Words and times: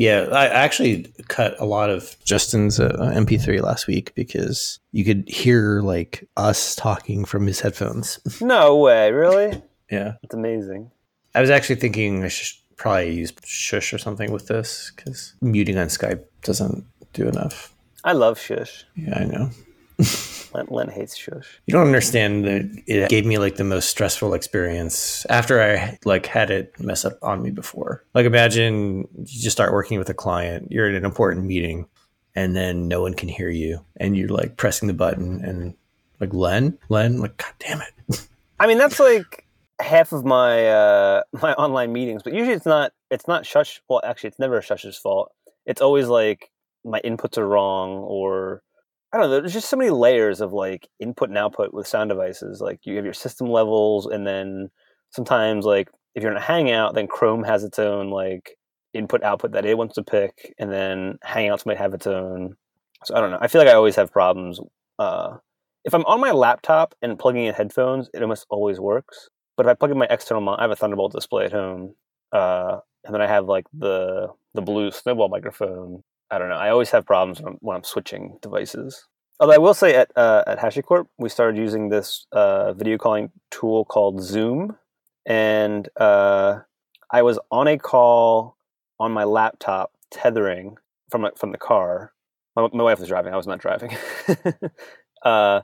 Yeah, 0.00 0.28
I 0.32 0.46
actually 0.46 1.12
cut 1.28 1.60
a 1.60 1.66
lot 1.66 1.90
of 1.90 2.16
Justin's 2.24 2.80
uh, 2.80 2.96
MP3 3.14 3.60
last 3.60 3.86
week 3.86 4.14
because 4.14 4.80
you 4.92 5.04
could 5.04 5.28
hear 5.28 5.82
like 5.82 6.26
us 6.38 6.74
talking 6.74 7.26
from 7.26 7.46
his 7.46 7.60
headphones. 7.60 8.18
No 8.40 8.78
way, 8.78 9.12
really? 9.12 9.62
yeah, 9.90 10.14
It's 10.22 10.34
amazing. 10.34 10.90
I 11.34 11.42
was 11.42 11.50
actually 11.50 11.76
thinking 11.76 12.24
I 12.24 12.28
should 12.28 12.56
probably 12.78 13.12
use 13.12 13.30
Shush 13.44 13.92
or 13.92 13.98
something 13.98 14.32
with 14.32 14.46
this 14.46 14.90
because 14.96 15.34
muting 15.42 15.76
on 15.76 15.88
Skype 15.88 16.24
doesn't 16.44 16.82
do 17.12 17.28
enough. 17.28 17.70
I 18.02 18.12
love 18.12 18.40
Shush. 18.40 18.86
Yeah, 18.96 19.18
I 19.18 19.24
know. 19.26 19.50
Len, 20.54 20.66
Len 20.70 20.88
hates 20.88 21.16
Shush. 21.16 21.60
You 21.66 21.72
don't 21.72 21.86
understand 21.86 22.44
that 22.44 22.82
it 22.86 23.08
gave 23.08 23.26
me 23.26 23.38
like 23.38 23.56
the 23.56 23.64
most 23.64 23.88
stressful 23.88 24.34
experience 24.34 25.24
after 25.28 25.62
I 25.62 25.98
like 26.04 26.26
had 26.26 26.50
it 26.50 26.78
mess 26.78 27.04
up 27.04 27.18
on 27.22 27.42
me 27.42 27.50
before. 27.50 28.04
Like 28.14 28.26
imagine 28.26 29.08
you 29.16 29.24
just 29.26 29.56
start 29.56 29.72
working 29.72 29.98
with 29.98 30.08
a 30.08 30.14
client, 30.14 30.70
you're 30.70 30.88
in 30.88 30.94
an 30.94 31.04
important 31.04 31.46
meeting 31.46 31.86
and 32.34 32.54
then 32.54 32.88
no 32.88 33.00
one 33.00 33.14
can 33.14 33.28
hear 33.28 33.50
you 33.50 33.84
and 33.96 34.16
you're 34.16 34.28
like 34.28 34.56
pressing 34.56 34.86
the 34.88 34.94
button 34.94 35.44
and 35.44 35.74
like 36.20 36.34
Len, 36.34 36.78
Len, 36.88 37.20
like 37.20 37.36
god 37.36 37.52
damn 37.58 37.80
it. 37.80 38.28
I 38.60 38.66
mean, 38.66 38.78
that's 38.78 39.00
like 39.00 39.46
half 39.80 40.12
of 40.12 40.24
my 40.24 40.66
uh, 40.68 41.22
my 41.40 41.54
online 41.54 41.92
meetings, 41.92 42.22
but 42.22 42.34
usually 42.34 42.54
it's 42.54 42.66
not. 42.66 42.92
It's 43.10 43.26
not 43.26 43.46
Shush. 43.46 43.80
Well, 43.88 44.00
actually, 44.04 44.28
it's 44.28 44.38
never 44.38 44.60
Shush's 44.60 44.96
fault. 44.96 45.32
It's 45.66 45.80
always 45.80 46.08
like 46.08 46.50
my 46.84 47.00
inputs 47.00 47.38
are 47.38 47.48
wrong, 47.48 47.98
or 47.98 48.62
I 49.12 49.18
don't 49.18 49.30
know. 49.30 49.40
There's 49.40 49.52
just 49.52 49.68
so 49.68 49.76
many 49.76 49.90
layers 49.90 50.40
of 50.40 50.52
like 50.52 50.88
input 51.00 51.30
and 51.30 51.38
output 51.38 51.74
with 51.74 51.86
sound 51.86 52.10
devices. 52.10 52.60
Like 52.60 52.80
you 52.84 52.96
have 52.96 53.04
your 53.04 53.14
system 53.14 53.48
levels, 53.50 54.06
and 54.06 54.26
then 54.26 54.70
sometimes 55.10 55.64
like 55.64 55.88
if 56.14 56.22
you're 56.22 56.32
in 56.32 56.38
a 56.38 56.40
Hangout, 56.40 56.94
then 56.94 57.08
Chrome 57.08 57.42
has 57.44 57.64
its 57.64 57.78
own 57.78 58.10
like 58.10 58.56
input 58.94 59.22
output 59.22 59.52
that 59.52 59.66
it 59.66 59.76
wants 59.78 59.94
to 59.96 60.04
pick, 60.04 60.54
and 60.58 60.70
then 60.72 61.18
Hangouts 61.26 61.66
might 61.66 61.78
have 61.78 61.94
its 61.94 62.06
own. 62.06 62.56
So 63.04 63.14
I 63.16 63.20
don't 63.20 63.30
know. 63.32 63.38
I 63.40 63.48
feel 63.48 63.60
like 63.60 63.70
I 63.70 63.74
always 63.74 63.96
have 63.96 64.12
problems. 64.12 64.60
Uh, 64.98 65.38
if 65.84 65.94
I'm 65.94 66.04
on 66.04 66.20
my 66.20 66.30
laptop 66.32 66.94
and 67.02 67.18
plugging 67.18 67.46
in 67.46 67.54
headphones, 67.54 68.08
it 68.14 68.22
almost 68.22 68.46
always 68.50 68.78
works. 68.78 69.28
But 69.56 69.66
if 69.66 69.70
I 69.70 69.74
plug 69.74 69.90
in 69.90 69.98
my 69.98 70.06
external, 70.10 70.42
mon- 70.42 70.58
I 70.58 70.62
have 70.62 70.70
a 70.70 70.76
Thunderbolt 70.76 71.12
display 71.12 71.46
at 71.46 71.52
home, 71.52 71.94
uh, 72.32 72.78
and 73.04 73.14
then 73.14 73.22
I 73.22 73.26
have 73.26 73.46
like 73.46 73.66
the 73.72 74.28
the 74.54 74.62
blue 74.62 74.90
Snowball 74.92 75.28
microphone. 75.28 76.04
I 76.30 76.38
don't 76.38 76.48
know. 76.48 76.56
I 76.56 76.70
always 76.70 76.90
have 76.90 77.06
problems 77.06 77.40
when 77.40 77.54
I'm, 77.54 77.58
when 77.60 77.76
I'm 77.76 77.84
switching 77.84 78.38
devices. 78.40 79.06
Although 79.40 79.54
I 79.54 79.58
will 79.58 79.74
say 79.74 79.94
at 79.94 80.10
uh, 80.16 80.44
at 80.46 80.58
HashiCorp, 80.58 81.06
we 81.18 81.28
started 81.28 81.58
using 81.58 81.88
this 81.88 82.26
uh, 82.32 82.74
video 82.74 82.98
calling 82.98 83.30
tool 83.50 83.84
called 83.84 84.22
Zoom, 84.22 84.76
and 85.26 85.88
uh, 85.96 86.60
I 87.10 87.22
was 87.22 87.38
on 87.50 87.66
a 87.66 87.78
call 87.78 88.56
on 88.98 89.12
my 89.12 89.24
laptop 89.24 89.92
tethering 90.10 90.76
from 91.10 91.26
from 91.36 91.52
the 91.52 91.58
car. 91.58 92.12
My, 92.54 92.68
my 92.72 92.84
wife 92.84 93.00
was 93.00 93.08
driving. 93.08 93.32
I 93.32 93.36
was 93.36 93.46
not 93.46 93.60
driving. 93.60 93.96
uh, 95.24 95.62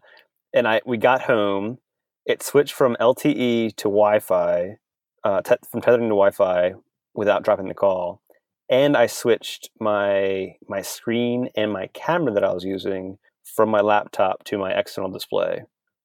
and 0.55 0.67
I 0.67 0.81
we 0.87 0.97
got 0.97 1.23
home. 1.23 1.79
It 2.25 2.43
switched 2.43 2.73
from 2.73 2.97
LTE 2.99 3.77
to 3.77 3.85
Wi-Fi, 3.85 4.79
uh, 5.23 5.43
te- 5.43 5.57
from 5.71 5.81
tethering 5.81 6.09
to 6.09 6.15
Wi-Fi 6.15 6.73
without 7.15 7.45
dropping 7.45 7.69
the 7.69 7.75
call. 7.75 8.21
And 8.69 8.97
I 8.97 9.07
switched 9.07 9.71
my 9.81 10.57
my 10.69 10.83
screen 10.83 11.51
and 11.55 11.73
my 11.73 11.89
camera 11.95 12.33
that 12.33 12.45
I 12.45 12.53
was 12.53 12.65
using 12.65 13.19
from 13.45 13.69
my 13.71 13.81
laptop 13.81 14.43
to 14.45 14.59
my 14.59 14.73
external 14.73 15.11
display, 15.11 15.63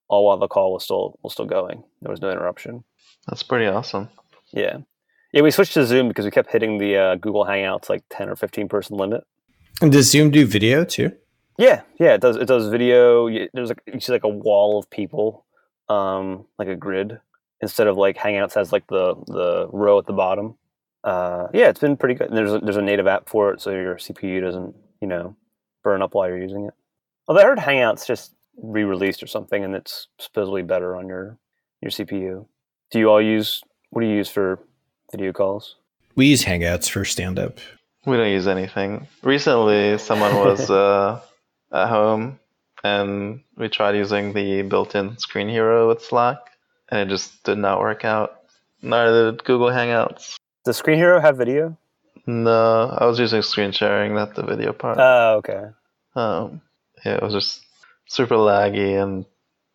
all 0.08 0.26
while 0.26 0.38
the 0.38 0.48
call 0.48 0.74
was 0.74 0.84
still 0.84 1.18
was 1.24 1.34
still 1.34 1.48
going. 1.48 1.84
There 2.02 2.12
was 2.12 2.22
no 2.22 2.30
interruption. 2.30 2.84
That's 3.28 3.44
pretty 3.44 3.66
awesome. 3.66 4.10
Yeah, 4.54 4.78
yeah. 5.34 5.42
We 5.42 5.50
switched 5.50 5.74
to 5.74 5.86
Zoom 5.88 6.08
because 6.08 6.26
we 6.26 6.32
kept 6.32 6.52
hitting 6.52 6.78
the 6.78 6.98
uh, 6.98 7.16
Google 7.16 7.46
Hangouts 7.46 7.90
like 7.90 8.04
ten 8.12 8.30
or 8.30 8.36
fifteen 8.36 8.70
person 8.70 8.96
limit. 8.96 9.24
And 9.82 9.92
does 9.92 10.12
Zoom 10.12 10.30
do 10.30 10.46
video 10.46 10.84
too? 10.86 11.12
Yeah, 11.58 11.82
yeah, 12.00 12.14
it 12.14 12.22
does. 12.22 12.36
It 12.36 12.48
does 12.48 12.68
video. 12.68 13.28
There's 13.54 13.70
like 13.70 13.82
you 13.92 14.00
see 14.00 14.12
like 14.12 14.24
a 14.24 14.30
wall 14.30 14.78
of 14.78 14.90
people, 14.90 15.46
um, 15.90 16.46
like 16.60 16.68
a 16.68 16.76
grid, 16.76 17.20
instead 17.60 17.88
of 17.88 17.98
like 17.98 18.18
Hangouts 18.18 18.54
has 18.54 18.72
like 18.72 18.86
the 18.88 19.16
the 19.26 19.68
row 19.72 19.98
at 19.98 20.06
the 20.06 20.14
bottom. 20.14 20.58
Uh, 21.04 21.48
yeah, 21.54 21.70
it's 21.70 21.80
been 21.80 21.98
pretty 21.98 22.16
good. 22.16 22.30
And 22.30 22.38
there's 22.38 22.54
a, 22.54 22.60
there's 22.60 22.78
a 22.78 22.82
native 22.82 23.08
app 23.08 23.28
for 23.28 23.52
it, 23.54 23.62
so 23.62 23.72
your 23.72 23.96
CPU 23.96 24.42
doesn't 24.42 24.76
you 25.02 25.08
know 25.08 25.36
burn 25.84 26.02
up 26.02 26.14
while 26.14 26.28
you're 26.28 26.42
using 26.42 26.66
it. 26.66 26.74
Although 27.28 27.42
I 27.42 27.46
heard 27.46 27.60
Hangouts 27.60 28.06
just 28.06 28.34
re-released 28.62 29.24
or 29.24 29.28
something, 29.28 29.64
and 29.64 29.76
it's 29.76 30.08
supposedly 30.20 30.62
better 30.62 30.96
on 30.96 31.08
your 31.08 31.38
your 31.82 31.92
CPU. 31.92 32.46
Do 32.92 33.00
you 33.00 33.10
all 33.10 33.22
use 33.22 33.64
what 33.90 34.02
do 34.02 34.08
you 34.08 34.16
use 34.16 34.30
for 34.30 34.60
video 35.12 35.32
calls? 35.32 35.76
We 36.16 36.28
use 36.28 36.44
Hangouts 36.44 36.90
for 36.90 37.06
stand 37.06 37.40
up. 37.40 37.60
We 38.06 38.18
don't 38.18 38.32
use 38.32 38.48
anything. 38.48 39.08
Recently, 39.24 39.98
someone 39.98 40.36
was 40.36 40.70
uh, 40.70 41.22
at 41.72 41.88
home 41.88 42.40
and 42.84 43.42
we 43.58 43.70
tried 43.70 43.96
using 43.96 44.34
the 44.34 44.64
built 44.64 44.96
in 44.96 45.18
Screen 45.18 45.50
Hero 45.50 45.88
with 45.88 46.04
Slack, 46.04 46.38
and 46.90 47.00
it 47.00 47.14
just 47.14 47.44
did 47.44 47.58
not 47.58 47.80
work 47.80 48.06
out. 48.06 48.42
Neither 48.82 49.32
did 49.32 49.44
Google 49.44 49.70
Hangouts. 49.70 50.36
Does 50.64 50.78
Screen 50.78 50.98
Hero 50.98 51.20
have 51.20 51.38
video? 51.38 51.78
No, 52.28 52.96
I 52.98 53.06
was 53.06 53.20
using 53.20 53.42
screen 53.42 53.72
sharing, 53.72 54.14
not 54.14 54.36
the 54.36 54.44
video 54.44 54.74
part. 54.74 54.98
Oh, 55.00 55.38
okay. 55.38 55.66
Um, 56.16 56.62
yeah, 57.04 57.16
it 57.16 57.24
was 57.24 57.34
just 57.34 57.66
super 58.08 58.36
laggy 58.36 59.02
and 59.02 59.26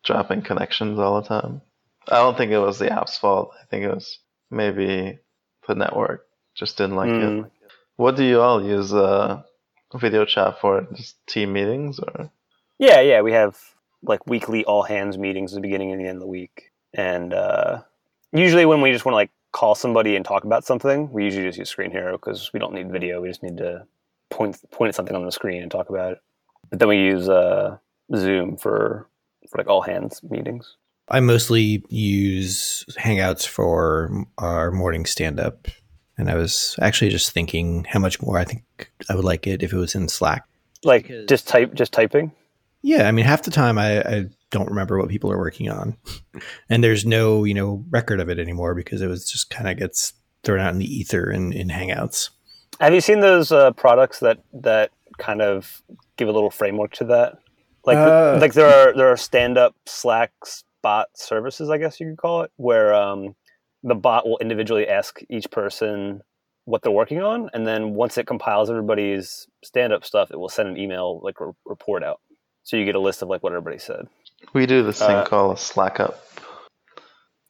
dropping 0.05 0.43
connections 0.43 0.97
all 0.97 1.21
the 1.21 1.27
time. 1.27 1.61
I 2.07 2.15
don't 2.15 2.37
think 2.37 2.51
it 2.51 2.59
was 2.59 2.79
the 2.79 2.89
app's 2.91 3.17
fault. 3.17 3.51
I 3.61 3.65
think 3.65 3.83
it 3.83 3.93
was 3.93 4.19
maybe 4.49 5.19
the 5.67 5.75
network 5.75 6.25
just 6.55 6.77
didn't 6.77 6.95
like 6.95 7.09
Mm. 7.09 7.45
it. 7.45 7.51
What 7.97 8.15
do 8.15 8.23
you 8.23 8.39
all 8.41 8.63
use 8.63 8.93
uh, 8.93 9.41
video 9.93 10.23
chat 10.23 10.61
for? 10.61 10.87
Just 10.95 11.17
team 11.27 11.51
meetings 11.51 11.99
or? 11.99 12.29
Yeah, 12.79 13.01
yeah, 13.01 13.21
we 13.21 13.33
have 13.33 13.57
like 14.03 14.25
weekly 14.25 14.63
all 14.63 14.83
hands 14.83 15.17
meetings 15.17 15.51
at 15.51 15.55
the 15.55 15.61
beginning 15.61 15.91
and 15.91 15.99
the 15.99 16.07
end 16.07 16.17
of 16.17 16.21
the 16.21 16.27
week, 16.27 16.71
and 16.93 17.33
uh, 17.33 17.81
usually 18.31 18.65
when 18.65 18.79
we 18.81 18.91
just 18.93 19.03
want 19.03 19.13
to 19.13 19.17
like 19.17 19.31
call 19.51 19.75
somebody 19.75 20.15
and 20.15 20.23
talk 20.25 20.43
about 20.43 20.65
something, 20.65 21.11
we 21.11 21.23
usually 21.23 21.45
just 21.45 21.57
use 21.57 21.69
Screen 21.69 21.91
Hero 21.91 22.13
because 22.17 22.51
we 22.53 22.59
don't 22.59 22.73
need 22.73 22.91
video. 22.91 23.21
We 23.21 23.29
just 23.29 23.43
need 23.43 23.57
to 23.57 23.85
point 24.29 24.57
point 24.71 24.89
at 24.89 24.95
something 24.95 25.15
on 25.15 25.25
the 25.25 25.31
screen 25.31 25.61
and 25.61 25.71
talk 25.71 25.89
about 25.89 26.13
it. 26.13 26.19
But 26.69 26.79
then 26.79 26.89
we 26.89 26.97
use 26.97 27.29
uh, 27.29 27.77
Zoom 28.15 28.57
for 28.57 29.07
for 29.49 29.57
like 29.57 29.67
all 29.67 29.81
hands 29.81 30.21
meetings. 30.23 30.75
I 31.09 31.21
mostly 31.21 31.83
use 31.89 32.83
Hangouts 32.99 33.47
for 33.47 34.11
our 34.37 34.71
morning 34.71 35.05
stand 35.05 35.39
up. 35.39 35.67
And 36.17 36.29
I 36.31 36.35
was 36.35 36.75
actually 36.81 37.11
just 37.11 37.31
thinking 37.31 37.85
how 37.85 37.99
much 37.99 38.21
more 38.21 38.37
I 38.39 38.43
think 38.43 38.63
I 39.07 39.15
would 39.15 39.23
like 39.23 39.45
it 39.45 39.61
if 39.63 39.71
it 39.71 39.77
was 39.77 39.93
in 39.95 40.09
Slack. 40.09 40.43
Like 40.83 41.03
Because- 41.03 41.27
just 41.27 41.47
type, 41.47 41.73
just 41.75 41.93
typing. 41.93 42.31
Yeah, 42.81 43.07
I 43.07 43.11
mean, 43.11 43.25
half 43.25 43.43
the 43.43 43.51
time 43.51 43.77
I, 43.77 44.01
I 44.01 44.25
don't 44.51 44.69
remember 44.69 44.97
what 44.97 45.09
people 45.09 45.31
are 45.31 45.37
working 45.37 45.69
on, 45.69 45.97
and 46.69 46.83
there's 46.83 47.05
no 47.05 47.43
you 47.43 47.53
know 47.53 47.83
record 47.89 48.19
of 48.19 48.29
it 48.29 48.39
anymore 48.39 48.75
because 48.75 49.01
it 49.01 49.07
was 49.07 49.29
just 49.29 49.49
kind 49.49 49.69
of 49.69 49.77
gets 49.77 50.13
thrown 50.43 50.59
out 50.59 50.73
in 50.73 50.79
the 50.79 50.85
ether 50.85 51.29
in, 51.29 51.51
in 51.51 51.69
Hangouts. 51.69 52.29
Have 52.79 52.93
you 52.93 53.01
seen 53.01 53.19
those 53.19 53.51
uh, 53.51 53.71
products 53.71 54.19
that 54.19 54.39
that 54.53 54.91
kind 55.17 55.41
of 55.41 55.81
give 56.15 56.27
a 56.27 56.31
little 56.31 56.51
framework 56.51 56.93
to 56.93 57.05
that? 57.05 57.39
Like 57.85 57.97
Uh, 57.97 58.37
like 58.39 58.53
there 58.53 58.67
are 58.67 58.93
there 58.95 59.11
are 59.11 59.17
stand 59.17 59.57
up 59.57 59.75
Slack 59.85 60.31
bot 60.81 61.07
services, 61.15 61.69
I 61.69 61.77
guess 61.77 61.99
you 61.99 62.07
could 62.07 62.17
call 62.17 62.43
it, 62.43 62.51
where 62.57 62.93
um, 62.93 63.35
the 63.83 63.95
bot 63.95 64.27
will 64.27 64.37
individually 64.39 64.87
ask 64.87 65.19
each 65.29 65.49
person 65.49 66.21
what 66.65 66.81
they're 66.81 66.91
working 66.91 67.21
on, 67.21 67.49
and 67.53 67.65
then 67.65 67.93
once 67.93 68.17
it 68.17 68.27
compiles 68.27 68.69
everybody's 68.69 69.47
stand 69.63 69.93
up 69.93 70.03
stuff, 70.03 70.31
it 70.31 70.37
will 70.37 70.49
send 70.49 70.67
an 70.67 70.77
email 70.77 71.19
like 71.23 71.39
a 71.39 71.51
report 71.65 72.03
out, 72.03 72.19
so 72.63 72.75
you 72.75 72.85
get 72.85 72.95
a 72.95 72.99
list 72.99 73.21
of 73.21 73.29
like 73.29 73.41
what 73.41 73.53
everybody 73.53 73.79
said. 73.79 74.07
We 74.53 74.65
do 74.65 74.83
this 74.83 74.99
thing 74.99 75.17
Uh, 75.17 75.25
called 75.25 75.57
a 75.57 75.59
Slack 75.59 75.99
up, 75.99 76.23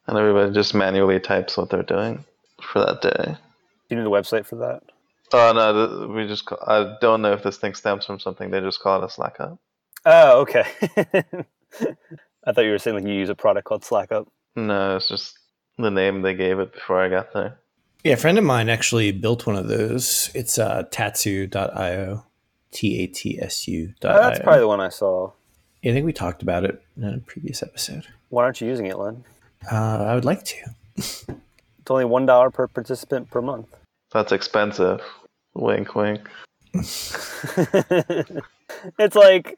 and 0.06 0.18
everybody 0.18 0.52
just 0.52 0.74
manually 0.74 1.20
types 1.20 1.56
what 1.56 1.70
they're 1.70 1.82
doing 1.82 2.24
for 2.62 2.80
that 2.80 3.00
day. 3.02 3.36
Do 3.88 3.96
you 3.96 3.96
need 3.96 4.06
a 4.06 4.10
website 4.10 4.46
for 4.46 4.56
that? 4.56 4.82
Oh 5.32 5.52
no, 5.52 6.08
we 6.14 6.26
just 6.26 6.46
call, 6.46 6.58
I 6.66 6.96
don't 7.00 7.22
know 7.22 7.32
if 7.32 7.42
this 7.42 7.58
thing 7.58 7.74
stems 7.74 8.06
from 8.06 8.18
something. 8.18 8.50
They 8.50 8.60
just 8.60 8.80
call 8.80 9.02
it 9.02 9.06
a 9.06 9.10
Slack 9.10 9.40
up. 9.40 9.58
Oh, 10.06 10.40
okay. 10.40 10.64
I 12.44 12.52
thought 12.52 12.64
you 12.64 12.70
were 12.70 12.78
saying 12.78 12.96
like 12.96 13.04
you 13.06 13.12
use 13.12 13.28
a 13.28 13.34
product 13.34 13.66
called 13.66 13.82
SlackUp. 13.82 14.26
No, 14.56 14.96
it's 14.96 15.08
just 15.08 15.38
the 15.76 15.90
name 15.90 16.22
they 16.22 16.34
gave 16.34 16.58
it 16.58 16.72
before 16.72 17.00
I 17.02 17.08
got 17.08 17.32
there. 17.32 17.58
Yeah, 18.04 18.14
a 18.14 18.16
friend 18.16 18.38
of 18.38 18.44
mine 18.44 18.68
actually 18.68 19.12
built 19.12 19.46
one 19.46 19.56
of 19.56 19.68
those. 19.68 20.30
It's 20.34 20.58
uh, 20.58 20.84
tatsu.io, 20.90 22.24
T 22.70 23.02
A 23.02 23.06
T 23.06 23.38
S 23.40 23.68
U. 23.68 23.92
Oh, 24.02 24.12
that's 24.14 24.38
probably 24.40 24.60
the 24.60 24.68
one 24.68 24.80
I 24.80 24.88
saw. 24.88 25.32
I 25.84 25.92
think 25.92 26.06
we 26.06 26.12
talked 26.12 26.42
about 26.42 26.64
it 26.64 26.82
in 26.96 27.04
a 27.04 27.18
previous 27.18 27.62
episode. 27.62 28.06
Why 28.30 28.44
aren't 28.44 28.60
you 28.60 28.66
using 28.66 28.86
it, 28.86 28.98
Len? 28.98 29.24
Uh, 29.70 30.04
I 30.04 30.14
would 30.14 30.24
like 30.24 30.44
to. 30.44 30.56
It's 30.96 31.24
only 31.88 32.04
one 32.04 32.26
dollar 32.26 32.50
per 32.50 32.66
participant 32.66 33.30
per 33.30 33.40
month. 33.40 33.68
That's 34.12 34.32
expensive. 34.32 35.00
Wink, 35.54 35.94
wink. 35.94 36.28
it's 36.74 38.34
like 39.14 39.56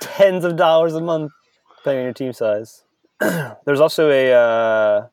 tens 0.00 0.44
of 0.44 0.56
dollars 0.56 0.94
a 0.94 1.00
month, 1.00 1.32
depending 1.78 2.00
on 2.00 2.04
your 2.04 2.14
team 2.14 2.32
size. 2.32 2.84
There's 3.20 3.80
also 3.80 4.10
a. 4.10 4.32
Uh, 4.32 5.06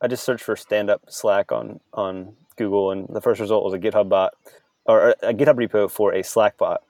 I 0.00 0.08
just 0.08 0.24
searched 0.24 0.44
for 0.44 0.56
stand-up 0.56 1.02
Slack 1.08 1.52
on 1.52 1.80
on 1.92 2.34
Google, 2.56 2.90
and 2.90 3.06
the 3.08 3.20
first 3.20 3.40
result 3.40 3.64
was 3.64 3.72
a 3.72 3.78
GitHub 3.78 4.08
bot. 4.08 4.34
or 4.84 5.10
a 5.22 5.32
GitHub 5.32 5.56
repo 5.56 5.90
for 5.90 6.12
a 6.12 6.22
Slack 6.22 6.58
bot 6.58 6.82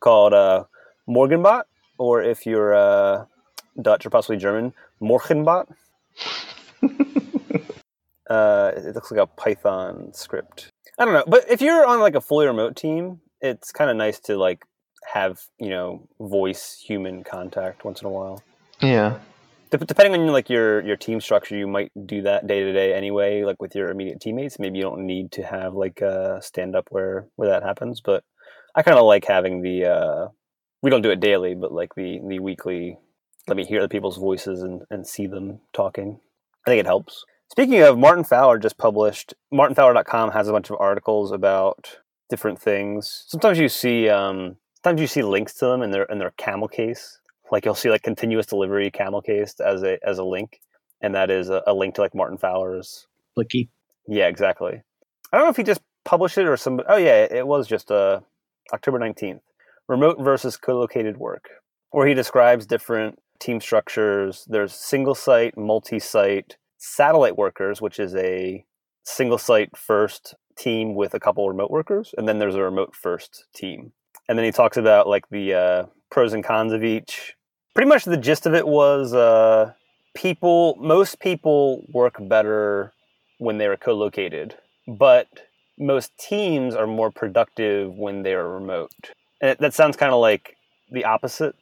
called 0.00 0.32
uh, 0.32 0.64
Morgenbot, 1.08 1.64
or 2.02 2.20
if 2.20 2.44
you're 2.46 2.74
uh, 2.74 3.26
Dutch 3.80 4.04
or 4.04 4.10
possibly 4.10 4.36
German, 4.36 4.74
Morgenbot. 5.00 5.72
uh, 8.28 8.72
it 8.76 8.94
looks 8.94 9.10
like 9.12 9.20
a 9.20 9.26
Python 9.26 10.12
script. 10.12 10.68
I 10.98 11.04
don't 11.04 11.14
know, 11.14 11.24
but 11.26 11.48
if 11.48 11.62
you're 11.62 11.86
on 11.86 12.00
like 12.00 12.16
a 12.16 12.20
fully 12.20 12.46
remote 12.46 12.74
team, 12.74 13.20
it's 13.40 13.70
kind 13.70 13.88
of 13.88 13.96
nice 13.96 14.18
to 14.20 14.36
like 14.36 14.64
have 15.12 15.40
you 15.58 15.70
know 15.70 16.08
voice 16.20 16.82
human 16.84 17.22
contact 17.22 17.84
once 17.84 18.00
in 18.00 18.06
a 18.08 18.10
while. 18.10 18.42
Yeah. 18.80 19.18
Dep- 19.70 19.86
Depending 19.86 20.20
on 20.20 20.26
like 20.32 20.50
your 20.50 20.80
your 20.82 20.96
team 20.96 21.20
structure, 21.20 21.56
you 21.56 21.68
might 21.68 21.92
do 22.06 22.22
that 22.22 22.48
day 22.48 22.64
to 22.64 22.72
day 22.72 22.94
anyway, 22.94 23.44
like 23.44 23.62
with 23.62 23.76
your 23.76 23.90
immediate 23.90 24.20
teammates. 24.20 24.58
Maybe 24.58 24.78
you 24.78 24.82
don't 24.82 25.06
need 25.06 25.30
to 25.32 25.44
have 25.44 25.74
like 25.74 26.00
a 26.00 26.40
stand 26.42 26.74
up 26.74 26.88
where 26.90 27.28
where 27.36 27.48
that 27.50 27.62
happens, 27.62 28.00
but 28.00 28.24
I 28.74 28.82
kind 28.82 28.98
of 28.98 29.04
like 29.04 29.24
having 29.24 29.62
the. 29.62 29.86
Uh, 29.86 30.28
we 30.82 30.90
don't 30.90 31.02
do 31.02 31.10
it 31.10 31.20
daily, 31.20 31.54
but 31.54 31.72
like 31.72 31.94
the 31.94 32.20
the 32.26 32.38
weekly. 32.38 32.98
Let 33.48 33.56
me 33.56 33.64
hear 33.64 33.80
the 33.80 33.88
people's 33.88 34.18
voices 34.18 34.62
and, 34.62 34.82
and 34.88 35.04
see 35.04 35.26
them 35.26 35.58
talking. 35.72 36.20
I 36.64 36.70
think 36.70 36.78
it 36.78 36.86
helps. 36.86 37.24
Speaking 37.50 37.82
of, 37.82 37.98
Martin 37.98 38.24
Fowler 38.24 38.56
just 38.58 38.78
published. 38.78 39.34
MartinFowler.com 39.52 40.30
has 40.30 40.48
a 40.48 40.52
bunch 40.52 40.70
of 40.70 40.76
articles 40.78 41.32
about 41.32 41.98
different 42.30 42.58
things. 42.58 43.24
Sometimes 43.26 43.58
you 43.58 43.68
see, 43.68 44.08
um, 44.08 44.56
sometimes 44.82 45.00
you 45.00 45.06
see 45.06 45.22
links 45.22 45.54
to 45.54 45.66
them 45.66 45.82
in 45.82 45.90
their 45.90 46.04
in 46.04 46.18
their 46.18 46.32
camel 46.38 46.68
case. 46.68 47.20
Like 47.50 47.64
you'll 47.64 47.74
see 47.74 47.90
like 47.90 48.02
continuous 48.02 48.46
delivery 48.46 48.90
camel 48.90 49.20
case 49.20 49.58
as 49.60 49.82
a 49.82 49.98
as 50.06 50.18
a 50.18 50.24
link, 50.24 50.60
and 51.02 51.14
that 51.14 51.30
is 51.30 51.50
a, 51.50 51.62
a 51.66 51.74
link 51.74 51.96
to 51.96 52.00
like 52.00 52.14
Martin 52.14 52.38
Fowler's. 52.38 53.06
Bliki. 53.36 53.68
Yeah, 54.08 54.28
exactly. 54.28 54.82
I 55.32 55.36
don't 55.36 55.46
know 55.46 55.50
if 55.50 55.56
he 55.56 55.62
just 55.62 55.82
published 56.04 56.38
it 56.38 56.46
or 56.46 56.56
some. 56.56 56.80
Oh 56.88 56.96
yeah, 56.96 57.26
it 57.30 57.46
was 57.46 57.66
just 57.66 57.90
uh, 57.90 58.20
October 58.72 58.98
nineteenth. 58.98 59.42
Remote 59.88 60.18
versus 60.20 60.56
co-located 60.56 61.16
work, 61.16 61.48
where 61.90 62.06
he 62.06 62.14
describes 62.14 62.66
different 62.66 63.18
team 63.40 63.60
structures. 63.60 64.46
There's 64.48 64.72
single 64.72 65.14
site, 65.14 65.56
multi-site, 65.56 66.56
satellite 66.78 67.36
workers, 67.36 67.80
which 67.80 67.98
is 67.98 68.14
a 68.14 68.64
single 69.04 69.38
site 69.38 69.76
first 69.76 70.34
team 70.56 70.94
with 70.94 71.14
a 71.14 71.20
couple 71.20 71.48
remote 71.48 71.70
workers, 71.70 72.14
and 72.16 72.28
then 72.28 72.38
there's 72.38 72.54
a 72.54 72.62
remote 72.62 72.94
first 72.94 73.46
team. 73.54 73.92
And 74.28 74.38
then 74.38 74.44
he 74.44 74.52
talks 74.52 74.76
about 74.76 75.08
like 75.08 75.28
the 75.30 75.54
uh, 75.54 75.86
pros 76.10 76.32
and 76.32 76.44
cons 76.44 76.72
of 76.72 76.84
each. 76.84 77.34
Pretty 77.74 77.88
much 77.88 78.04
the 78.04 78.16
gist 78.16 78.46
of 78.46 78.54
it 78.54 78.66
was 78.66 79.12
uh, 79.14 79.72
people, 80.14 80.76
most 80.80 81.20
people 81.20 81.84
work 81.92 82.16
better 82.20 82.92
when 83.38 83.58
they 83.58 83.66
are 83.66 83.76
co-located, 83.76 84.54
but 84.86 85.26
most 85.78 86.16
teams 86.18 86.74
are 86.74 86.86
more 86.86 87.10
productive 87.10 87.92
when 87.94 88.22
they 88.22 88.34
are 88.34 88.48
remote. 88.48 89.12
And 89.42 89.58
that 89.58 89.74
sounds 89.74 89.96
kind 89.96 90.12
of 90.12 90.20
like 90.20 90.56
the 90.90 91.04
opposite. 91.04 91.54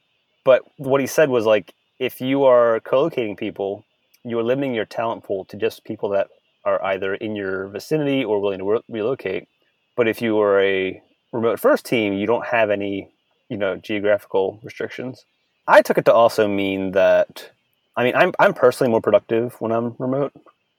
But 0.44 0.62
what 0.76 1.00
he 1.00 1.06
said 1.06 1.28
was 1.28 1.46
like, 1.46 1.74
if 1.98 2.20
you 2.20 2.44
are 2.44 2.80
co-locating 2.80 3.36
people, 3.36 3.84
you 4.24 4.38
are 4.38 4.44
limiting 4.44 4.74
your 4.74 4.84
talent 4.84 5.24
pool 5.24 5.44
to 5.46 5.56
just 5.56 5.84
people 5.84 6.10
that 6.10 6.28
are 6.64 6.82
either 6.84 7.14
in 7.14 7.34
your 7.34 7.68
vicinity 7.68 8.24
or 8.24 8.40
willing 8.40 8.58
to 8.58 8.70
re- 8.70 8.82
relocate. 8.88 9.48
But 9.96 10.08
if 10.08 10.22
you 10.22 10.38
are 10.40 10.60
a 10.60 11.02
remote 11.32 11.58
first 11.58 11.84
team, 11.86 12.12
you 12.12 12.26
don't 12.26 12.46
have 12.46 12.70
any, 12.70 13.08
you 13.48 13.56
know, 13.56 13.76
geographical 13.76 14.60
restrictions. 14.62 15.24
I 15.66 15.82
took 15.82 15.98
it 15.98 16.04
to 16.06 16.12
also 16.12 16.48
mean 16.48 16.92
that, 16.92 17.50
I 17.96 18.04
mean, 18.04 18.14
I'm 18.14 18.32
I'm 18.38 18.54
personally 18.54 18.90
more 18.90 19.00
productive 19.00 19.54
when 19.60 19.72
I'm 19.72 19.94
remote. 19.98 20.32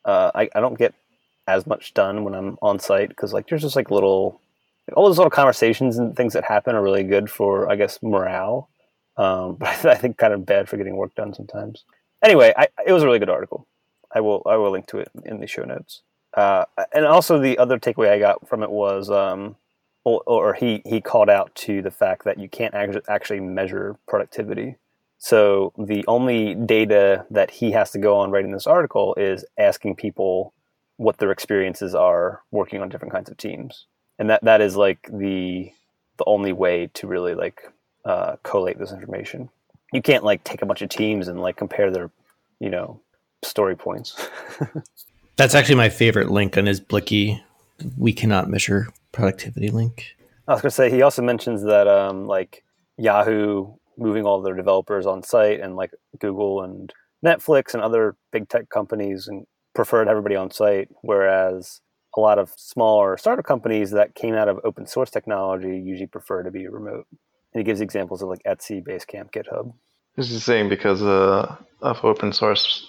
Uh, 0.05 0.31
I 0.33 0.49
I 0.55 0.59
don't 0.59 0.77
get 0.77 0.93
as 1.47 1.65
much 1.67 1.93
done 1.93 2.23
when 2.23 2.33
I'm 2.33 2.57
on 2.61 2.79
site 2.79 3.09
because 3.09 3.33
like 3.33 3.47
there's 3.47 3.61
just 3.61 3.75
like 3.75 3.91
little, 3.91 4.41
all 4.95 5.05
those 5.07 5.17
little 5.17 5.31
conversations 5.31 5.97
and 5.97 6.15
things 6.15 6.33
that 6.33 6.43
happen 6.43 6.75
are 6.75 6.83
really 6.83 7.03
good 7.03 7.29
for 7.29 7.71
I 7.71 7.75
guess 7.75 7.99
morale. 8.01 8.69
Um, 9.17 9.55
but 9.59 9.85
I 9.85 9.95
think 9.95 10.17
kind 10.17 10.33
of 10.33 10.45
bad 10.45 10.69
for 10.69 10.77
getting 10.77 10.95
work 10.95 11.15
done 11.15 11.33
sometimes. 11.33 11.85
Anyway, 12.23 12.53
I, 12.55 12.67
it 12.85 12.93
was 12.93 13.03
a 13.03 13.05
really 13.05 13.19
good 13.19 13.29
article. 13.29 13.67
I 14.13 14.21
will 14.21 14.41
I 14.45 14.57
will 14.57 14.71
link 14.71 14.87
to 14.87 14.99
it 14.99 15.09
in 15.25 15.39
the 15.39 15.47
show 15.47 15.63
notes. 15.63 16.01
Uh, 16.35 16.65
and 16.93 17.05
also 17.05 17.39
the 17.39 17.57
other 17.57 17.77
takeaway 17.77 18.09
I 18.09 18.19
got 18.19 18.47
from 18.47 18.63
it 18.63 18.69
was, 18.69 19.09
um, 19.09 19.57
or, 20.05 20.23
or 20.25 20.53
he 20.53 20.81
he 20.85 21.01
called 21.01 21.29
out 21.29 21.53
to 21.55 21.81
the 21.81 21.91
fact 21.91 22.23
that 22.25 22.37
you 22.37 22.47
can't 22.47 22.73
act- 22.73 23.09
actually 23.09 23.41
measure 23.41 23.97
productivity. 24.07 24.77
So 25.17 25.71
the 25.77 26.03
only 26.07 26.55
data 26.55 27.25
that 27.29 27.51
he 27.51 27.71
has 27.71 27.91
to 27.91 27.99
go 27.99 28.17
on 28.17 28.31
writing 28.31 28.51
this 28.51 28.65
article 28.65 29.13
is 29.15 29.45
asking 29.57 29.95
people 29.95 30.53
what 30.97 31.17
their 31.17 31.31
experiences 31.31 31.93
are 31.93 32.41
working 32.49 32.81
on 32.81 32.89
different 32.89 33.13
kinds 33.13 33.29
of 33.29 33.37
teams, 33.37 33.85
and 34.21 34.29
that 34.29 34.43
that 34.43 34.61
is 34.61 34.77
like 34.77 35.09
the 35.11 35.71
the 36.17 36.23
only 36.27 36.53
way 36.53 36.91
to 36.93 37.07
really 37.07 37.33
like 37.33 37.63
uh, 38.05 38.35
collate 38.43 38.77
this 38.77 38.91
information. 38.91 39.49
You 39.91 40.03
can't 40.03 40.23
like 40.23 40.43
take 40.43 40.61
a 40.61 40.65
bunch 40.67 40.83
of 40.83 40.89
teams 40.89 41.27
and 41.27 41.41
like 41.41 41.57
compare 41.57 41.89
their, 41.89 42.11
you 42.59 42.69
know, 42.69 43.01
story 43.43 43.75
points. 43.75 44.29
That's 45.37 45.55
actually 45.55 45.75
my 45.75 45.89
favorite 45.89 46.29
link 46.29 46.55
on 46.55 46.67
his 46.67 46.79
Bliki. 46.79 47.41
We 47.97 48.13
cannot 48.13 48.47
measure 48.47 48.89
productivity 49.11 49.69
link. 49.69 50.15
I 50.47 50.53
was 50.53 50.61
going 50.61 50.69
to 50.69 50.75
say 50.75 50.91
he 50.91 51.01
also 51.01 51.23
mentions 51.23 51.63
that 51.63 51.87
um, 51.87 52.27
like 52.27 52.63
Yahoo 52.97 53.73
moving 53.97 54.23
all 54.25 54.39
their 54.43 54.53
developers 54.53 55.07
on 55.07 55.23
site 55.23 55.61
and 55.61 55.75
like 55.75 55.91
Google 56.19 56.61
and 56.61 56.93
Netflix 57.25 57.73
and 57.73 57.81
other 57.81 58.15
big 58.31 58.49
tech 58.49 58.69
companies 58.69 59.27
and 59.27 59.47
preferred 59.73 60.07
everybody 60.07 60.35
on 60.35 60.51
site, 60.51 60.89
whereas 61.01 61.81
a 62.15 62.19
lot 62.19 62.39
of 62.39 62.51
smaller 62.57 63.17
startup 63.17 63.45
companies 63.45 63.91
that 63.91 64.15
came 64.15 64.35
out 64.35 64.47
of 64.47 64.59
open 64.63 64.85
source 64.85 65.09
technology 65.09 65.79
usually 65.79 66.07
prefer 66.07 66.43
to 66.43 66.51
be 66.51 66.67
remote. 66.67 67.07
And 67.53 67.59
he 67.59 67.63
gives 67.63 67.81
examples 67.81 68.21
of 68.21 68.29
like 68.29 68.43
Etsy, 68.43 68.83
Basecamp, 68.83 69.31
GitHub. 69.31 69.73
Is 70.17 70.29
he 70.29 70.39
saying 70.39 70.69
because 70.69 71.01
uh, 71.01 71.55
of 71.81 72.03
open 72.03 72.33
source 72.33 72.85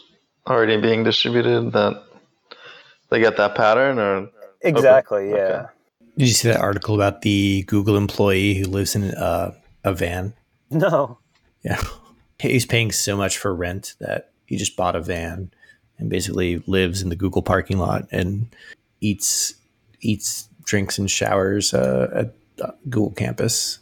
already 0.47 0.81
being 0.81 1.05
distributed 1.05 1.73
that 1.73 2.03
they 3.11 3.21
get 3.21 3.37
that 3.37 3.55
pattern 3.55 3.99
or 3.99 4.29
Exactly, 4.63 5.31
yeah. 5.31 5.37
Okay. 5.37 5.67
Did 6.19 6.29
you 6.29 6.35
see 6.35 6.49
that 6.49 6.61
article 6.61 6.95
about 6.95 7.23
the 7.23 7.63
Google 7.65 7.97
employee 7.97 8.55
who 8.55 8.67
lives 8.67 8.95
in 8.95 9.05
a, 9.05 9.55
a 9.85 9.93
van? 9.93 10.35
No. 10.71 11.19
Yeah. 11.63 11.81
He's 12.39 12.67
paying 12.67 12.93
so 12.93 13.17
much 13.17 13.39
for 13.39 13.55
rent 13.55 13.95
that 14.01 14.31
he 14.47 14.57
just 14.57 14.77
bought 14.77 14.97
a 14.97 15.01
van 15.01 15.51
and 15.99 16.11
basically 16.11 16.63
lives 16.67 17.03
in 17.03 17.09
the 17.09 17.17
Google 17.17 17.43
parking 17.43 17.79
lot 17.79 18.07
and 18.11 18.55
eats 19.03 19.55
eats 20.01 20.49
drinks 20.65 20.99
and 20.99 21.11
showers 21.11 21.75
uh, 21.75 22.09
at 22.15 22.65
uh, 22.65 22.73
Google 22.89 23.13
campus 23.13 23.79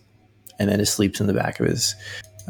and 0.58 0.68
then 0.68 0.78
just 0.78 0.94
sleeps 0.94 1.20
in 1.20 1.26
the 1.26 1.34
back 1.34 1.60
of 1.60 1.66
his 1.66 1.94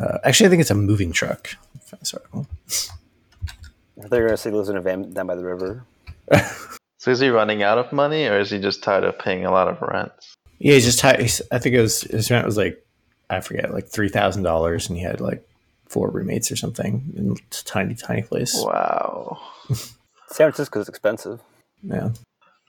uh, 0.01 0.19
actually 0.25 0.47
I 0.47 0.51
think 0.51 0.61
it's 0.61 0.71
a 0.71 0.75
moving 0.75 1.13
truck. 1.13 1.51
This 1.99 2.15
article. 2.15 2.47
I 2.69 4.07
thought 4.07 4.17
you 4.17 4.23
were 4.23 4.29
going 4.29 4.31
to 4.31 4.37
say 4.37 4.51
he 4.51 4.57
lives 4.57 4.69
in 4.69 4.77
a 4.77 4.81
van 4.81 5.13
down 5.13 5.27
by 5.27 5.35
the 5.35 5.45
river. 5.45 5.85
So 7.01 7.11
is 7.11 7.19
he 7.19 7.31
running 7.31 7.63
out 7.63 7.79
of 7.79 7.93
money 7.93 8.27
or 8.27 8.39
is 8.39 8.51
he 8.51 8.59
just 8.59 8.83
tired 8.83 9.05
of 9.05 9.19
paying 9.19 9.47
a 9.47 9.51
lot 9.51 9.69
of 9.69 9.81
rent? 9.81 10.13
Yeah, 10.59 10.75
he's 10.75 10.85
just 10.85 10.99
tired. 10.99 11.21
he's, 11.21 11.41
I 11.51 11.59
think 11.59 11.75
it 11.75 11.81
was 11.81 12.03
his 12.03 12.31
rent 12.31 12.45
was 12.45 12.59
like 12.59 12.85
I 13.31 13.41
forget 13.41 13.73
like 13.73 13.89
three 13.89 14.11
thousand 14.11 14.43
dollars, 14.43 14.89
and 14.89 14.99
he 14.99 15.03
had 15.03 15.21
like 15.21 15.43
four 15.89 16.11
roommates 16.11 16.53
or 16.53 16.57
something 16.57 17.13
in 17.17 17.33
a 17.33 17.37
tiny 17.51 17.95
tiny 17.95 18.23
place. 18.23 18.55
Wow. 18.55 19.41
San 19.71 20.53
Francisco 20.53 20.81
is 20.81 20.89
expensive. 20.89 21.41
Yeah, 21.83 22.11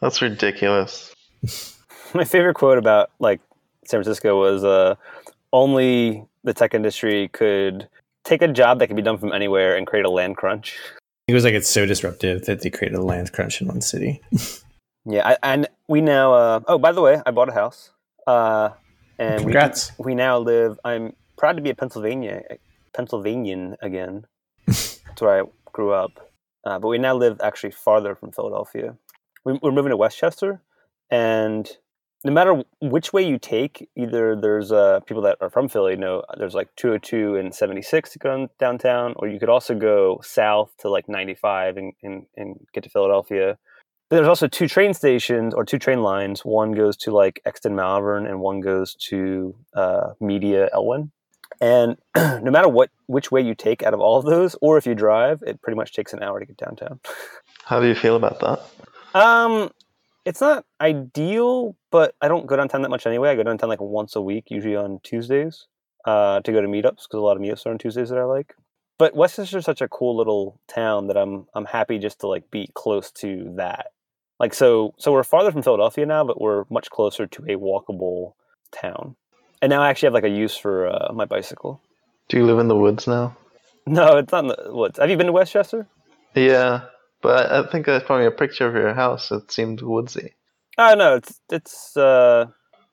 That's 0.02 0.22
ridiculous. 0.22 1.14
My 2.14 2.26
favorite 2.26 2.56
quote 2.56 2.78
about 2.78 3.12
like 3.20 3.40
San 3.86 4.00
Francisco 4.00 4.40
was 4.40 4.64
uh, 4.64 4.96
only 5.54 6.26
the 6.44 6.54
tech 6.54 6.74
industry 6.74 7.30
could 7.30 7.88
take 8.24 8.42
a 8.42 8.48
job 8.48 8.80
that 8.80 8.88
can 8.88 8.96
be 8.96 9.02
done 9.02 9.18
from 9.18 9.32
anywhere 9.32 9.76
and 9.76 9.88
create 9.88 10.06
a 10.06 10.10
land 10.10 10.38
crunch. 10.38 10.78
it 11.28 11.34
was 11.34 11.44
like 11.44 11.54
it's 11.54 11.70
so 11.70 11.86
disruptive 11.86 12.46
that 12.46 12.62
they 12.62 12.70
created 12.70 12.98
a 12.98 13.02
land 13.02 13.32
crunch 13.32 13.62
in 13.62 13.68
one 13.68 13.82
city. 13.82 14.22
Yeah, 15.06 15.30
I, 15.30 15.38
and 15.42 15.68
we 15.88 16.02
now. 16.02 16.34
Uh, 16.34 16.60
oh, 16.68 16.78
by 16.78 16.92
the 16.92 17.02
way, 17.02 17.22
I 17.26 17.32
bought 17.32 17.50
a 17.50 17.54
house, 17.54 17.90
uh, 18.28 18.70
and 19.18 19.38
we, 19.40 19.52
Congrats! 19.52 19.92
we 19.98 20.14
now 20.14 20.38
live. 20.38 20.80
I'm 20.86 21.16
proud 21.38 21.56
to 21.56 21.62
be 21.64 21.72
a 21.72 21.76
Pennsylvania 21.76 22.44
Pennsylvanian 22.94 23.78
again. 23.82 24.26
That's 24.68 25.20
where 25.20 25.44
I 25.44 25.48
grew 25.72 25.92
up, 25.92 26.32
uh, 26.66 26.78
but 26.78 26.88
we 26.88 27.00
now 27.00 27.16
live 27.16 27.42
actually 27.42 27.72
farther 27.72 28.14
from 28.14 28.32
Philadelphia. 28.32 28.96
We, 29.46 29.60
we're 29.62 29.72
moving 29.72 29.90
to 29.92 29.98
West 29.98 30.18
Chester, 30.18 30.62
and 31.10 31.70
no 32.24 32.32
matter 32.32 32.64
which 32.80 33.14
way 33.14 33.24
you 33.28 33.40
take, 33.40 33.90
either 33.96 34.36
there's 34.40 34.72
uh, 34.72 35.00
people 35.02 35.24
that 35.24 35.38
are 35.42 35.50
from 35.50 35.68
Philly 35.68 35.96
know 35.96 36.24
there's 36.38 36.54
like 36.54 36.70
202 36.76 37.36
and 37.36 37.54
76 37.54 38.12
to 38.12 38.20
go 38.20 38.48
downtown, 38.60 39.14
or 39.18 39.28
you 39.28 39.40
could 39.40 39.50
also 39.50 39.74
go 39.74 40.20
south 40.24 40.72
to 40.80 40.90
like 40.90 41.10
95 41.10 41.78
and, 41.78 41.94
and, 42.04 42.26
and 42.38 42.56
get 42.74 42.84
to 42.84 42.90
Philadelphia. 42.90 43.58
But 44.10 44.18
there's 44.18 44.28
also 44.28 44.48
two 44.48 44.68
train 44.68 44.94
stations 44.94 45.54
or 45.54 45.66
two 45.66 45.80
train 45.80 46.04
lines. 46.04 46.42
One 46.42 46.74
goes 46.74 46.96
to 46.98 47.12
like 47.12 47.42
Exton 47.46 47.76
Malvern, 47.76 48.28
and 48.28 48.40
one 48.40 48.60
goes 48.60 48.94
to 49.10 49.56
uh, 49.74 50.12
Media 50.20 50.70
Elwyn. 50.74 51.12
And 51.60 51.98
no 52.16 52.52
matter 52.52 52.70
what 52.70 52.90
which 53.08 53.32
way 53.32 53.42
you 53.42 53.56
take 53.56 53.82
out 53.84 53.94
of 53.94 54.00
all 54.00 54.20
of 54.20 54.26
those, 54.26 54.56
or 54.62 54.78
if 54.78 54.86
you 54.86 54.94
drive, 54.94 55.42
it 55.48 55.62
pretty 55.62 55.78
much 55.78 55.94
takes 55.94 56.14
an 56.14 56.22
hour 56.22 56.40
to 56.40 56.46
get 56.46 56.58
downtown. 56.58 57.00
How 57.66 57.80
do 57.80 57.88
you 57.88 57.96
feel 57.96 58.16
about 58.16 58.40
that? 58.42 58.62
Um, 59.14 59.72
it's 60.26 60.42
not 60.42 60.66
ideal, 60.80 61.76
but 61.90 62.16
I 62.22 62.28
don't 62.28 62.46
go 62.46 62.56
downtown 62.56 62.82
that 62.84 62.90
much 62.90 63.06
anyway. 63.06 63.30
I 63.30 63.36
go 63.36 63.44
downtown 63.44 63.70
like 63.70 63.82
once 63.82 64.16
a 64.16 64.22
week, 64.22 64.46
usually 64.50 64.76
on 64.76 65.00
Tuesdays, 65.04 65.68
uh, 66.06 66.42
to 66.42 66.52
go 66.52 66.62
to 66.62 66.68
meetups 66.68 67.04
because 67.04 67.14
a 67.14 67.20
lot 67.20 67.38
of 67.38 67.44
meetups 67.44 67.66
are 67.66 67.72
on 67.72 67.78
Tuesdays 67.78 68.10
that 68.10 68.20
I 68.20 68.24
like. 68.24 68.56
But 68.98 69.16
West 69.16 69.38
Chester's 69.38 69.66
such 69.66 69.82
a 69.82 69.88
cool 69.88 70.16
little 70.16 70.60
town 70.68 71.08
that 71.08 71.18
I'm 71.18 71.48
I'm 71.56 71.66
happy 71.66 71.98
just 71.98 72.20
to 72.20 72.28
like 72.28 72.52
be 72.52 72.70
close 72.76 73.12
to 73.14 73.52
that. 73.58 73.88
Like 74.40 74.54
so 74.54 74.94
so 74.98 75.12
we're 75.12 75.24
farther 75.24 75.52
from 75.52 75.64
Philadelphia 75.64 76.06
now, 76.06 76.24
but 76.24 76.40
we're 76.40 76.66
much 76.70 76.90
closer 76.92 77.26
to 77.26 77.44
a 77.44 77.56
walkable 77.56 78.34
town. 78.72 79.16
And 79.62 79.72
now 79.72 79.82
I 79.82 79.90
actually 79.90 80.08
have 80.08 80.14
like 80.14 80.24
a 80.24 80.30
use 80.30 80.56
for 80.56 80.88
uh, 80.88 81.12
my 81.14 81.26
bicycle. 81.26 81.82
Do 82.30 82.38
you 82.38 82.46
live 82.46 82.60
in 82.60 82.68
the 82.68 82.76
woods 82.76 83.08
now? 83.08 83.36
No, 83.88 84.18
it's 84.18 84.32
not 84.32 84.46
in 84.46 84.48
the 84.50 84.72
woods. 84.72 85.00
Have 85.00 85.10
you 85.10 85.18
been 85.18 85.26
to 85.26 85.34
West 85.34 85.52
Chester? 85.52 85.88
Yeah, 86.36 86.82
but 87.22 87.52
I 87.52 87.70
think 87.72 87.86
that's 87.86 88.06
probably 88.06 88.26
a 88.26 88.32
picture 88.32 88.68
of 88.68 88.74
your 88.74 88.94
house. 88.94 89.32
It 89.32 89.52
seemed 89.52 89.82
woodsy. 89.82 90.36
Oh 90.78 90.94
no, 90.96 91.16
it's 91.16 91.40
it's 91.50 91.98
uh 91.98 92.46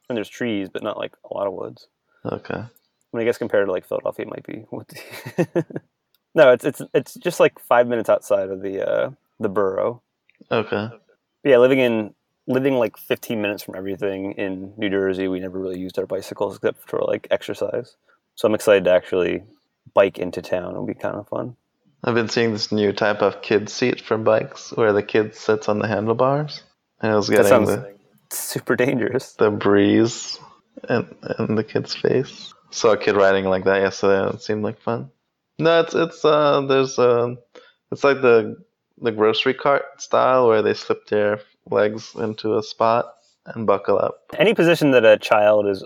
and 0.08 0.16
there's 0.16 0.28
trees, 0.28 0.68
but 0.72 0.82
not 0.82 0.98
like 0.98 1.12
a 1.30 1.34
lot 1.34 1.46
of 1.46 1.52
woods. 1.52 1.86
Okay. 2.24 2.54
I 2.54 3.16
mean, 3.16 3.22
I 3.22 3.24
guess 3.24 3.38
compared 3.38 3.66
to 3.66 3.72
like 3.72 3.86
Philadelphia, 3.86 4.26
it 4.26 4.30
might 4.30 4.46
be 4.46 4.64
woodsy. 4.70 5.00
no, 6.34 6.52
it's 6.52 6.64
it's 6.64 6.82
it's 6.94 7.14
just 7.14 7.40
like 7.40 7.58
five 7.58 7.86
minutes 7.86 8.08
outside 8.08 8.50
of 8.50 8.62
the 8.62 8.86
uh 8.86 9.10
the 9.40 9.48
borough. 9.48 10.02
Okay. 10.50 10.88
But 11.42 11.50
yeah, 11.50 11.58
living 11.58 11.78
in 11.78 12.14
living 12.46 12.74
like 12.74 12.96
15 12.96 13.40
minutes 13.40 13.62
from 13.62 13.76
everything 13.76 14.32
in 14.32 14.72
New 14.76 14.88
Jersey, 14.88 15.28
we 15.28 15.38
never 15.38 15.58
really 15.58 15.78
used 15.78 15.98
our 15.98 16.06
bicycles 16.06 16.56
except 16.56 16.88
for 16.88 17.00
like 17.00 17.28
exercise. 17.30 17.96
So 18.34 18.48
I'm 18.48 18.54
excited 18.54 18.84
to 18.84 18.90
actually 18.90 19.42
bike 19.94 20.18
into 20.18 20.42
town. 20.42 20.72
It'll 20.72 20.86
be 20.86 20.94
kind 20.94 21.16
of 21.16 21.28
fun. 21.28 21.56
I've 22.04 22.14
been 22.14 22.28
seeing 22.28 22.52
this 22.52 22.70
new 22.70 22.92
type 22.92 23.22
of 23.22 23.42
kid 23.42 23.68
seat 23.68 24.00
for 24.00 24.16
bikes 24.16 24.72
where 24.72 24.92
the 24.92 25.02
kid 25.02 25.34
sits 25.34 25.68
on 25.68 25.78
the 25.78 25.88
handlebars. 25.88 26.62
And 27.00 27.12
it 27.12 27.16
was 27.16 27.28
getting 27.28 27.46
sounds 27.46 27.68
the, 27.68 27.94
super 28.30 28.76
dangerous. 28.76 29.34
the 29.34 29.50
breeze 29.50 30.38
in, 30.88 31.14
in 31.38 31.54
the 31.54 31.64
kid's 31.64 31.94
face. 31.94 32.52
Saw 32.70 32.92
a 32.92 32.96
kid 32.96 33.16
riding 33.16 33.46
like 33.46 33.64
that 33.64 33.80
yesterday 33.80 34.22
and 34.22 34.34
it 34.34 34.42
seemed 34.42 34.62
like 34.62 34.80
fun. 34.80 35.10
No, 35.58 35.80
it's 35.80 35.94
it's 35.94 36.24
uh 36.24 36.60
there's 36.68 36.98
uh 36.98 37.34
it's 37.90 38.04
like 38.04 38.20
the 38.20 38.56
the 39.00 39.10
grocery 39.10 39.54
cart 39.54 39.84
style 40.00 40.46
where 40.46 40.62
they 40.62 40.74
slip 40.74 41.06
their 41.06 41.40
legs 41.70 42.14
into 42.14 42.56
a 42.56 42.62
spot 42.62 43.14
and 43.46 43.66
buckle 43.66 43.98
up. 43.98 44.20
Any 44.36 44.54
position 44.54 44.92
that 44.92 45.04
a 45.04 45.18
child 45.18 45.66
is 45.66 45.84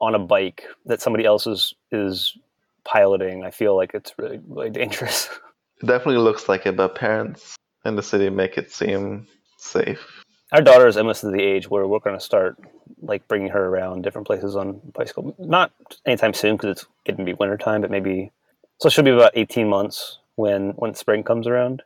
on 0.00 0.14
a 0.14 0.18
bike 0.18 0.64
that 0.86 1.00
somebody 1.00 1.24
else 1.24 1.46
is 1.46 1.72
is 1.90 2.36
piloting, 2.84 3.44
I 3.44 3.50
feel 3.50 3.76
like 3.76 3.92
it's 3.94 4.12
really 4.18 4.40
really 4.46 4.70
dangerous. 4.70 5.28
It 5.84 5.88
definitely 5.88 6.22
looks 6.22 6.48
like 6.48 6.64
it, 6.64 6.76
but 6.76 6.94
parents 6.94 7.56
in 7.84 7.94
the 7.94 8.02
city 8.02 8.30
make 8.30 8.56
it 8.56 8.72
seem 8.72 9.26
safe. 9.58 10.22
Our 10.50 10.62
daughter 10.62 10.86
is 10.86 10.96
almost 10.96 11.24
at 11.24 11.32
the 11.32 11.42
age 11.42 11.68
where 11.68 11.86
we're 11.86 11.98
going 11.98 12.16
to 12.16 12.24
start 12.24 12.56
like 13.02 13.28
bringing 13.28 13.50
her 13.50 13.66
around 13.66 14.00
different 14.00 14.26
places 14.26 14.56
on 14.56 14.80
bicycle. 14.94 15.34
Not 15.38 15.72
anytime 16.06 16.32
soon 16.32 16.56
because 16.56 16.70
it's 16.70 16.86
getting 17.04 17.26
to 17.26 17.30
be 17.30 17.34
wintertime, 17.34 17.82
but 17.82 17.90
maybe 17.90 18.32
so 18.80 18.88
she'll 18.88 19.04
be 19.04 19.10
about 19.10 19.32
18 19.34 19.68
months 19.68 20.20
when 20.36 20.70
when 20.70 20.94
spring 20.94 21.22
comes 21.22 21.46
around. 21.46 21.82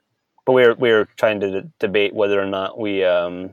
But 0.46 0.52
we're 0.52 0.74
we're 0.76 1.06
trying 1.16 1.40
to 1.40 1.62
d- 1.62 1.68
debate 1.80 2.14
whether 2.14 2.40
or 2.40 2.46
not 2.46 2.78
we 2.78 3.02
um, 3.02 3.50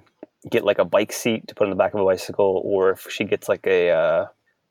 get 0.48 0.64
like 0.64 0.78
a 0.78 0.86
bike 0.86 1.12
seat 1.12 1.48
to 1.48 1.56
put 1.56 1.64
on 1.64 1.72
the 1.72 1.76
back 1.76 1.96
of 1.96 2.02
a 2.02 2.06
bicycle, 2.06 2.62
or 2.64 2.92
if 2.92 3.08
she 3.10 3.24
gets 3.24 3.50
like 3.50 3.66
a 3.66 3.90
uh, 3.90 4.26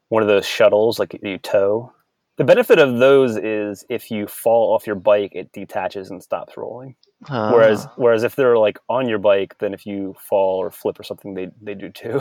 one 0.08 0.22
of 0.22 0.28
those 0.28 0.46
shuttles 0.46 1.00
like 1.00 1.18
you 1.20 1.38
tow. 1.38 1.92
The 2.36 2.44
benefit 2.44 2.78
of 2.80 2.98
those 2.98 3.36
is 3.36 3.84
if 3.88 4.10
you 4.10 4.26
fall 4.26 4.74
off 4.74 4.86
your 4.86 4.96
bike, 4.96 5.32
it 5.34 5.52
detaches 5.52 6.10
and 6.10 6.22
stops 6.22 6.56
rolling. 6.56 6.96
Whereas 7.28 7.86
Ah. 7.86 7.92
whereas 7.96 8.22
if 8.24 8.34
they're 8.36 8.58
like 8.58 8.78
on 8.88 9.08
your 9.08 9.18
bike, 9.18 9.56
then 9.58 9.72
if 9.72 9.86
you 9.86 10.14
fall 10.18 10.58
or 10.58 10.70
flip 10.70 10.98
or 10.98 11.04
something, 11.04 11.34
they 11.34 11.50
they 11.62 11.74
do 11.74 11.90
too. 11.90 12.20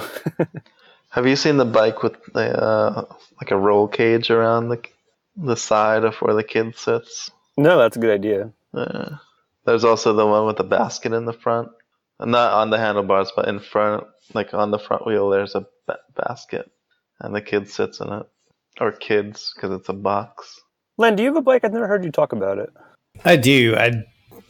Have 1.10 1.27
you 1.27 1.36
seen 1.36 1.58
the 1.58 1.65
bike 1.65 2.01
with 2.03 2.15
the 2.34 2.58
uh, 2.63 3.05
like 3.41 3.51
a 3.51 3.58
roll 3.58 3.88
cage 3.88 4.29
around 4.32 4.70
the 4.70 4.82
the 5.36 5.55
side 5.55 6.03
of 6.03 6.15
where 6.22 6.34
the 6.36 6.43
kid 6.43 6.75
sits? 6.77 7.32
no, 7.58 7.77
that's 7.77 7.98
a 7.98 8.00
good 8.00 8.12
idea. 8.13 8.51
Uh, 8.74 9.17
there's 9.65 9.84
also 9.84 10.13
the 10.13 10.25
one 10.25 10.46
with 10.46 10.58
the 10.58 10.63
basket 10.63 11.13
in 11.13 11.25
the 11.25 11.34
front, 11.34 11.70
not 12.20 12.53
on 12.53 12.70
the 12.70 12.77
handlebars, 12.77 13.32
but 13.36 13.48
in 13.48 13.60
front, 13.60 14.05
like 14.34 14.53
on 14.53 14.72
the 14.72 14.79
front 14.79 15.05
wheel. 15.05 15.29
There's 15.29 15.55
a 15.55 15.65
ba- 15.88 16.00
basket, 16.15 16.72
and 17.20 17.34
the 17.36 17.41
kid 17.41 17.70
sits 17.70 18.00
in 18.00 18.12
it, 18.12 18.25
or 18.80 18.92
kids, 18.92 19.53
because 19.56 19.72
it's 19.72 19.89
a 19.89 19.94
box. 19.94 20.60
Len, 20.98 21.15
do 21.15 21.24
you 21.24 21.30
have 21.30 21.38
a 21.38 21.42
bike? 21.42 21.63
I've 21.63 21.74
never 21.74 21.88
heard 21.88 22.03
you 22.06 22.12
talk 22.12 22.34
about 22.34 22.58
it. 22.60 22.70
I 23.25 23.36
do. 23.36 23.75
I 23.75 24.03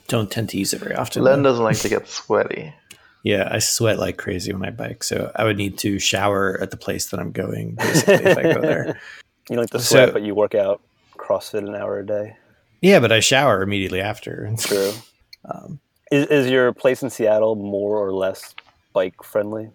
don't 0.08 0.30
tend 0.32 0.50
to 0.50 0.58
use 0.58 0.74
it 0.74 0.80
very 0.82 0.96
often. 0.96 1.24
Len 1.24 1.42
though. 1.44 1.50
doesn't 1.50 1.64
like 1.64 1.78
to 1.80 1.90
get 1.90 2.08
sweaty. 2.08 2.74
Yeah, 3.26 3.48
I 3.50 3.60
sweat 3.60 4.00
like 4.00 4.18
crazy 4.18 4.52
on 4.52 4.60
my 4.60 4.70
bike, 4.70 5.02
so 5.02 5.32
I 5.34 5.46
would 5.46 5.56
need 5.56 5.78
to 5.78 5.98
shower 5.98 6.60
at 6.62 6.72
the 6.72 6.76
place 6.76 7.06
that 7.12 7.22
I'm 7.22 7.32
going 7.32 7.76
basically 7.76 8.16
if 8.16 8.38
I 8.38 8.42
go 8.54 8.60
there. 8.60 9.00
You 9.50 9.56
like 9.56 9.70
to 9.70 9.80
So- 9.80 9.96
sweat, 9.96 10.12
but 10.12 10.24
you 10.24 10.36
work 10.36 10.56
out 10.56 10.82
CrossFit 11.18 11.60
an 11.66 11.74
hour 11.74 12.00
a 12.00 12.06
day. 12.06 12.36
Yeah, 12.82 13.00
but 13.00 13.14
I 13.14 13.22
shower 13.22 13.62
immediately 13.62 14.02
after. 14.02 14.54
True. 14.60 14.92
Um, 15.50 15.80
Is, 16.12 16.28
is 16.28 16.50
your 16.52 16.74
place 16.74 17.02
in 17.02 17.10
Seattle 17.10 17.56
more 17.56 17.98
or 17.98 18.12
less 18.14 18.54
bike 18.92 19.24
friendly? 19.24 19.70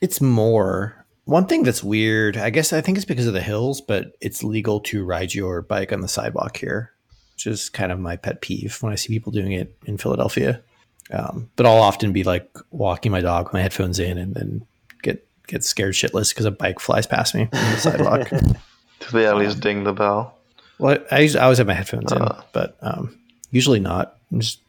it's 0.00 0.22
more 0.22 1.03
one 1.24 1.46
thing 1.46 1.62
that's 1.62 1.82
weird. 1.82 2.36
I 2.36 2.50
guess 2.50 2.72
I 2.72 2.80
think 2.80 2.98
it's 2.98 3.04
because 3.04 3.26
of 3.26 3.34
the 3.34 3.40
hills, 3.42 3.80
but 3.80 4.16
it's 4.20 4.44
legal 4.44 4.80
to 4.80 5.04
ride 5.04 5.32
your 5.34 5.62
bike 5.62 5.92
on 5.92 6.00
the 6.00 6.08
sidewalk 6.08 6.56
here, 6.56 6.92
which 7.34 7.46
is 7.46 7.68
kind 7.68 7.90
of 7.92 7.98
my 7.98 8.16
pet 8.16 8.40
peeve 8.40 8.76
when 8.80 8.92
I 8.92 8.96
see 8.96 9.08
people 9.08 9.32
doing 9.32 9.52
it 9.52 9.74
in 9.86 9.96
Philadelphia. 9.98 10.62
Um, 11.10 11.50
but 11.56 11.66
I'll 11.66 11.82
often 11.82 12.12
be 12.12 12.24
like 12.24 12.50
walking 12.70 13.12
my 13.12 13.20
dog 13.20 13.46
with 13.46 13.54
my 13.54 13.60
headphones 13.60 13.98
in, 13.98 14.16
and 14.18 14.34
then 14.34 14.66
get 15.02 15.26
get 15.46 15.62
scared 15.64 15.92
shitless 15.94 16.30
because 16.30 16.46
a 16.46 16.50
bike 16.50 16.80
flies 16.80 17.06
past 17.06 17.34
me 17.34 17.42
on 17.42 17.48
the 17.72 17.76
sidewalk. 17.78 18.28
Do 18.30 19.06
they 19.12 19.26
at 19.26 19.36
least 19.36 19.60
ding 19.60 19.84
the 19.84 19.92
bell? 19.92 20.38
Well, 20.78 20.98
I, 21.10 21.24
I 21.34 21.38
always 21.40 21.58
have 21.58 21.66
my 21.66 21.74
headphones 21.74 22.10
in, 22.10 22.22
Uh. 22.22 22.42
but 22.52 22.76
um, 22.80 23.18
usually 23.50 23.80
not. 23.80 24.16
Just 24.36 24.60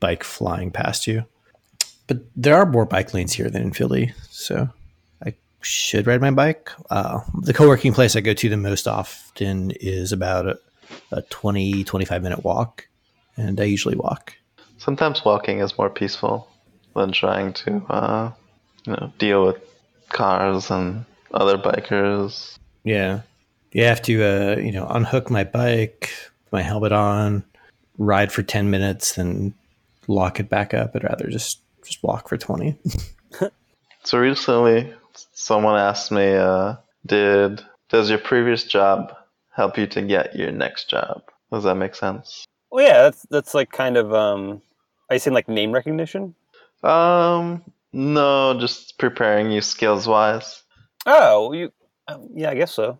bike 0.00 0.24
flying 0.24 0.70
past 0.70 1.06
you. 1.06 1.24
But 2.06 2.18
there 2.36 2.56
are 2.56 2.66
more 2.66 2.84
bike 2.86 3.14
lanes 3.14 3.32
here 3.32 3.48
than 3.48 3.62
in 3.62 3.72
Philly, 3.72 4.12
so 4.30 4.68
I 4.68 4.68
should 5.64 6.06
ride 6.06 6.20
my 6.20 6.30
bike. 6.30 6.70
Uh, 6.90 7.20
the 7.40 7.54
co-working 7.54 7.92
place 7.92 8.16
I 8.16 8.20
go 8.20 8.34
to 8.34 8.48
the 8.48 8.56
most 8.56 8.86
often 8.86 9.72
is 9.72 10.12
about 10.12 10.46
a, 10.46 10.58
a 11.12 11.22
20, 11.22 11.84
25 11.84 12.22
minute 12.22 12.44
walk, 12.44 12.88
and 13.36 13.60
I 13.60 13.64
usually 13.64 13.96
walk. 13.96 14.34
Sometimes 14.78 15.24
walking 15.24 15.60
is 15.60 15.76
more 15.78 15.90
peaceful 15.90 16.48
than 16.94 17.12
trying 17.12 17.52
to, 17.54 17.84
uh, 17.88 18.32
you 18.86 18.92
know, 18.92 19.12
deal 19.18 19.46
with 19.46 19.56
cars 20.10 20.70
and 20.70 21.04
other 21.32 21.56
bikers. 21.56 22.56
Yeah. 22.84 23.22
You 23.72 23.84
have 23.84 24.02
to, 24.02 24.22
uh, 24.22 24.56
you 24.60 24.72
know, 24.72 24.86
unhook 24.86 25.30
my 25.30 25.44
bike, 25.44 26.10
put 26.44 26.52
my 26.52 26.62
helmet 26.62 26.92
on, 26.92 27.44
ride 27.98 28.30
for 28.30 28.42
10 28.42 28.70
minutes, 28.70 29.14
then 29.14 29.54
lock 30.06 30.38
it 30.38 30.48
back 30.48 30.74
up. 30.74 30.92
I'd 30.94 31.02
rather 31.02 31.28
just, 31.28 31.60
just 31.82 32.02
walk 32.02 32.28
for 32.28 32.36
20. 32.36 32.76
So 34.04 34.18
recently, 34.18 34.92
someone 35.32 35.78
asked 35.78 36.10
me, 36.10 36.34
uh, 36.34 36.76
"Did 37.06 37.62
does 37.88 38.10
your 38.10 38.18
previous 38.18 38.64
job 38.64 39.14
help 39.54 39.78
you 39.78 39.86
to 39.88 40.02
get 40.02 40.36
your 40.36 40.52
next 40.52 40.90
job?" 40.90 41.22
Does 41.52 41.64
that 41.64 41.76
make 41.76 41.94
sense? 41.94 42.44
Well, 42.70 42.84
yeah, 42.84 43.02
that's 43.02 43.26
that's 43.30 43.54
like 43.54 43.70
kind 43.70 43.96
of. 43.96 44.12
Um, 44.12 44.62
are 45.08 45.16
you 45.16 45.20
saying 45.20 45.34
like 45.34 45.48
name 45.48 45.72
recognition? 45.72 46.34
Um, 46.82 47.62
no, 47.92 48.58
just 48.58 48.98
preparing 48.98 49.50
you 49.50 49.60
skills 49.60 50.06
wise. 50.06 50.62
Oh, 51.06 51.52
you. 51.52 51.72
Um, 52.08 52.28
yeah, 52.34 52.50
I 52.50 52.54
guess 52.54 52.72
so. 52.72 52.98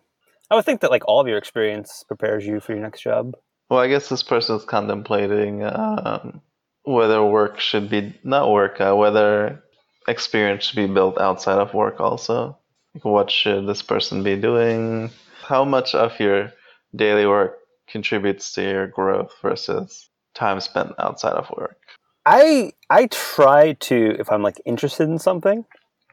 I 0.49 0.55
would 0.55 0.65
think 0.65 0.81
that 0.81 0.91
like 0.91 1.03
all 1.07 1.19
of 1.19 1.27
your 1.27 1.37
experience 1.37 2.03
prepares 2.07 2.45
you 2.45 2.59
for 2.59 2.73
your 2.73 2.81
next 2.81 3.01
job. 3.01 3.35
Well, 3.69 3.79
I 3.79 3.87
guess 3.87 4.09
this 4.09 4.23
person 4.23 4.55
is 4.55 4.63
contemplating 4.63 5.63
um, 5.63 6.41
whether 6.83 7.23
work 7.23 7.59
should 7.59 7.89
be 7.89 8.15
not 8.23 8.51
work, 8.51 8.79
uh, 8.79 8.95
whether 8.95 9.63
experience 10.07 10.65
should 10.65 10.75
be 10.75 10.87
built 10.87 11.19
outside 11.19 11.59
of 11.59 11.73
work. 11.73 11.99
Also, 11.99 12.57
like, 12.93 13.05
what 13.05 13.31
should 13.31 13.67
this 13.67 13.81
person 13.81 14.23
be 14.23 14.35
doing? 14.35 15.11
How 15.43 15.65
much 15.65 15.95
of 15.95 16.19
your 16.19 16.51
daily 16.95 17.25
work 17.25 17.57
contributes 17.87 18.53
to 18.53 18.63
your 18.63 18.87
growth 18.87 19.33
versus 19.41 20.09
time 20.33 20.59
spent 20.59 20.93
outside 20.99 21.33
of 21.33 21.49
work? 21.57 21.77
I 22.25 22.73
I 22.89 23.07
try 23.07 23.73
to 23.73 24.15
if 24.19 24.31
I'm 24.31 24.41
like 24.41 24.61
interested 24.65 25.09
in 25.09 25.19
something. 25.19 25.65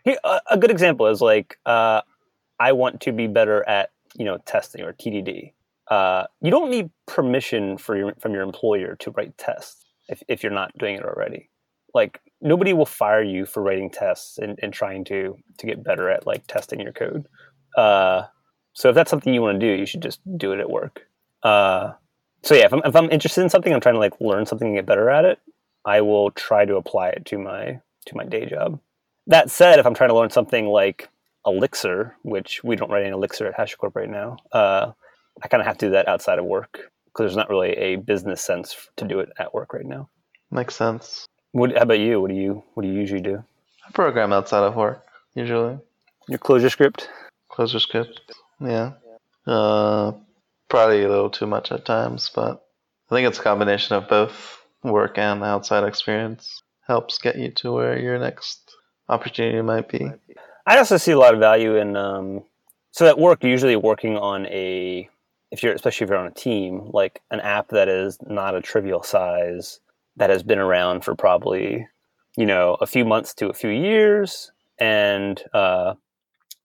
Here, 0.04 0.18
a, 0.24 0.40
a 0.50 0.58
good 0.58 0.70
example 0.70 1.06
is 1.06 1.20
like 1.20 1.58
uh, 1.64 2.02
I 2.58 2.72
want 2.72 3.00
to 3.02 3.12
be 3.12 3.26
better 3.26 3.66
at 3.68 3.90
you 4.16 4.24
know 4.24 4.38
testing 4.38 4.82
or 4.82 4.92
TDD. 4.92 5.52
Uh, 5.88 6.24
you 6.40 6.50
don't 6.50 6.70
need 6.70 6.90
permission 7.06 7.76
for 7.76 7.96
your, 7.96 8.14
from 8.18 8.32
your 8.32 8.42
employer 8.42 8.96
to 8.96 9.10
write 9.10 9.36
tests 9.36 9.84
if, 10.08 10.22
if 10.28 10.42
you're 10.42 10.52
not 10.52 10.76
doing 10.78 10.96
it 10.96 11.04
already. 11.04 11.50
Like 11.94 12.20
nobody 12.40 12.72
will 12.72 12.86
fire 12.86 13.22
you 13.22 13.46
for 13.46 13.62
writing 13.62 13.90
tests 13.90 14.38
and, 14.38 14.58
and 14.62 14.72
trying 14.72 15.04
to 15.04 15.36
to 15.58 15.66
get 15.66 15.84
better 15.84 16.08
at 16.10 16.26
like 16.26 16.46
testing 16.46 16.80
your 16.80 16.92
code. 16.92 17.26
Uh, 17.76 18.24
so 18.74 18.88
if 18.88 18.94
that's 18.94 19.10
something 19.10 19.32
you 19.32 19.42
want 19.42 19.60
to 19.60 19.66
do, 19.66 19.78
you 19.78 19.86
should 19.86 20.02
just 20.02 20.20
do 20.36 20.52
it 20.52 20.60
at 20.60 20.70
work. 20.70 21.02
Uh, 21.42 21.92
so 22.42 22.54
yeah, 22.54 22.64
if 22.64 22.72
I'm, 22.72 22.82
if 22.84 22.96
I'm 22.96 23.10
interested 23.10 23.42
in 23.42 23.50
something, 23.50 23.72
I'm 23.72 23.80
trying 23.80 23.94
to 23.94 24.00
like 24.00 24.20
learn 24.20 24.46
something 24.46 24.68
and 24.68 24.76
get 24.76 24.86
better 24.86 25.10
at 25.10 25.24
it. 25.24 25.38
I 25.84 26.00
will 26.00 26.30
try 26.32 26.64
to 26.64 26.76
apply 26.76 27.10
it 27.10 27.24
to 27.26 27.38
my 27.38 27.80
to 28.06 28.16
my 28.16 28.24
day 28.24 28.46
job. 28.46 28.80
that 29.28 29.50
said, 29.50 29.78
if 29.78 29.86
I'm 29.86 29.94
trying 29.94 30.10
to 30.10 30.16
learn 30.16 30.30
something 30.30 30.66
like 30.66 31.08
Elixir, 31.46 32.16
which 32.22 32.62
we 32.64 32.74
don't 32.74 32.90
write 32.90 33.04
any 33.04 33.12
Elixir 33.12 33.46
at 33.46 33.56
HashiCorp 33.56 33.94
right 33.94 34.10
now, 34.10 34.36
uh, 34.52 34.92
I 35.42 35.48
kind 35.48 35.60
of 35.60 35.66
have 35.66 35.78
to 35.78 35.86
do 35.86 35.92
that 35.92 36.08
outside 36.08 36.38
of 36.38 36.44
work 36.44 36.90
because 37.06 37.24
there's 37.24 37.36
not 37.36 37.50
really 37.50 37.70
a 37.72 37.96
business 37.96 38.40
sense 38.40 38.88
to 38.96 39.04
do 39.04 39.20
it 39.20 39.30
at 39.38 39.54
work 39.54 39.72
right 39.72 39.86
now. 39.86 40.08
Makes 40.50 40.76
sense. 40.76 41.26
What, 41.52 41.76
how 41.76 41.82
about 41.82 41.98
you? 41.98 42.20
What 42.20 42.30
do 42.30 42.36
you 42.36 42.62
What 42.74 42.82
do 42.82 42.88
you 42.88 42.94
usually 42.94 43.20
do? 43.20 43.44
I 43.86 43.90
program 43.92 44.32
outside 44.32 44.64
of 44.64 44.74
work 44.74 45.04
usually. 45.34 45.78
Your 46.28 46.38
Clojure 46.38 46.70
script? 46.70 47.08
Clojure 47.50 47.80
script. 47.80 48.20
Yeah. 48.60 48.92
Uh, 49.46 50.12
probably 50.68 51.02
a 51.02 51.08
little 51.08 51.30
too 51.30 51.46
much 51.46 51.72
at 51.72 51.84
times, 51.84 52.30
but 52.34 52.64
I 53.10 53.14
think 53.14 53.28
it's 53.28 53.38
a 53.38 53.42
combination 53.42 53.96
of 53.96 54.08
both 54.08 54.62
work 54.82 55.18
and 55.18 55.42
outside 55.42 55.84
experience 55.84 56.62
helps 56.86 57.18
get 57.18 57.36
you 57.36 57.50
to 57.50 57.72
where 57.72 57.98
your 57.98 58.18
next 58.18 58.74
opportunity 59.08 59.60
might 59.62 59.88
be. 59.88 60.10
I 60.66 60.78
also 60.78 60.96
see 60.96 61.12
a 61.12 61.18
lot 61.18 61.34
of 61.34 61.40
value 61.40 61.76
in 61.76 61.96
um, 61.96 62.44
so 62.92 63.06
at 63.06 63.18
work 63.18 63.42
usually 63.42 63.76
working 63.76 64.16
on 64.16 64.46
a 64.46 65.08
if 65.50 65.62
you're 65.62 65.74
especially 65.74 66.04
if 66.04 66.10
you're 66.10 66.18
on 66.18 66.26
a 66.26 66.30
team 66.30 66.90
like 66.92 67.20
an 67.30 67.40
app 67.40 67.68
that 67.68 67.88
is 67.88 68.18
not 68.26 68.54
a 68.54 68.60
trivial 68.60 69.02
size 69.02 69.80
that 70.16 70.30
has 70.30 70.42
been 70.42 70.58
around 70.58 71.04
for 71.04 71.14
probably 71.14 71.86
you 72.36 72.46
know 72.46 72.76
a 72.80 72.86
few 72.86 73.04
months 73.04 73.34
to 73.34 73.48
a 73.48 73.54
few 73.54 73.70
years. 73.70 74.50
And 74.78 75.40
uh, 75.52 75.94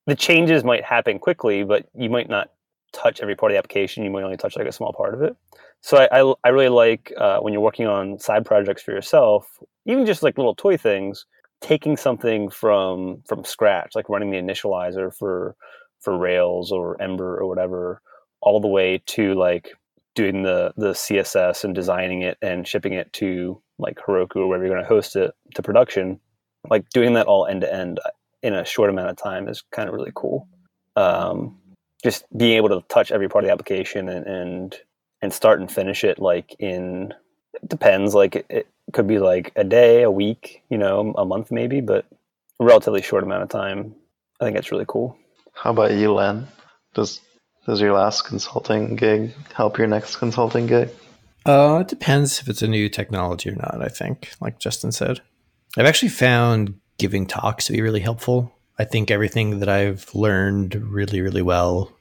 the 0.05 0.15
changes 0.15 0.63
might 0.63 0.83
happen 0.83 1.19
quickly 1.19 1.63
but 1.63 1.87
you 1.93 2.09
might 2.09 2.29
not 2.29 2.49
touch 2.93 3.19
every 3.21 3.35
part 3.35 3.51
of 3.51 3.55
the 3.55 3.59
application. 3.59 4.03
You 4.03 4.09
might 4.09 4.23
only 4.23 4.37
touch 4.37 4.55
like 4.55 4.67
a 4.67 4.71
small 4.71 4.93
part 4.93 5.13
of 5.13 5.21
it. 5.21 5.35
So 5.81 5.97
i, 5.97 6.21
I, 6.21 6.33
I 6.45 6.49
really 6.49 6.69
like 6.69 7.13
uh, 7.17 7.39
when 7.39 7.53
you're 7.53 7.61
working 7.61 7.85
on 7.85 8.17
side 8.17 8.45
projects 8.45 8.81
for 8.81 8.91
yourself 8.91 9.59
even 9.87 10.05
just 10.05 10.21
like 10.21 10.37
little 10.37 10.55
toy 10.55 10.77
things 10.77 11.25
taking 11.61 11.97
something 11.97 12.49
from 12.49 13.23
from 13.25 13.43
scratch, 13.43 13.95
like 13.95 14.09
running 14.09 14.29
the 14.29 14.37
initializer 14.37 15.13
for 15.13 15.55
for 15.99 16.17
Rails 16.17 16.71
or 16.71 17.01
Ember 17.01 17.37
or 17.37 17.47
whatever, 17.47 18.01
all 18.41 18.59
the 18.59 18.67
way 18.67 19.01
to 19.07 19.33
like 19.33 19.71
doing 20.17 20.41
the 20.41 20.73
the 20.75 20.93
CSS 20.93 21.63
and 21.63 21.75
designing 21.75 22.23
it 22.23 22.39
and 22.41 22.67
shipping 22.67 22.93
it 22.93 23.13
to 23.13 23.61
like 23.77 23.97
Heroku 23.97 24.37
or 24.37 24.47
wherever 24.47 24.65
you're 24.65 24.73
going 24.73 24.83
to 24.83 24.89
host 24.89 25.15
it 25.15 25.31
to 25.53 25.61
production, 25.61 26.19
like 26.69 26.89
doing 26.89 27.13
that 27.13 27.27
all 27.27 27.45
end 27.45 27.61
to 27.61 27.71
end 27.73 27.99
in 28.41 28.55
a 28.55 28.65
short 28.65 28.89
amount 28.89 29.11
of 29.11 29.15
time 29.15 29.47
is 29.47 29.63
kind 29.71 29.87
of 29.87 29.93
really 29.93 30.11
cool. 30.15 30.47
Um, 30.95 31.59
just 32.03 32.25
being 32.35 32.57
able 32.57 32.69
to 32.69 32.81
touch 32.89 33.11
every 33.11 33.29
part 33.29 33.43
of 33.43 33.47
the 33.47 33.53
application 33.53 34.09
and 34.09 34.25
and, 34.25 34.75
and 35.21 35.31
start 35.31 35.59
and 35.59 35.71
finish 35.71 36.03
it 36.03 36.17
like 36.17 36.55
in 36.57 37.13
it 37.53 37.69
depends 37.69 38.15
like 38.15 38.35
it, 38.35 38.47
it 38.49 38.67
could 38.93 39.07
be 39.07 39.19
like 39.19 39.51
a 39.55 39.63
day, 39.63 40.01
a 40.01 40.11
week, 40.11 40.63
you 40.69 40.79
know, 40.79 41.13
a 41.15 41.25
month 41.25 41.51
maybe, 41.51 41.79
but 41.79 42.05
a 42.59 42.65
relatively 42.65 43.03
short 43.03 43.23
amount 43.23 43.43
of 43.43 43.49
time. 43.49 43.93
I 44.41 44.45
think 44.45 44.57
it's 44.57 44.71
really 44.71 44.85
cool. 44.87 45.15
How 45.53 45.71
about 45.71 45.93
you, 45.93 46.11
Len? 46.13 46.47
Does 46.95 47.21
does 47.67 47.81
your 47.81 47.93
last 47.93 48.23
consulting 48.23 48.95
gig 48.95 49.33
help 49.53 49.77
your 49.77 49.87
next 49.87 50.15
consulting 50.15 50.65
gig? 50.65 50.89
Uh, 51.45 51.79
it 51.81 51.87
depends 51.89 52.39
if 52.39 52.47
it's 52.47 52.61
a 52.61 52.67
new 52.67 52.89
technology 52.89 53.49
or 53.49 53.55
not. 53.55 53.81
I 53.81 53.89
think, 53.89 54.31
like 54.41 54.57
Justin 54.57 54.91
said, 54.91 55.21
I've 55.77 55.85
actually 55.85 56.09
found 56.09 56.79
giving 56.97 57.27
talks 57.27 57.65
to 57.65 57.73
be 57.73 57.81
really 57.81 57.99
helpful. 57.99 58.53
I 58.79 58.85
think 58.85 59.11
everything 59.11 59.59
that 59.59 59.69
I've 59.69 60.13
learned 60.15 60.75
really, 60.75 61.21
really 61.21 61.41
well, 61.41 61.91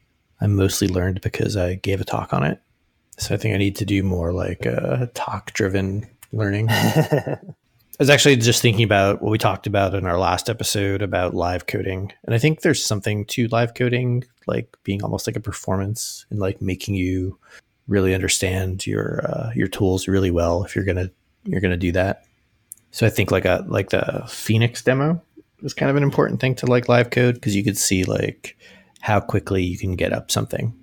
I 0.40 0.46
mostly 0.46 0.88
learned 0.88 1.20
because 1.20 1.56
I 1.56 1.74
gave 1.74 2.00
a 2.00 2.04
talk 2.04 2.32
on 2.32 2.44
it. 2.44 2.60
So 3.18 3.34
I 3.34 3.38
think 3.38 3.54
I 3.54 3.58
need 3.58 3.76
to 3.76 3.84
do 3.84 4.02
more 4.02 4.32
like 4.32 4.66
a 4.66 5.10
talk 5.14 5.52
driven 5.52 6.06
learning. 6.32 6.68
I 7.98 8.02
was 8.02 8.10
actually 8.10 8.36
just 8.36 8.60
thinking 8.60 8.84
about 8.84 9.22
what 9.22 9.30
we 9.30 9.38
talked 9.38 9.66
about 9.66 9.94
in 9.94 10.04
our 10.04 10.18
last 10.18 10.50
episode 10.50 11.00
about 11.00 11.32
live 11.32 11.66
coding. 11.66 12.12
And 12.24 12.34
I 12.34 12.38
think 12.38 12.60
there's 12.60 12.84
something 12.84 13.24
to 13.26 13.48
live 13.48 13.72
coding, 13.72 14.22
like 14.46 14.76
being 14.84 15.02
almost 15.02 15.26
like 15.26 15.34
a 15.34 15.40
performance 15.40 16.26
and 16.28 16.38
like 16.38 16.60
making 16.60 16.94
you 16.94 17.38
really 17.88 18.14
understand 18.14 18.86
your 18.86 19.24
uh, 19.24 19.50
your 19.54 19.66
tools 19.66 20.08
really 20.08 20.30
well 20.30 20.62
if 20.62 20.76
you're 20.76 20.84
gonna 20.84 21.10
you're 21.44 21.62
gonna 21.62 21.78
do 21.78 21.90
that. 21.92 22.24
So 22.90 23.06
I 23.06 23.10
think 23.10 23.30
like 23.30 23.46
a 23.46 23.64
like 23.66 23.88
the 23.88 24.24
Phoenix 24.28 24.82
demo 24.82 25.22
was 25.62 25.72
kind 25.72 25.88
of 25.88 25.96
an 25.96 26.02
important 26.02 26.38
thing 26.38 26.54
to 26.56 26.66
like 26.66 26.90
live 26.90 27.08
code 27.08 27.36
because 27.36 27.56
you 27.56 27.64
could 27.64 27.78
see 27.78 28.04
like 28.04 28.58
how 29.00 29.20
quickly 29.20 29.62
you 29.62 29.78
can 29.78 29.96
get 29.96 30.12
up 30.12 30.30
something. 30.30 30.74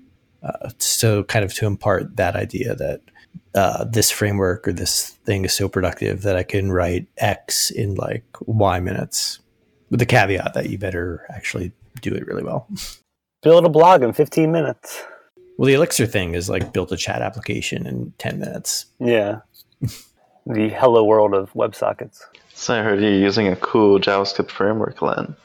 Uh, 0.42 0.72
so 0.80 1.24
kind 1.24 1.46
of 1.46 1.54
to 1.54 1.68
impart 1.68 2.16
that 2.16 2.36
idea 2.36 2.74
that 2.74 3.02
uh, 3.56 3.84
this 3.86 4.10
framework 4.10 4.68
or 4.68 4.74
this 4.74 5.10
thing 5.26 5.46
is 5.46 5.54
so 5.54 5.70
productive 5.70 6.24
that 6.24 6.36
I 6.36 6.44
can 6.44 6.72
write 6.72 7.08
X 7.18 7.70
in 7.70 7.96
like 7.96 8.26
Y 8.42 8.80
minutes, 8.80 9.40
with 9.90 10.00
the 10.00 10.06
caveat 10.06 10.54
that 10.54 10.70
you 10.70 10.78
better 10.78 11.26
actually 11.30 11.72
do 12.02 12.14
it 12.14 12.26
really 12.26 12.44
well. 12.44 12.68
Build 13.42 13.66
a 13.66 13.70
blog 13.70 14.04
in 14.04 14.14
15 14.14 14.52
minutes. 14.52 15.04
Well, 15.58 15.68
the 15.68 15.74
Elixir 15.74 16.08
thing 16.08 16.34
is 16.34 16.50
like 16.50 16.74
build 16.74 16.92
a 16.92 16.98
chat 16.98 17.22
application 17.22 17.86
in 17.86 18.14
10 18.18 18.40
minutes. 18.40 18.88
Yeah. 19.00 19.42
the 20.48 20.70
hello 20.70 21.04
world 21.04 21.34
of 21.34 21.54
WebSockets. 21.54 22.22
So 22.54 22.80
I 22.80 22.84
heard 22.84 23.02
you're 23.02 23.12
using 23.12 23.48
a 23.48 23.56
cool 23.56 24.00
JavaScript 24.00 24.50
framework, 24.50 25.02
Len. 25.02 25.36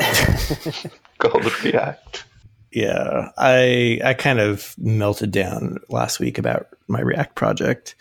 called 1.18 1.64
React. 1.64 2.24
Yeah, 2.70 3.30
I 3.38 4.00
I 4.04 4.14
kind 4.14 4.40
of 4.40 4.74
melted 4.78 5.30
down 5.30 5.78
last 5.88 6.20
week 6.20 6.38
about 6.38 6.68
my 6.86 7.00
React 7.00 7.34
project, 7.34 7.94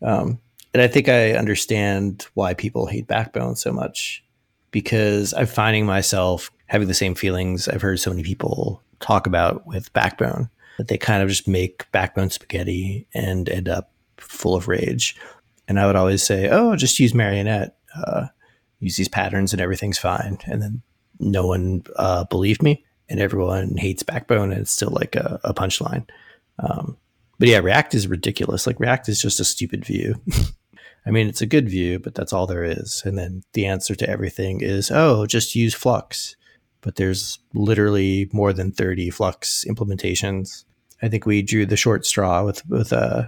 um, 0.00 0.40
and 0.72 0.82
I 0.82 0.88
think 0.88 1.08
I 1.08 1.32
understand 1.32 2.26
why 2.34 2.54
people 2.54 2.86
hate 2.86 3.06
Backbone 3.06 3.56
so 3.56 3.72
much 3.72 4.24
because 4.70 5.34
I'm 5.34 5.46
finding 5.46 5.86
myself 5.86 6.50
having 6.66 6.88
the 6.88 6.94
same 6.94 7.14
feelings 7.14 7.68
I've 7.68 7.82
heard 7.82 8.00
so 8.00 8.10
many 8.10 8.22
people 8.22 8.82
talk 9.00 9.26
about 9.26 9.66
with 9.66 9.92
Backbone 9.92 10.48
that 10.78 10.88
they 10.88 10.98
kind 10.98 11.22
of 11.22 11.28
just 11.28 11.46
make 11.46 11.90
Backbone 11.92 12.30
spaghetti 12.30 13.06
and 13.14 13.48
end 13.48 13.68
up 13.68 13.92
full 14.16 14.54
of 14.54 14.68
rage. 14.68 15.16
And 15.68 15.78
I 15.78 15.86
would 15.86 15.96
always 15.96 16.22
say, 16.22 16.48
"Oh, 16.48 16.76
just 16.76 16.98
use 16.98 17.14
Marionette, 17.14 17.76
uh, 17.94 18.26
use 18.80 18.96
these 18.96 19.08
patterns, 19.08 19.52
and 19.52 19.60
everything's 19.60 19.98
fine." 19.98 20.38
And 20.46 20.62
then 20.62 20.82
no 21.20 21.46
one 21.46 21.84
uh, 21.96 22.24
believed 22.24 22.62
me 22.62 22.84
and 23.08 23.20
everyone 23.20 23.76
hates 23.76 24.02
Backbone, 24.02 24.52
and 24.52 24.60
it's 24.60 24.70
still 24.70 24.90
like 24.90 25.16
a, 25.16 25.40
a 25.44 25.54
punchline. 25.54 26.08
Um, 26.58 26.96
but 27.38 27.48
yeah, 27.48 27.58
React 27.58 27.94
is 27.94 28.08
ridiculous. 28.08 28.66
Like 28.66 28.80
React 28.80 29.08
is 29.08 29.20
just 29.20 29.40
a 29.40 29.44
stupid 29.44 29.84
view. 29.84 30.20
I 31.06 31.10
mean, 31.10 31.28
it's 31.28 31.42
a 31.42 31.46
good 31.46 31.68
view, 31.68 31.98
but 31.98 32.14
that's 32.14 32.32
all 32.32 32.46
there 32.46 32.64
is. 32.64 33.02
And 33.04 33.18
then 33.18 33.42
the 33.52 33.66
answer 33.66 33.94
to 33.94 34.08
everything 34.08 34.60
is, 34.62 34.90
oh, 34.90 35.26
just 35.26 35.54
use 35.54 35.74
Flux. 35.74 36.36
But 36.80 36.96
there's 36.96 37.38
literally 37.52 38.28
more 38.32 38.52
than 38.52 38.72
30 38.72 39.10
Flux 39.10 39.64
implementations. 39.68 40.64
I 41.02 41.08
think 41.08 41.26
we 41.26 41.42
drew 41.42 41.66
the 41.66 41.76
short 41.76 42.06
straw 42.06 42.44
with 42.44 42.66
with 42.68 42.92
uh, 42.92 43.24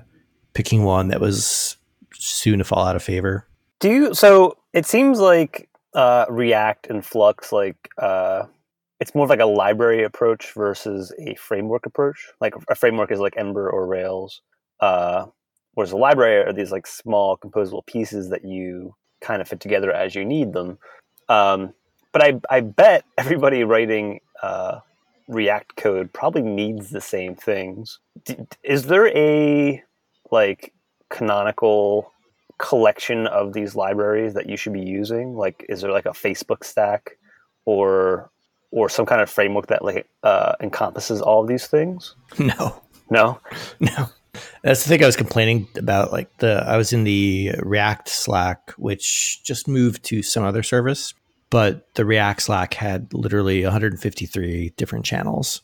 picking 0.55 0.85
one 0.85 1.09
that 1.09 1.21
was 1.21 1.77
soon 2.15 2.59
to 2.59 2.65
fall 2.65 2.87
out 2.87 2.97
of 2.97 3.03
favor. 3.03 3.47
Do 3.81 3.91
you? 3.91 4.15
So 4.15 4.57
it 4.73 4.87
seems 4.87 5.21
like 5.21 5.69
uh, 5.95 6.27
React 6.29 6.87
and 6.89 7.05
Flux, 7.05 7.53
like 7.53 7.91
uh, 7.99 8.45
it's 9.01 9.15
more 9.15 9.25
of 9.25 9.31
like 9.31 9.41
a 9.41 9.47
library 9.47 10.05
approach 10.05 10.53
versus 10.55 11.13
a 11.19 11.35
framework 11.35 11.87
approach. 11.87 12.29
Like 12.41 12.55
a 12.69 12.75
framework 12.75 13.11
is 13.11 13.21
like 13.21 13.35
Ember 13.37 13.69
or 13.69 13.87
Rails, 13.87 14.41
uh, 14.81 15.27
whereas 15.75 15.93
a 15.93 15.97
library 15.97 16.43
are 16.45 16.53
these 16.53 16.73
like 16.73 16.87
small 16.87 17.37
composable 17.37 17.85
pieces 17.87 18.31
that 18.31 18.45
you 18.45 18.95
kind 19.21 19.43
of 19.43 19.49
fit 19.49 19.61
together 19.61 19.93
as 19.93 20.15
you 20.15 20.25
need 20.25 20.53
them. 20.53 20.79
Um, 21.29 21.75
but 22.13 22.23
I, 22.23 22.41
I 22.49 22.61
bet 22.61 23.05
everybody 23.19 23.65
writing 23.65 24.21
uh, 24.43 24.81
React 25.29 25.77
code 25.77 26.13
probably 26.13 26.43
needs 26.43 26.91
the 26.91 27.01
same 27.01 27.35
things. 27.35 27.99
D- 28.25 28.37
is 28.63 28.85
there 28.85 29.09
a 29.09 29.83
like 30.31 30.73
canonical 31.11 32.13
collection 32.59 33.27
of 33.27 33.53
these 33.53 33.75
libraries 33.75 34.35
that 34.35 34.49
you 34.49 34.57
should 34.57 34.73
be 34.73 34.81
using? 34.81 35.35
Like, 35.35 35.67
is 35.69 35.83
there 35.83 35.93
like 35.93 36.07
a 36.07 36.11
Facebook 36.11 36.65
stack 36.65 37.19
or 37.67 38.31
or 38.77 38.91
some 38.91 39.07
kind 39.07 39.23
of 39.23 39.31
framework 39.31 39.69
that 39.69 39.83
like 39.83 40.07
uh, 40.23 40.53
encompasses 40.61 41.23
all 41.23 41.41
of 41.41 41.49
these 41.49 41.67
things? 41.67 42.15
No, 42.39 42.83
no, 43.11 43.41
no. 43.81 44.09
That's 44.63 44.83
the 44.83 44.91
thing 44.91 45.03
I 45.03 45.07
was 45.07 45.17
complaining 45.17 45.67
about. 45.77 46.13
Like 46.13 46.37
the 46.39 46.63
I 46.67 46.77
was 46.77 46.93
in 46.93 47.05
the 47.05 47.53
React 47.61 48.09
Slack, 48.09 48.73
which 48.73 49.43
just 49.43 49.67
moved 49.67 50.05
to 50.05 50.23
some 50.23 50.45
other 50.45 50.63
service, 50.63 51.15
but 51.49 51.95
the 51.95 52.05
React 52.05 52.43
Slack 52.43 52.75
had 52.75 53.15
literally 53.15 53.63
153 53.63 54.75
different 54.77 55.07
channels, 55.07 55.63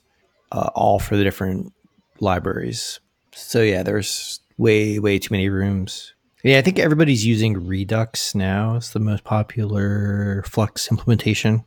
uh, 0.52 0.70
all 0.74 0.98
for 0.98 1.18
the 1.18 1.24
different 1.24 1.74
libraries. 2.20 3.00
So 3.34 3.60
yeah, 3.60 3.82
there's 3.82 4.40
way 4.56 4.98
way 4.98 5.18
too 5.18 5.34
many 5.34 5.50
rooms. 5.50 6.14
Yeah, 6.42 6.58
I 6.58 6.62
think 6.62 6.78
everybody's 6.78 7.26
using 7.26 7.66
Redux 7.66 8.34
now. 8.34 8.76
It's 8.76 8.90
the 8.90 9.00
most 9.00 9.24
popular 9.24 10.42
Flux 10.46 10.90
implementation 10.90 11.64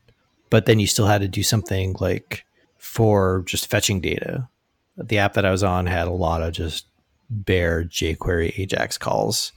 but 0.49 0.65
then 0.65 0.79
you 0.79 0.87
still 0.87 1.07
had 1.07 1.21
to 1.21 1.27
do 1.27 1.43
something 1.43 1.95
like 1.99 2.45
for 2.77 3.43
just 3.45 3.69
fetching 3.69 3.99
data. 3.99 4.47
The 4.97 5.17
app 5.17 5.33
that 5.33 5.45
I 5.45 5.51
was 5.51 5.63
on 5.63 5.87
had 5.87 6.07
a 6.07 6.11
lot 6.11 6.41
of 6.41 6.53
just 6.53 6.87
bare 7.29 7.83
jQuery 7.83 8.57
Ajax 8.59 8.97
calls. 8.97 9.51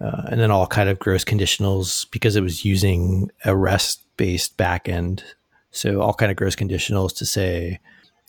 uh, 0.00 0.22
and 0.30 0.40
then 0.40 0.50
all 0.50 0.66
kind 0.66 0.88
of 0.88 0.98
gross 0.98 1.24
conditionals 1.24 2.10
because 2.10 2.36
it 2.36 2.42
was 2.42 2.64
using 2.64 3.30
a 3.44 3.54
REST 3.54 4.02
based 4.16 4.56
backend. 4.56 5.22
So 5.70 6.00
all 6.00 6.14
kind 6.14 6.30
of 6.30 6.36
gross 6.36 6.56
conditionals 6.56 7.14
to 7.18 7.26
say, 7.26 7.80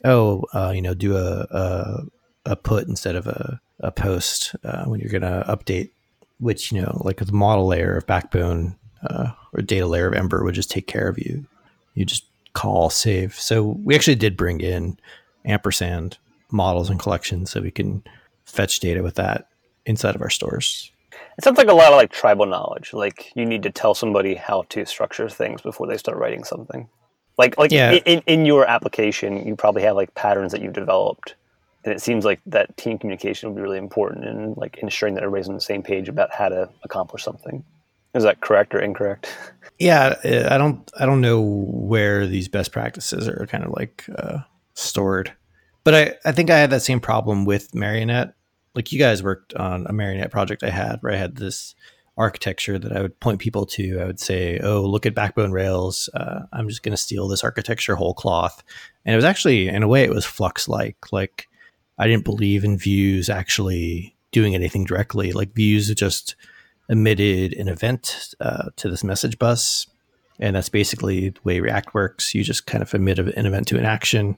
oh, 0.04 0.44
uh, 0.54 0.72
you 0.76 0.82
know, 0.82 0.94
do 0.94 1.16
a, 1.16 1.48
a, 1.50 2.04
a 2.46 2.56
put 2.56 2.88
instead 2.88 3.16
of 3.16 3.28
a 3.28 3.60
a 3.84 3.92
post 3.92 4.56
uh, 4.64 4.86
when 4.86 5.00
you're 5.00 5.10
going 5.10 5.22
to 5.24 5.44
update, 5.50 5.90
which 6.40 6.72
you 6.72 6.80
know, 6.80 7.02
like 7.04 7.18
the 7.18 7.32
model 7.32 7.66
layer 7.66 7.98
of 7.98 8.06
Backbone 8.06 8.76
uh, 9.10 9.32
or 9.54 9.64
data 9.64 9.88
layer 9.88 10.08
of 10.08 10.14
Ember 10.14 10.44
would 10.44 10.54
just 10.54 10.70
take 10.70 10.86
care 10.86 11.08
of 11.08 11.18
you. 11.18 11.48
You 11.94 12.06
just 12.06 12.26
call 12.54 12.90
save. 12.90 13.36
So 13.36 13.64
we 13.84 13.96
actually 13.96 14.16
did 14.16 14.38
bring 14.38 14.62
in 14.62 14.98
ampersand 15.46 16.18
models 16.52 16.90
and 16.90 17.00
collections 17.00 17.52
so 17.52 17.62
we 17.62 17.72
can 17.72 18.04
fetch 18.46 18.80
data 18.80 19.02
with 19.02 19.16
that 19.16 19.48
inside 19.86 20.16
of 20.16 20.22
our 20.22 20.30
stores. 20.30 20.92
It 21.38 21.44
sounds 21.44 21.58
like 21.58 21.68
a 21.68 21.74
lot 21.74 21.92
of 21.92 21.98
like 21.98 22.12
tribal 22.12 22.46
knowledge. 22.46 22.94
Like 22.94 23.32
you 23.36 23.46
need 23.46 23.64
to 23.64 23.72
tell 23.72 23.94
somebody 23.94 24.36
how 24.36 24.64
to 24.70 24.86
structure 24.86 25.30
things 25.30 25.62
before 25.62 25.88
they 25.88 25.98
start 25.98 26.18
writing 26.18 26.44
something. 26.44 26.90
Like 27.38 27.58
like 27.58 27.72
Yeah. 27.72 27.94
in, 28.06 28.22
in 28.28 28.46
your 28.46 28.66
application, 28.68 29.48
you 29.48 29.56
probably 29.56 29.82
have 29.84 29.96
like 29.96 30.14
patterns 30.14 30.52
that 30.52 30.62
you've 30.62 30.74
developed, 30.74 31.36
and 31.84 31.94
it 31.94 32.02
seems 32.02 32.26
like 32.26 32.42
that 32.46 32.76
team 32.78 32.98
communication 32.98 33.50
would 33.50 33.56
be 33.56 33.62
really 33.62 33.78
important 33.78 34.26
in 34.26 34.54
like 34.56 34.78
ensuring 34.78 35.16
that 35.16 35.24
everybody's 35.24 35.48
on 35.48 35.56
the 35.56 35.62
same 35.62 35.82
page 35.82 36.10
about 36.10 36.34
how 36.34 36.50
to 36.50 36.70
accomplish 36.84 37.24
something. 37.24 37.64
Is 38.14 38.24
that 38.24 38.42
correct 38.42 38.76
or 38.76 38.80
incorrect? 38.80 39.36
Yeah, 39.80 40.16
I 40.50 40.58
don't 40.58 40.90
I 41.00 41.06
don't 41.06 41.22
know 41.22 41.42
where 41.42 42.28
these 42.28 42.48
best 42.48 42.72
practices 42.72 43.28
are 43.28 43.48
kind 43.48 43.64
of 43.64 43.72
like 43.72 44.06
uh, 44.16 44.40
stored, 44.74 45.34
but 45.84 45.96
I 45.96 46.16
I 46.24 46.32
think 46.34 46.50
I 46.50 46.60
had 46.60 46.70
that 46.70 46.84
same 46.84 47.00
problem 47.00 47.46
with 47.46 47.74
Marionette. 47.74 48.36
Like 48.76 48.92
you 48.92 49.00
guys 49.00 49.24
worked 49.24 49.54
on 49.56 49.88
a 49.88 49.94
Marionette 49.94 50.32
project 50.32 50.64
I 50.64 50.70
had 50.70 50.98
where 51.02 51.14
I 51.14 51.18
had 51.18 51.36
this 51.36 51.74
architecture 52.18 52.78
that 52.78 52.96
I 52.96 53.02
would 53.02 53.20
point 53.20 53.40
people 53.40 53.66
to. 53.66 54.00
I 54.00 54.06
would 54.06 54.20
say, 54.20 54.60
"Oh, 54.60 54.82
look 54.82 55.06
at 55.06 55.16
Backbone 55.16 55.52
Rails. 55.52 56.10
Uh, 56.14 56.42
I'm 56.54 56.70
just 56.70 56.84
going 56.84 56.92
to 56.92 56.98
steal 56.98 57.28
this 57.28 57.44
architecture 57.44 57.96
whole 57.96 58.14
cloth." 58.14 58.64
And 59.06 59.14
it 59.14 59.16
was 59.16 59.26
actually, 59.26 59.68
in 59.68 59.84
a 59.84 59.88
way, 59.88 60.04
it 60.04 60.14
was 60.14 60.26
Flux 60.26 60.68
like. 60.68 61.12
Like 61.12 61.48
I 61.98 62.08
didn't 62.08 62.26
believe 62.26 62.64
in 62.64 62.78
views 62.78 63.30
actually 63.30 64.16
doing 64.32 64.54
anything 64.54 64.86
directly. 64.86 65.32
Like 65.32 65.56
views 65.56 65.94
just 65.96 66.36
emitted 66.92 67.54
an 67.54 67.70
event 67.70 68.36
uh, 68.42 68.70
to 68.76 68.90
this 68.90 69.04
message 69.04 69.40
bus. 69.40 69.88
And 70.40 70.56
that's 70.56 70.70
basically 70.70 71.30
the 71.30 71.40
way 71.44 71.60
React 71.60 71.94
works. 71.94 72.36
You 72.36 72.44
just 72.44 72.68
kind 72.68 72.84
of 72.84 72.94
emit 72.94 73.18
an 73.18 73.46
event 73.46 73.68
to 73.70 73.78
an 73.78 73.86
action. 73.86 74.38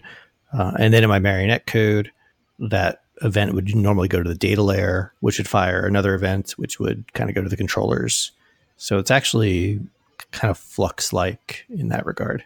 Uh, 0.53 0.73
and 0.77 0.93
then 0.93 1.03
in 1.03 1.09
my 1.09 1.19
Marionette 1.19 1.65
code, 1.65 2.11
that 2.59 3.01
event 3.21 3.53
would 3.53 3.75
normally 3.75 4.07
go 4.07 4.21
to 4.21 4.29
the 4.29 4.35
data 4.35 4.61
layer, 4.61 5.13
which 5.21 5.39
would 5.39 5.47
fire 5.47 5.85
another 5.85 6.13
event, 6.13 6.51
which 6.51 6.79
would 6.79 7.11
kind 7.13 7.29
of 7.29 7.35
go 7.35 7.41
to 7.41 7.49
the 7.49 7.57
controllers. 7.57 8.31
So 8.77 8.99
it's 8.99 9.11
actually 9.11 9.79
kind 10.31 10.51
of 10.51 10.57
flux 10.57 11.11
like 11.11 11.65
in 11.69 11.89
that 11.89 12.05
regard. 12.05 12.43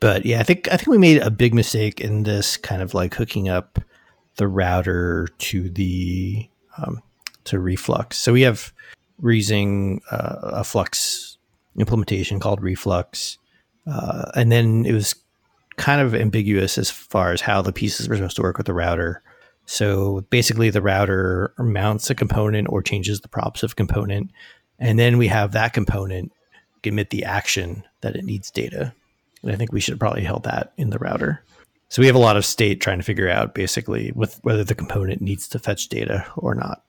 But 0.00 0.24
yeah, 0.24 0.38
I 0.38 0.44
think 0.44 0.70
I 0.70 0.76
think 0.76 0.88
we 0.88 0.98
made 0.98 1.20
a 1.22 1.30
big 1.30 1.54
mistake 1.54 2.00
in 2.00 2.22
this 2.22 2.56
kind 2.56 2.82
of 2.82 2.94
like 2.94 3.14
hooking 3.14 3.48
up 3.48 3.80
the 4.36 4.46
router 4.46 5.28
to 5.38 5.68
the 5.68 6.48
um, 6.76 7.02
to 7.44 7.58
Reflux. 7.58 8.16
So 8.18 8.32
we 8.32 8.42
have 8.42 8.72
we're 9.20 9.32
using 9.32 10.00
uh, 10.10 10.36
a 10.42 10.64
Flux 10.64 11.38
implementation 11.78 12.40
called 12.40 12.62
Reflux, 12.62 13.38
uh, 13.86 14.30
and 14.34 14.50
then 14.50 14.84
it 14.86 14.92
was 14.92 15.14
kind 15.76 16.00
of 16.00 16.14
ambiguous 16.14 16.78
as 16.78 16.90
far 16.90 17.32
as 17.32 17.40
how 17.40 17.62
the 17.62 17.72
pieces 17.72 18.08
were 18.08 18.16
supposed 18.16 18.36
to 18.36 18.42
work 18.42 18.58
with 18.58 18.66
the 18.66 18.74
router. 18.74 19.22
So 19.66 20.22
basically, 20.30 20.70
the 20.70 20.82
router 20.82 21.52
mounts 21.58 22.10
a 22.10 22.14
component 22.14 22.68
or 22.70 22.82
changes 22.82 23.20
the 23.20 23.28
props 23.28 23.62
of 23.62 23.76
component, 23.76 24.30
and 24.78 24.98
then 24.98 25.18
we 25.18 25.28
have 25.28 25.52
that 25.52 25.72
component 25.72 26.32
emit 26.88 27.10
the 27.10 27.24
action 27.24 27.84
that 28.00 28.16
it 28.16 28.24
needs 28.24 28.50
data. 28.50 28.92
And 29.42 29.52
I 29.52 29.56
think 29.56 29.72
we 29.72 29.80
should 29.80 30.00
probably 30.00 30.24
held 30.24 30.44
that 30.44 30.72
in 30.76 30.90
the 30.90 30.98
router. 30.98 31.42
So 31.88 32.02
we 32.02 32.06
have 32.06 32.16
a 32.16 32.20
lot 32.20 32.36
of 32.36 32.44
state 32.44 32.80
trying 32.80 32.98
to 32.98 33.04
figure 33.04 33.28
out 33.28 33.54
basically 33.54 34.12
with 34.14 34.38
whether 34.42 34.64
the 34.64 34.74
component 34.74 35.22
needs 35.22 35.48
to 35.48 35.58
fetch 35.58 35.88
data 35.88 36.26
or 36.36 36.54
not. 36.54 36.82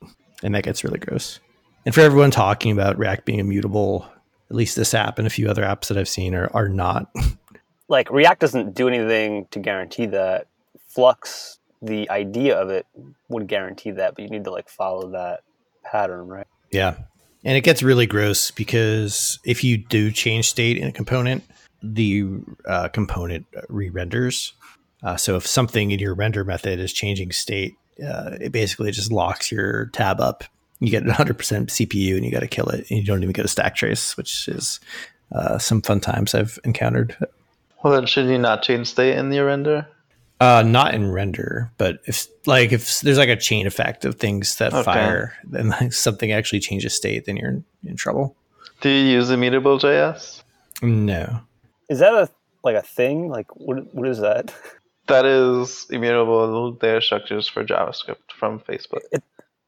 And 0.43 0.55
that 0.55 0.63
gets 0.63 0.83
really 0.83 0.99
gross. 0.99 1.39
And 1.89 1.95
for 1.95 2.01
everyone 2.01 2.29
talking 2.29 2.71
about 2.71 2.99
React 2.99 3.25
being 3.25 3.39
immutable, 3.39 4.07
at 4.51 4.55
least 4.55 4.75
this 4.75 4.93
app 4.93 5.17
and 5.17 5.25
a 5.25 5.29
few 5.31 5.49
other 5.49 5.63
apps 5.63 5.87
that 5.87 5.97
I've 5.97 6.07
seen 6.07 6.35
are, 6.35 6.47
are 6.53 6.69
not. 6.69 7.11
like 7.87 8.11
React 8.11 8.41
doesn't 8.41 8.75
do 8.75 8.87
anything 8.87 9.47
to 9.49 9.57
guarantee 9.57 10.05
that. 10.05 10.45
Flux, 10.87 11.57
the 11.81 12.07
idea 12.11 12.55
of 12.55 12.69
it 12.69 12.85
would 13.27 13.47
guarantee 13.47 13.89
that, 13.89 14.13
but 14.13 14.23
you 14.23 14.29
need 14.29 14.43
to 14.43 14.51
like 14.51 14.69
follow 14.69 15.09
that 15.13 15.39
pattern, 15.83 16.27
right? 16.27 16.45
Yeah. 16.69 16.95
And 17.43 17.57
it 17.57 17.61
gets 17.61 17.81
really 17.81 18.05
gross 18.05 18.51
because 18.51 19.39
if 19.43 19.63
you 19.63 19.77
do 19.77 20.11
change 20.11 20.47
state 20.47 20.77
in 20.77 20.87
a 20.87 20.91
component, 20.91 21.43
the 21.81 22.27
uh, 22.67 22.89
component 22.89 23.47
re 23.67 23.89
renders. 23.89 24.53
Uh, 25.01 25.17
so 25.17 25.37
if 25.37 25.47
something 25.47 25.89
in 25.89 25.97
your 25.97 26.13
render 26.13 26.43
method 26.43 26.79
is 26.79 26.93
changing 26.93 27.31
state, 27.31 27.73
uh, 28.07 28.37
it 28.39 28.51
basically 28.51 28.91
just 28.91 29.11
locks 29.11 29.51
your 29.51 29.87
tab 29.87 30.21
up. 30.21 30.43
You 30.79 30.89
get 30.89 31.03
100% 31.05 31.35
CPU 31.35 32.15
and 32.15 32.25
you 32.25 32.31
got 32.31 32.39
to 32.41 32.47
kill 32.47 32.67
it. 32.69 32.89
And 32.89 32.99
you 32.99 33.03
don't 33.03 33.21
even 33.23 33.33
get 33.33 33.45
a 33.45 33.49
stack 33.49 33.75
trace, 33.75 34.15
which 34.17 34.47
is 34.47 34.79
uh, 35.31 35.57
some 35.57 35.81
fun 35.81 35.99
times 35.99 36.33
I've 36.33 36.57
encountered. 36.63 37.15
Well, 37.83 37.93
then 37.93 38.05
should 38.05 38.27
you 38.27 38.37
not 38.37 38.63
change 38.63 38.87
state 38.87 39.17
in 39.17 39.31
your 39.31 39.45
render? 39.45 39.87
Uh, 40.41 40.63
not 40.65 40.93
in 40.93 41.11
render, 41.11 41.69
but 41.77 41.99
if 42.05 42.27
like 42.45 42.71
if 42.71 43.01
there's 43.01 43.17
like 43.17 43.27
a 43.27 43.35
chain 43.35 43.67
effect 43.67 44.05
of 44.05 44.15
things 44.15 44.55
that 44.57 44.73
Okay. 44.73 44.83
fire, 44.83 45.33
then 45.43 45.67
like 45.69 45.91
something 45.91 46.31
actually 46.31 46.61
changes 46.61 46.95
state, 46.95 47.25
then 47.25 47.35
you're 47.35 47.49
in, 47.49 47.65
in 47.85 47.97
trouble. 47.97 48.37
Do 48.79 48.89
you 48.89 49.05
use 49.05 49.29
immutable 49.31 49.77
JS? 49.79 50.41
No, 50.81 51.41
Is 51.89 51.99
that 51.99 52.13
a 52.13 52.29
like 52.63 52.77
a 52.77 52.81
thing? 52.81 53.27
Like 53.27 53.53
what 53.57 53.93
what 53.93 54.07
is 54.07 54.19
that? 54.19 54.53
That 55.07 55.25
is 55.25 55.87
immutable 55.89 56.71
data 56.71 57.01
structures 57.01 57.47
for 57.49 57.65
JavaScript 57.65 58.31
from 58.37 58.59
Facebook. 58.61 59.01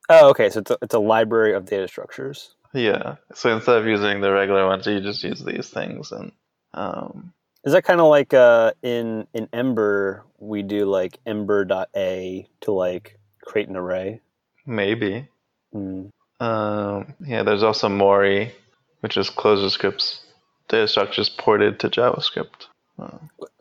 Oh, 0.09 0.29
okay. 0.31 0.49
So 0.49 0.59
it's 0.59 0.71
a, 0.71 0.77
it's 0.81 0.93
a 0.95 0.99
library 0.99 1.53
of 1.53 1.65
data 1.65 1.87
structures. 1.87 2.55
Yeah. 2.73 3.15
So 3.33 3.53
instead 3.55 3.77
of 3.77 3.85
using 3.85 4.21
the 4.21 4.31
regular 4.31 4.65
ones, 4.65 4.85
you 4.87 4.99
just 5.01 5.23
use 5.23 5.43
these 5.43 5.69
things, 5.69 6.11
and 6.11 6.31
um, 6.73 7.33
Is 7.65 7.73
that 7.73 7.83
kind 7.83 7.99
of 7.99 8.07
like 8.07 8.33
uh, 8.33 8.71
in 8.81 9.27
in 9.33 9.47
Ember 9.53 10.23
we 10.39 10.63
do 10.63 10.85
like 10.85 11.19
ember.a 11.25 12.47
to 12.61 12.71
like 12.71 13.19
create 13.45 13.67
an 13.69 13.75
array? 13.75 14.21
maybe. 14.65 15.27
Hmm. 15.73 16.07
Um, 16.39 17.13
yeah. 17.25 17.43
There's 17.43 17.63
also 17.63 17.89
Mori, 17.89 18.53
which 19.01 19.17
is 19.17 19.29
ClojureScript's 19.29 20.21
data 20.69 20.87
structures 20.87 21.29
ported 21.29 21.79
to 21.81 21.89
JavaScript. 21.89 22.67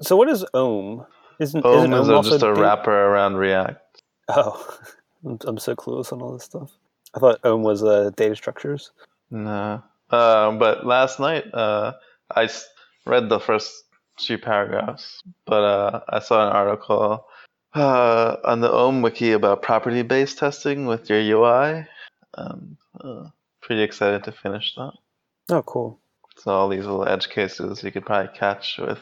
So 0.03 0.17
what 0.17 0.29
is 0.29 0.45
Om? 0.55 1.05
Isn't 1.41 1.65
Om 1.65 1.75
isn't 1.79 1.93
Om 1.95 2.11
a- 2.11 2.15
also 2.15 2.31
just 2.31 2.43
a 2.43 2.53
wrapper 2.55 2.93
around 2.93 3.37
React. 3.37 4.03
Oh, 4.29 4.79
I'm, 5.25 5.39
I'm 5.45 5.59
so 5.59 5.75
clueless 5.75 6.13
on 6.13 6.23
all 6.23 6.33
this 6.33 6.45
stuff. 6.45 6.71
I 7.15 7.19
thought 7.19 7.45
Om 7.45 7.63
was 7.63 7.83
uh, 7.83 8.11
data 8.17 8.37
structures. 8.37 8.93
No. 9.31 9.83
Uh, 10.11 10.53
but 10.53 10.87
last 10.87 11.21
night, 11.21 11.53
uh, 11.53 11.93
I 12.35 12.49
read 13.07 13.29
the 13.29 13.41
first 13.41 13.85
few 14.19 14.39
paragraphs, 14.39 15.23
but 15.47 15.63
uh, 15.63 16.01
I 16.09 16.21
saw 16.21 16.47
an 16.47 16.53
article 16.53 17.25
uh, 17.75 18.37
on 18.45 18.61
the 18.61 18.73
Om 18.73 19.03
wiki 19.03 19.33
about 19.33 19.63
property-based 19.63 20.39
testing 20.39 20.87
with 20.87 21.09
your 21.09 21.21
UI. 21.21 21.87
Um, 22.35 22.77
pretty 23.63 23.83
excited 23.83 24.25
to 24.25 24.33
finish 24.33 24.75
that. 24.75 24.93
Oh, 25.49 25.63
cool. 25.63 26.01
So 26.37 26.51
all 26.51 26.69
these 26.69 26.85
little 26.85 27.07
edge 27.07 27.29
cases 27.29 27.83
you 27.83 27.93
could 27.93 28.07
probably 28.07 28.37
catch 28.37 28.79
with 28.79 28.99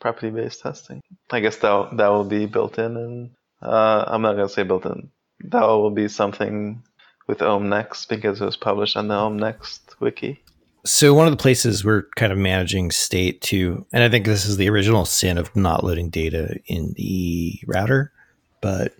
property-based 0.00 0.60
testing. 0.60 1.00
I 1.30 1.40
guess 1.40 1.56
that 1.56 1.96
that 1.96 2.08
will 2.08 2.24
be 2.24 2.46
built 2.46 2.78
in, 2.78 2.96
and 2.96 3.30
uh, 3.62 4.04
I'm 4.06 4.22
not 4.22 4.34
gonna 4.34 4.48
say 4.48 4.62
built 4.62 4.86
in. 4.86 5.10
That 5.44 5.62
will 5.62 5.90
be 5.90 6.08
something 6.08 6.82
with 7.26 7.42
Om 7.42 7.68
Next 7.68 8.08
because 8.08 8.40
it 8.40 8.44
was 8.44 8.56
published 8.56 8.96
on 8.96 9.08
the 9.08 9.14
Om 9.14 9.38
Next 9.38 9.94
wiki. 10.00 10.42
So 10.84 11.14
one 11.14 11.26
of 11.26 11.32
the 11.32 11.40
places 11.40 11.84
we're 11.84 12.02
kind 12.16 12.32
of 12.32 12.38
managing 12.38 12.90
state 12.90 13.40
to, 13.42 13.86
and 13.92 14.02
I 14.02 14.08
think 14.08 14.26
this 14.26 14.44
is 14.44 14.56
the 14.56 14.68
original 14.68 15.04
sin 15.04 15.38
of 15.38 15.54
not 15.54 15.84
loading 15.84 16.10
data 16.10 16.58
in 16.66 16.92
the 16.96 17.60
router, 17.66 18.12
but 18.60 18.92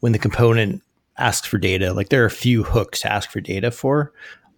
when 0.00 0.12
the 0.12 0.18
component 0.18 0.82
asks 1.16 1.46
for 1.46 1.58
data, 1.58 1.92
like 1.92 2.08
there 2.08 2.22
are 2.22 2.26
a 2.26 2.30
few 2.30 2.64
hooks 2.64 3.00
to 3.00 3.12
ask 3.12 3.30
for 3.30 3.40
data 3.40 3.70
for, 3.70 4.12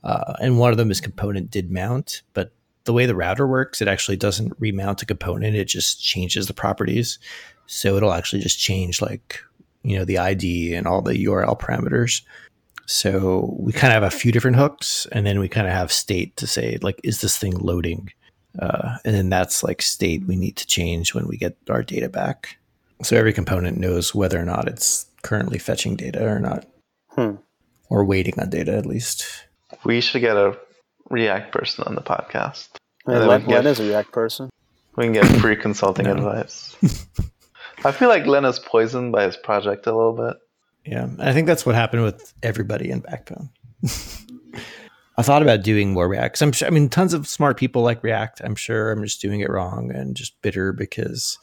uh, 0.04 0.34
and 0.40 0.58
one 0.58 0.70
of 0.70 0.78
them 0.78 0.90
is 0.90 1.02
component 1.02 1.50
did 1.50 1.70
mount, 1.70 2.22
but 2.32 2.52
the 2.84 2.94
way 2.94 3.04
the 3.04 3.14
router 3.14 3.46
works, 3.46 3.82
it 3.82 3.88
actually 3.88 4.16
doesn't 4.16 4.54
remount 4.58 5.02
a 5.02 5.06
component; 5.06 5.54
it 5.54 5.66
just 5.66 6.02
changes 6.02 6.46
the 6.46 6.54
properties. 6.54 7.18
So 7.66 7.96
it'll 7.96 8.12
actually 8.12 8.40
just 8.40 8.58
change 8.58 9.02
like 9.02 9.42
you 9.82 9.98
know 9.98 10.04
the 10.04 10.18
ID 10.18 10.74
and 10.74 10.86
all 10.86 11.02
the 11.02 11.24
URL 11.24 11.58
parameters. 11.58 12.22
So 12.86 13.54
we 13.58 13.72
kind 13.72 13.92
of 13.92 14.02
have 14.02 14.12
a 14.12 14.16
few 14.16 14.32
different 14.32 14.56
hooks, 14.56 15.06
and 15.12 15.24
then 15.24 15.38
we 15.38 15.48
kind 15.48 15.66
of 15.66 15.72
have 15.72 15.92
state 15.92 16.36
to 16.38 16.46
say 16.46 16.78
like, 16.82 17.00
is 17.04 17.20
this 17.20 17.36
thing 17.36 17.56
loading? 17.58 18.10
Uh, 18.58 18.96
and 19.04 19.14
then 19.14 19.30
that's 19.30 19.62
like 19.62 19.80
state 19.80 20.26
we 20.26 20.34
need 20.36 20.56
to 20.56 20.66
change 20.66 21.14
when 21.14 21.28
we 21.28 21.36
get 21.36 21.56
our 21.68 21.82
data 21.84 22.08
back. 22.08 22.56
So 23.02 23.16
every 23.16 23.32
component 23.32 23.78
knows 23.78 24.12
whether 24.14 24.40
or 24.40 24.44
not 24.44 24.66
it's 24.68 25.06
currently 25.22 25.58
fetching 25.58 25.94
data 25.96 26.26
or 26.26 26.40
not, 26.40 26.66
Hmm. 27.10 27.36
or 27.88 28.04
waiting 28.04 28.34
on 28.40 28.50
data 28.50 28.76
at 28.76 28.86
least. 28.86 29.24
We 29.84 30.00
should 30.00 30.20
get 30.20 30.36
a 30.36 30.58
React 31.08 31.52
person 31.52 31.84
on 31.86 31.94
the 31.94 32.02
podcast. 32.02 32.68
I 33.06 33.12
mean, 33.12 33.18
then 33.20 33.22
we 33.22 33.28
Len, 33.28 33.40
get- 33.46 33.48
Len 33.64 33.66
is 33.68 33.80
a 33.80 33.84
React 33.84 34.12
person. 34.12 34.50
We 34.96 35.04
can 35.04 35.12
get 35.12 35.26
free 35.40 35.56
consulting 35.56 36.06
advice. 36.08 36.76
I 37.84 37.92
feel 37.92 38.08
like 38.08 38.26
Len 38.26 38.44
is 38.44 38.58
poisoned 38.58 39.12
by 39.12 39.24
his 39.24 39.36
project 39.36 39.86
a 39.86 39.94
little 39.96 40.12
bit. 40.12 40.36
Yeah, 40.84 41.08
I 41.18 41.32
think 41.32 41.46
that's 41.46 41.64
what 41.64 41.74
happened 41.74 42.02
with 42.02 42.32
everybody 42.42 42.90
in 42.90 43.00
Backbone. 43.00 43.50
I 45.16 45.22
thought 45.22 45.42
about 45.42 45.62
doing 45.62 45.92
more 45.92 46.08
React. 46.08 46.40
I'm 46.42 46.52
sure, 46.52 46.68
I 46.68 46.70
mean, 46.70 46.88
tons 46.88 47.12
of 47.12 47.28
smart 47.28 47.58
people 47.58 47.82
like 47.82 48.02
React. 48.02 48.40
I'm 48.42 48.54
sure 48.54 48.90
I'm 48.90 49.02
just 49.02 49.20
doing 49.20 49.40
it 49.40 49.50
wrong 49.50 49.90
and 49.94 50.14
just 50.16 50.40
bitter 50.40 50.72
because 50.72 51.38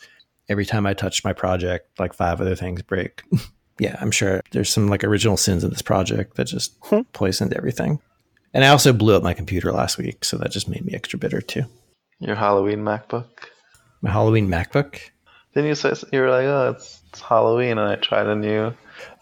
every 0.49 0.65
time 0.65 0.85
I 0.87 0.93
touch 0.93 1.23
my 1.23 1.33
project, 1.33 1.99
like 1.99 2.13
five 2.13 2.41
other 2.41 2.55
things 2.55 2.81
break. 2.81 3.21
yeah, 3.79 3.95
I'm 4.01 4.11
sure 4.11 4.41
there's 4.51 4.69
some 4.71 4.87
like 4.87 5.03
original 5.03 5.37
sins 5.37 5.63
in 5.63 5.69
this 5.69 5.81
project 5.83 6.35
that 6.37 6.45
just 6.45 6.75
Hmm. 6.83 7.01
poisoned 7.13 7.53
everything. 7.53 7.99
And 8.53 8.63
I 8.65 8.69
also 8.69 8.93
blew 8.93 9.15
up 9.15 9.21
my 9.23 9.33
computer 9.33 9.71
last 9.71 9.97
week, 9.99 10.25
so 10.25 10.37
that 10.37 10.51
just 10.51 10.67
made 10.69 10.83
me 10.85 10.93
extra 10.95 11.19
bitter 11.19 11.41
too. 11.41 11.63
Your 12.19 12.35
Halloween 12.35 12.79
MacBook. 12.79 13.27
My 14.01 14.09
Halloween 14.11 14.47
MacBook. 14.47 14.99
Then 15.57 15.65
you 15.65 15.73
say 15.73 15.91
you 16.13 16.19
were 16.19 16.29
like, 16.29 16.45
"Oh, 16.45 16.69
it's, 16.75 17.01
it's 17.09 17.19
Halloween," 17.19 17.79
and 17.79 17.89
I 17.89 17.95
tried 17.95 18.27
a 18.27 18.35
new. 18.35 18.71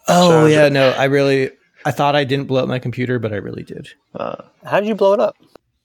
Oh 0.06 0.30
Charger. 0.30 0.48
yeah, 0.50 0.68
no, 0.68 0.90
I 0.90 1.04
really 1.04 1.50
I 1.86 1.92
thought 1.92 2.14
I 2.14 2.24
didn't 2.24 2.44
blow 2.46 2.62
up 2.62 2.68
my 2.68 2.78
computer, 2.78 3.18
but 3.18 3.32
I 3.32 3.36
really 3.36 3.62
did. 3.62 3.88
Uh, 4.14 4.36
How 4.62 4.78
did 4.78 4.86
you 4.86 4.94
blow 4.94 5.14
it 5.14 5.20
up? 5.20 5.34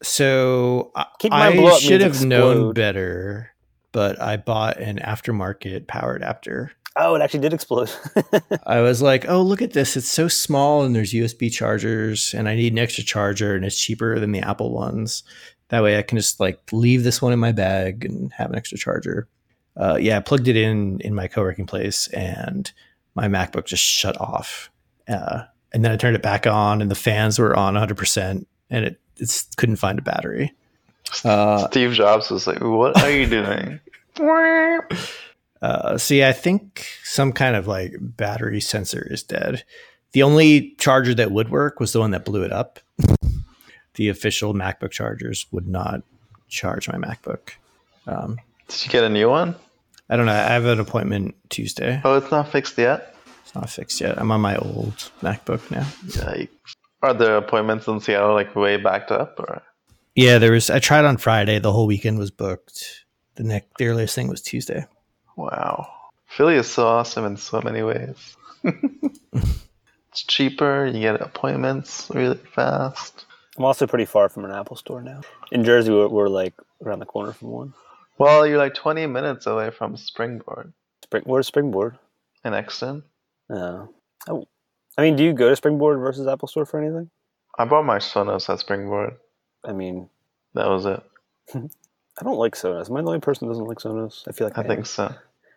So 0.04 0.92
I- 0.94 1.06
Keep 1.20 1.32
in 1.32 1.40
I 1.40 1.78
should 1.80 2.02
means 2.02 2.18
have 2.20 2.28
known 2.28 2.74
better, 2.74 3.52
but 3.94 4.22
I 4.22 4.36
bought 4.36 4.76
an 4.78 4.98
aftermarket 4.98 5.88
power 5.88 6.16
adapter. 6.16 6.74
Oh, 6.98 7.16
it 7.16 7.22
actually 7.22 7.40
did 7.40 7.54
explode. 7.54 7.90
I 8.66 8.82
was 8.82 9.02
like, 9.02 9.30
"Oh, 9.30 9.42
look 9.42 9.62
at 9.62 9.72
this! 9.72 9.96
It's 9.96 10.10
so 10.10 10.28
small, 10.28 10.84
and 10.84 10.94
there's 10.94 11.14
USB 11.14 11.50
chargers, 11.50 12.34
and 12.34 12.50
I 12.50 12.56
need 12.56 12.74
an 12.74 12.80
extra 12.80 13.06
charger, 13.06 13.56
and 13.56 13.64
it's 13.64 13.80
cheaper 13.80 14.20
than 14.20 14.34
the 14.34 14.42
Apple 14.42 14.74
ones. 14.74 15.24
That 15.70 15.82
way, 15.82 15.98
I 15.98 16.02
can 16.02 16.18
just 16.18 16.42
like 16.42 16.60
leave 16.74 17.06
this 17.06 17.22
one 17.22 17.32
in 17.32 17.40
my 17.40 17.54
bag 17.54 18.04
and 18.04 18.34
have 18.34 18.50
an 18.50 18.58
extra 18.58 18.78
charger." 18.78 19.30
Uh, 19.78 19.98
yeah, 20.00 20.18
I 20.18 20.20
plugged 20.22 20.48
it 20.48 20.58
in 20.58 21.00
in 21.02 21.16
my 21.16 21.28
co-working 21.28 21.66
place, 21.66 22.08
and 22.08 22.72
my 23.16 23.28
MacBook 23.28 23.66
just 23.66 23.84
shut 23.84 24.20
off. 24.20 24.70
Uh, 25.08 25.44
and 25.74 25.84
then 25.86 25.92
I 25.92 25.98
turned 25.98 26.16
it 26.16 26.22
back 26.22 26.46
on, 26.46 26.82
and 26.82 26.92
the 26.92 26.96
fans 26.96 27.40
were 27.40 27.56
on 27.56 27.74
100, 27.74 27.96
percent 27.96 28.48
and 28.70 28.86
it 28.86 29.02
it's, 29.18 29.48
couldn't 29.58 29.76
find 29.76 30.00
a 30.00 30.02
battery. 30.02 30.54
Uh, 31.24 31.68
Steve 31.68 31.94
Jobs 31.94 32.30
was 32.30 32.48
like, 32.48 32.60
"What 32.62 33.02
are 33.02 33.12
you 33.12 33.28
doing?" 33.28 33.80
Uh, 35.62 35.96
so 35.96 36.16
yeah, 36.16 36.28
I 36.28 36.34
think 36.34 36.88
some 37.04 37.32
kind 37.32 37.56
of 37.56 37.68
like 37.68 37.94
battery 38.00 38.60
sensor 38.60 39.08
is 39.12 39.22
dead. 39.22 39.64
The 40.14 40.24
only 40.24 40.74
charger 40.80 41.14
that 41.14 41.32
would 41.32 41.50
work 41.50 41.80
was 41.80 41.94
the 41.94 42.00
one 42.00 42.10
that 42.12 42.26
blew 42.26 42.42
it 42.42 42.52
up. 42.52 42.80
the 43.94 44.10
official 44.10 44.56
MacBook 44.56 44.90
chargers 44.90 45.46
would 45.52 45.68
not 45.68 46.02
charge 46.48 46.90
my 46.90 46.98
MacBook. 46.98 47.52
Um, 48.08 48.40
Did 48.72 48.86
you 48.86 48.92
get 48.92 49.04
a 49.04 49.10
new 49.10 49.30
one? 49.30 49.56
I 50.10 50.16
don't 50.16 50.26
know. 50.26 50.34
I 50.34 50.54
have 50.54 50.66
an 50.66 50.80
appointment 50.80 51.36
Tuesday. 51.50 52.02
Oh, 52.04 52.16
it's 52.18 52.32
not 52.32 52.52
fixed 52.52 52.78
yet. 52.78 53.16
It's 53.44 53.54
not 53.54 53.70
fixed 53.70 54.00
yet. 54.00 54.18
I'm 54.20 54.32
on 54.32 54.42
my 54.42 54.56
old 54.56 55.12
MacBook 55.22 55.70
now. 55.72 55.86
Yikes. 56.06 56.50
Are 57.02 57.14
the 57.14 57.38
appointments 57.38 57.88
in 57.88 58.00
Seattle 58.00 58.34
like 58.34 58.56
way 58.56 58.78
backed 58.78 59.12
up, 59.12 59.40
or 59.40 59.62
Yeah, 60.16 60.38
there 60.38 60.52
was. 60.52 60.70
I 60.70 60.80
tried 60.80 61.06
on 61.06 61.18
Friday. 61.18 61.60
The 61.60 61.72
whole 61.72 61.88
weekend 61.88 62.18
was 62.20 62.32
booked. 62.32 63.06
The 63.36 63.44
next, 63.44 63.78
the 63.78 63.88
earliest 63.88 64.16
thing 64.16 64.28
was 64.28 64.42
Tuesday. 64.42 64.86
wow? 65.36 65.88
Philly 66.28 66.56
is 66.56 66.68
so 66.68 66.88
awesome 66.88 67.26
in 67.26 67.36
so 67.36 67.62
many 67.62 67.84
ways. 67.84 68.38
it's 68.64 70.24
cheaper. 70.28 70.86
You 70.86 71.02
get 71.02 71.20
appointments 71.22 72.10
really 72.14 72.38
fast. 72.38 73.26
I'm 73.58 73.66
also 73.66 73.86
pretty 73.86 74.06
far 74.06 74.30
from 74.30 74.46
an 74.46 74.52
Apple 74.52 74.78
store 74.78 75.02
now. 75.02 75.22
In 75.52 75.66
Jersey, 75.66 75.92
we're, 75.92 76.08
we're 76.08 76.30
like 76.30 76.54
around 76.84 77.00
the 77.00 77.06
corner 77.06 77.34
from 77.34 77.50
one. 77.50 77.74
Well, 78.22 78.46
you're 78.46 78.58
like 78.60 78.74
20 78.76 79.08
minutes 79.08 79.48
away 79.48 79.72
from 79.72 79.98
Springboard 79.98 80.74
Spring, 81.04 81.24
where's 81.26 81.48
Springboard? 81.48 81.98
in 82.46 82.54
Exton. 82.54 83.04
Yeah. 83.50 83.86
oh. 84.30 84.48
I 84.98 85.02
mean, 85.02 85.16
do 85.16 85.24
you 85.24 85.34
go 85.34 85.50
to 85.50 85.56
Springboard 85.56 86.00
versus 86.00 86.28
Apple 86.28 86.48
Store 86.48 86.66
for 86.66 86.80
anything? 86.82 87.10
I 87.58 87.66
bought 87.66 87.84
my 87.86 87.98
Sonos 87.98 88.50
at 88.50 88.60
Springboard. 88.60 89.14
I 89.64 89.74
mean, 89.74 90.10
That 90.54 90.68
was 90.68 90.86
it. 90.86 91.02
I 91.56 92.24
don't 92.24 92.38
like 92.38 92.56
Sonos. 92.56 92.90
Am 92.90 92.98
I 92.98 93.02
the 93.02 93.08
only 93.08 93.20
person 93.20 93.48
who 93.48 93.54
doesn't 93.54 93.66
like 93.66 93.80
Sonos? 93.80 94.28
I 94.28 94.32
feel 94.34 94.48
like 94.48 94.58
I 94.58 94.62
I, 94.62 94.68
think 94.68 94.80
am. 94.80 94.86
so. 94.86 95.16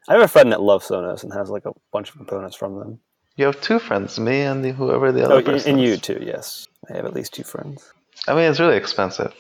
I 0.08 0.12
have 0.14 0.22
a 0.22 0.28
friend 0.28 0.52
that 0.52 0.60
loves 0.62 0.88
Sonos 0.88 1.22
and 1.22 1.32
has 1.34 1.50
like 1.50 1.66
a 1.66 1.72
bunch 1.92 2.10
of 2.10 2.16
components 2.16 2.56
from 2.56 2.78
them. 2.78 3.00
You 3.36 3.46
have 3.46 3.60
two 3.60 3.78
friends, 3.78 4.18
me 4.18 4.40
and 4.42 4.64
the, 4.64 4.72
whoever 4.72 5.10
the 5.12 5.22
Oh, 5.22 5.26
other 5.26 5.36
and, 5.36 5.44
person 5.46 5.72
and 5.72 5.80
you 5.82 5.96
too. 5.96 6.22
Yes, 6.24 6.66
I 6.90 6.96
have 6.96 7.04
at 7.04 7.12
least 7.14 7.34
two 7.34 7.42
friends. 7.44 7.92
I 8.28 8.34
mean, 8.34 8.44
it's 8.50 8.60
really 8.60 8.76
expensive. 8.76 9.34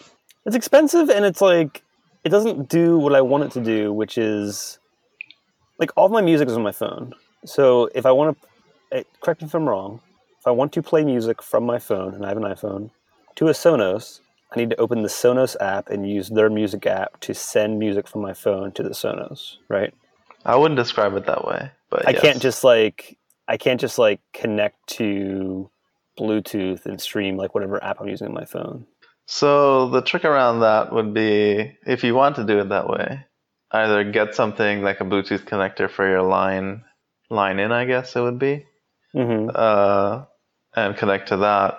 It's 0.44 0.56
expensive 0.56 1.08
and 1.08 1.24
it's 1.24 1.40
like 1.40 1.82
it 2.24 2.30
doesn't 2.30 2.68
do 2.68 2.98
what 2.98 3.14
I 3.14 3.20
want 3.20 3.44
it 3.44 3.50
to 3.52 3.60
do, 3.60 3.92
which 3.92 4.18
is 4.18 4.78
like 5.78 5.90
all 5.96 6.06
of 6.06 6.12
my 6.12 6.22
music 6.22 6.48
is 6.48 6.56
on 6.56 6.62
my 6.62 6.72
phone. 6.72 7.12
So 7.44 7.90
if 7.94 8.06
I 8.06 8.12
want 8.12 8.40
to, 8.40 8.98
eh, 8.98 9.02
correct 9.20 9.42
me 9.42 9.46
if 9.46 9.54
I'm 9.54 9.68
wrong, 9.68 10.00
if 10.40 10.46
I 10.46 10.50
want 10.50 10.72
to 10.72 10.82
play 10.82 11.04
music 11.04 11.42
from 11.42 11.64
my 11.64 11.78
phone 11.78 12.14
and 12.14 12.24
I 12.24 12.28
have 12.28 12.38
an 12.38 12.44
iPhone 12.44 12.90
to 13.36 13.48
a 13.48 13.52
Sonos, 13.52 14.20
I 14.52 14.58
need 14.58 14.70
to 14.70 14.76
open 14.76 15.02
the 15.02 15.08
Sonos 15.08 15.56
app 15.60 15.90
and 15.90 16.08
use 16.08 16.28
their 16.30 16.48
music 16.48 16.86
app 16.86 17.20
to 17.20 17.34
send 17.34 17.78
music 17.78 18.08
from 18.08 18.22
my 18.22 18.32
phone 18.32 18.72
to 18.72 18.82
the 18.82 18.90
Sonos, 18.90 19.56
right? 19.68 19.92
I 20.46 20.56
wouldn't 20.56 20.76
describe 20.76 21.14
it 21.16 21.26
that 21.26 21.46
way, 21.46 21.70
but 21.90 22.06
I 22.06 22.12
yes. 22.12 22.22
can't 22.22 22.42
just 22.42 22.64
like 22.64 23.18
I 23.48 23.56
can't 23.56 23.80
just 23.80 23.98
like 23.98 24.20
connect 24.32 24.86
to 24.98 25.70
Bluetooth 26.18 26.86
and 26.86 27.00
stream 27.00 27.36
like 27.36 27.54
whatever 27.54 27.82
app 27.82 28.00
I'm 28.00 28.08
using 28.08 28.28
on 28.28 28.34
my 28.34 28.44
phone. 28.44 28.86
So 29.26 29.88
the 29.88 30.02
trick 30.02 30.24
around 30.24 30.60
that 30.60 30.92
would 30.92 31.14
be 31.14 31.76
if 31.86 32.04
you 32.04 32.14
want 32.14 32.36
to 32.36 32.44
do 32.44 32.58
it 32.60 32.68
that 32.70 32.88
way, 32.88 33.24
either 33.70 34.04
get 34.04 34.34
something 34.34 34.82
like 34.82 35.00
a 35.00 35.04
Bluetooth 35.04 35.44
connector 35.44 35.90
for 35.90 36.08
your 36.08 36.22
line 36.22 36.84
line 37.30 37.58
in, 37.58 37.72
I 37.72 37.84
guess 37.86 38.16
it 38.16 38.20
would 38.20 38.38
be, 38.38 38.66
hmm 39.12 39.48
uh, 39.54 40.24
and 40.76 40.96
connect 40.96 41.28
to 41.28 41.38
that, 41.38 41.78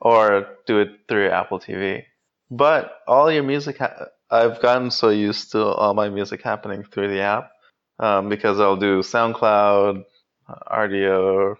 or 0.00 0.56
do 0.66 0.80
it 0.80 0.90
through 1.08 1.24
your 1.24 1.32
Apple 1.32 1.60
TV. 1.60 2.04
But 2.50 2.98
all 3.06 3.30
your 3.30 3.42
music, 3.42 3.78
ha- 3.78 4.06
I've 4.30 4.60
gotten 4.60 4.90
so 4.90 5.10
used 5.10 5.52
to 5.52 5.64
all 5.64 5.94
my 5.94 6.08
music 6.08 6.42
happening 6.42 6.84
through 6.84 7.08
the 7.08 7.20
app 7.20 7.50
um, 7.98 8.28
because 8.28 8.58
I'll 8.60 8.76
do 8.76 9.00
SoundCloud, 9.00 10.04
uh, 10.48 10.76
Rdio, 10.76 11.56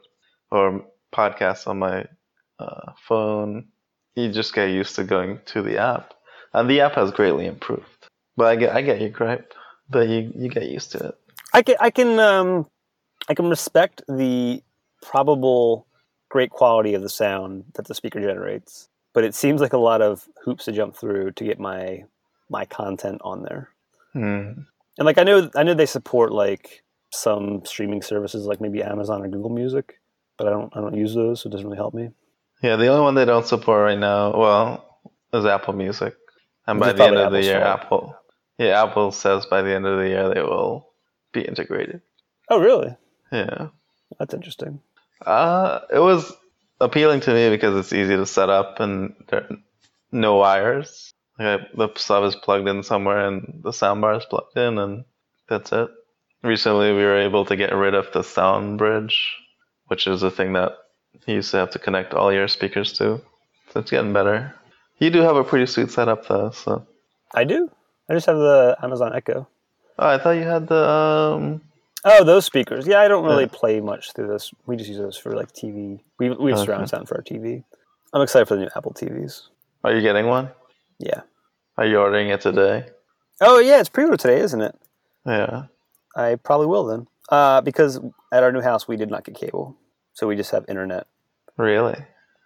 or 0.50 0.84
podcasts 1.12 1.66
on 1.66 1.78
my 1.78 2.06
uh, 2.58 2.92
phone. 3.06 3.68
You 4.16 4.32
just 4.32 4.54
get 4.54 4.70
used 4.70 4.96
to 4.96 5.04
going 5.04 5.40
to 5.46 5.62
the 5.62 5.78
app, 5.78 6.14
and 6.52 6.68
the 6.68 6.80
app 6.80 6.94
has 6.94 7.10
greatly 7.10 7.46
improved. 7.46 8.08
But 8.36 8.46
I 8.46 8.56
get, 8.56 8.74
I 8.74 8.82
get 8.82 9.00
your 9.00 9.10
gripe, 9.10 9.54
but 9.88 10.08
you, 10.08 10.32
you 10.34 10.48
get 10.48 10.68
used 10.68 10.92
to 10.92 10.98
it. 11.08 11.18
I 11.52 11.62
can 11.62 11.76
I 11.80 11.90
can 11.90 12.18
um 12.18 12.66
I 13.28 13.34
can 13.34 13.48
respect 13.48 14.02
the 14.08 14.62
probable 15.02 15.86
great 16.28 16.50
quality 16.50 16.94
of 16.94 17.02
the 17.02 17.08
sound 17.08 17.64
that 17.74 17.86
the 17.86 17.94
speaker 17.94 18.20
generates, 18.20 18.88
but 19.14 19.24
it 19.24 19.34
seems 19.34 19.60
like 19.60 19.72
a 19.72 19.78
lot 19.78 20.02
of 20.02 20.28
hoops 20.44 20.64
to 20.66 20.72
jump 20.72 20.96
through 20.96 21.32
to 21.32 21.44
get 21.44 21.58
my 21.58 22.04
my 22.50 22.64
content 22.64 23.20
on 23.24 23.42
there. 23.42 23.70
Hmm. 24.12 24.62
And 24.98 25.06
like 25.06 25.18
I 25.18 25.24
know 25.24 25.50
I 25.54 25.62
know 25.62 25.74
they 25.74 25.86
support 25.86 26.32
like 26.32 26.82
some 27.12 27.64
streaming 27.64 28.02
services 28.02 28.46
like 28.46 28.60
maybe 28.60 28.82
Amazon 28.82 29.22
or 29.22 29.28
Google 29.28 29.50
Music, 29.50 30.00
but 30.36 30.46
I 30.46 30.50
don't 30.50 30.76
I 30.76 30.80
don't 30.80 30.96
use 30.96 31.14
those, 31.14 31.40
so 31.40 31.48
it 31.48 31.52
doesn't 31.52 31.66
really 31.66 31.78
help 31.78 31.94
me. 31.94 32.10
Yeah, 32.62 32.76
the 32.76 32.86
only 32.86 33.02
one 33.02 33.14
they 33.14 33.24
don't 33.24 33.46
support 33.46 33.82
right 33.82 33.98
now, 33.98 34.36
well, 34.36 35.00
is 35.32 35.44
Apple 35.44 35.74
Music. 35.74 36.16
And 36.66 36.80
by 36.80 36.92
the 36.92 37.04
end 37.04 37.16
of 37.16 37.32
the 37.32 37.42
year, 37.42 37.60
fault. 37.60 37.80
Apple, 37.80 38.16
yeah, 38.58 38.82
Apple 38.82 39.12
says 39.12 39.46
by 39.46 39.62
the 39.62 39.74
end 39.74 39.86
of 39.86 39.98
the 39.98 40.08
year 40.08 40.34
they 40.34 40.40
will 40.40 40.88
be 41.32 41.42
integrated. 41.42 42.00
Oh 42.48 42.58
really? 42.58 42.96
Yeah. 43.30 43.68
That's 44.18 44.34
interesting. 44.34 44.80
Uh, 45.24 45.80
it 45.92 45.98
was 45.98 46.32
appealing 46.80 47.20
to 47.20 47.32
me 47.32 47.50
because 47.50 47.76
it's 47.76 47.92
easy 47.92 48.16
to 48.16 48.26
set 48.26 48.48
up 48.48 48.80
and 48.80 49.14
there 49.28 49.42
are 49.42 49.56
no 50.12 50.36
wires. 50.36 51.12
Like 51.38 51.72
the 51.74 51.90
sub 51.96 52.24
is 52.24 52.34
plugged 52.34 52.68
in 52.68 52.82
somewhere 52.82 53.26
and 53.26 53.60
the 53.62 53.70
soundbar 53.70 54.18
is 54.18 54.24
plugged 54.24 54.56
in, 54.56 54.78
and 54.78 55.04
that's 55.48 55.70
it. 55.72 55.90
Recently, 56.42 56.92
we 56.92 57.02
were 57.02 57.18
able 57.18 57.44
to 57.46 57.56
get 57.56 57.74
rid 57.74 57.94
of 57.94 58.10
the 58.12 58.22
sound 58.22 58.78
bridge, 58.78 59.34
which 59.86 60.06
is 60.06 60.22
a 60.22 60.30
thing 60.30 60.54
that 60.54 60.72
you 61.26 61.34
used 61.36 61.50
to 61.52 61.56
have 61.58 61.70
to 61.70 61.78
connect 61.78 62.14
all 62.14 62.32
your 62.32 62.48
speakers 62.48 62.92
to. 62.94 63.20
So 63.72 63.80
it's 63.80 63.90
getting 63.90 64.12
better. 64.12 64.54
You 64.98 65.10
do 65.10 65.20
have 65.20 65.36
a 65.36 65.44
pretty 65.44 65.66
sweet 65.66 65.90
setup, 65.90 66.26
though. 66.28 66.50
So, 66.50 66.86
I 67.34 67.44
do. 67.44 67.70
I 68.08 68.14
just 68.14 68.26
have 68.26 68.36
the 68.38 68.76
Amazon 68.82 69.14
Echo. 69.14 69.48
oh, 69.98 70.08
I 70.08 70.18
thought 70.18 70.30
you 70.32 70.44
had 70.44 70.68
the 70.68 70.88
um. 70.88 71.60
Oh, 72.04 72.22
those 72.22 72.44
speakers. 72.46 72.86
Yeah, 72.86 73.00
I 73.00 73.08
don't 73.08 73.24
really 73.24 73.44
Yeah. 73.44 73.50
play 73.52 73.80
much 73.80 74.12
through 74.12 74.28
this. 74.28 74.52
We 74.66 74.76
just 74.76 74.88
use 74.88 74.98
those 74.98 75.16
for 75.16 75.34
like 75.34 75.52
TV. 75.52 76.00
We 76.18 76.30
we 76.30 76.50
have 76.52 76.60
Okay. 76.60 76.66
surround 76.66 76.88
sound 76.88 77.08
for 77.08 77.16
our 77.16 77.22
TV. 77.22 77.64
I'm 78.12 78.22
excited 78.22 78.46
for 78.46 78.54
the 78.54 78.62
new 78.62 78.68
Apple 78.76 78.92
TVs. 78.94 79.48
Are 79.84 79.92
you 79.94 80.00
getting 80.00 80.26
one? 80.26 80.50
Yeah. 80.98 81.22
Are 81.76 81.84
you 81.86 81.98
ordering 81.98 82.28
it 82.28 82.40
today? 82.40 82.86
Oh 83.40 83.58
yeah, 83.58 83.80
it's 83.80 83.88
pre-order 83.88 84.16
today, 84.16 84.40
isn't 84.40 84.60
it? 84.60 84.74
Yeah. 85.26 85.64
I 86.14 86.36
probably 86.36 86.68
will 86.68 86.84
then. 86.86 87.06
Uh, 87.28 87.60
because 87.60 88.00
at 88.32 88.42
our 88.44 88.52
new 88.52 88.60
house 88.62 88.86
we 88.88 88.96
did 88.96 89.10
not 89.10 89.24
get 89.24 89.34
cable, 89.34 89.76
so 90.16 90.26
we 90.26 90.34
just 90.34 90.50
have 90.50 90.64
internet. 90.66 91.06
Really? 91.58 91.96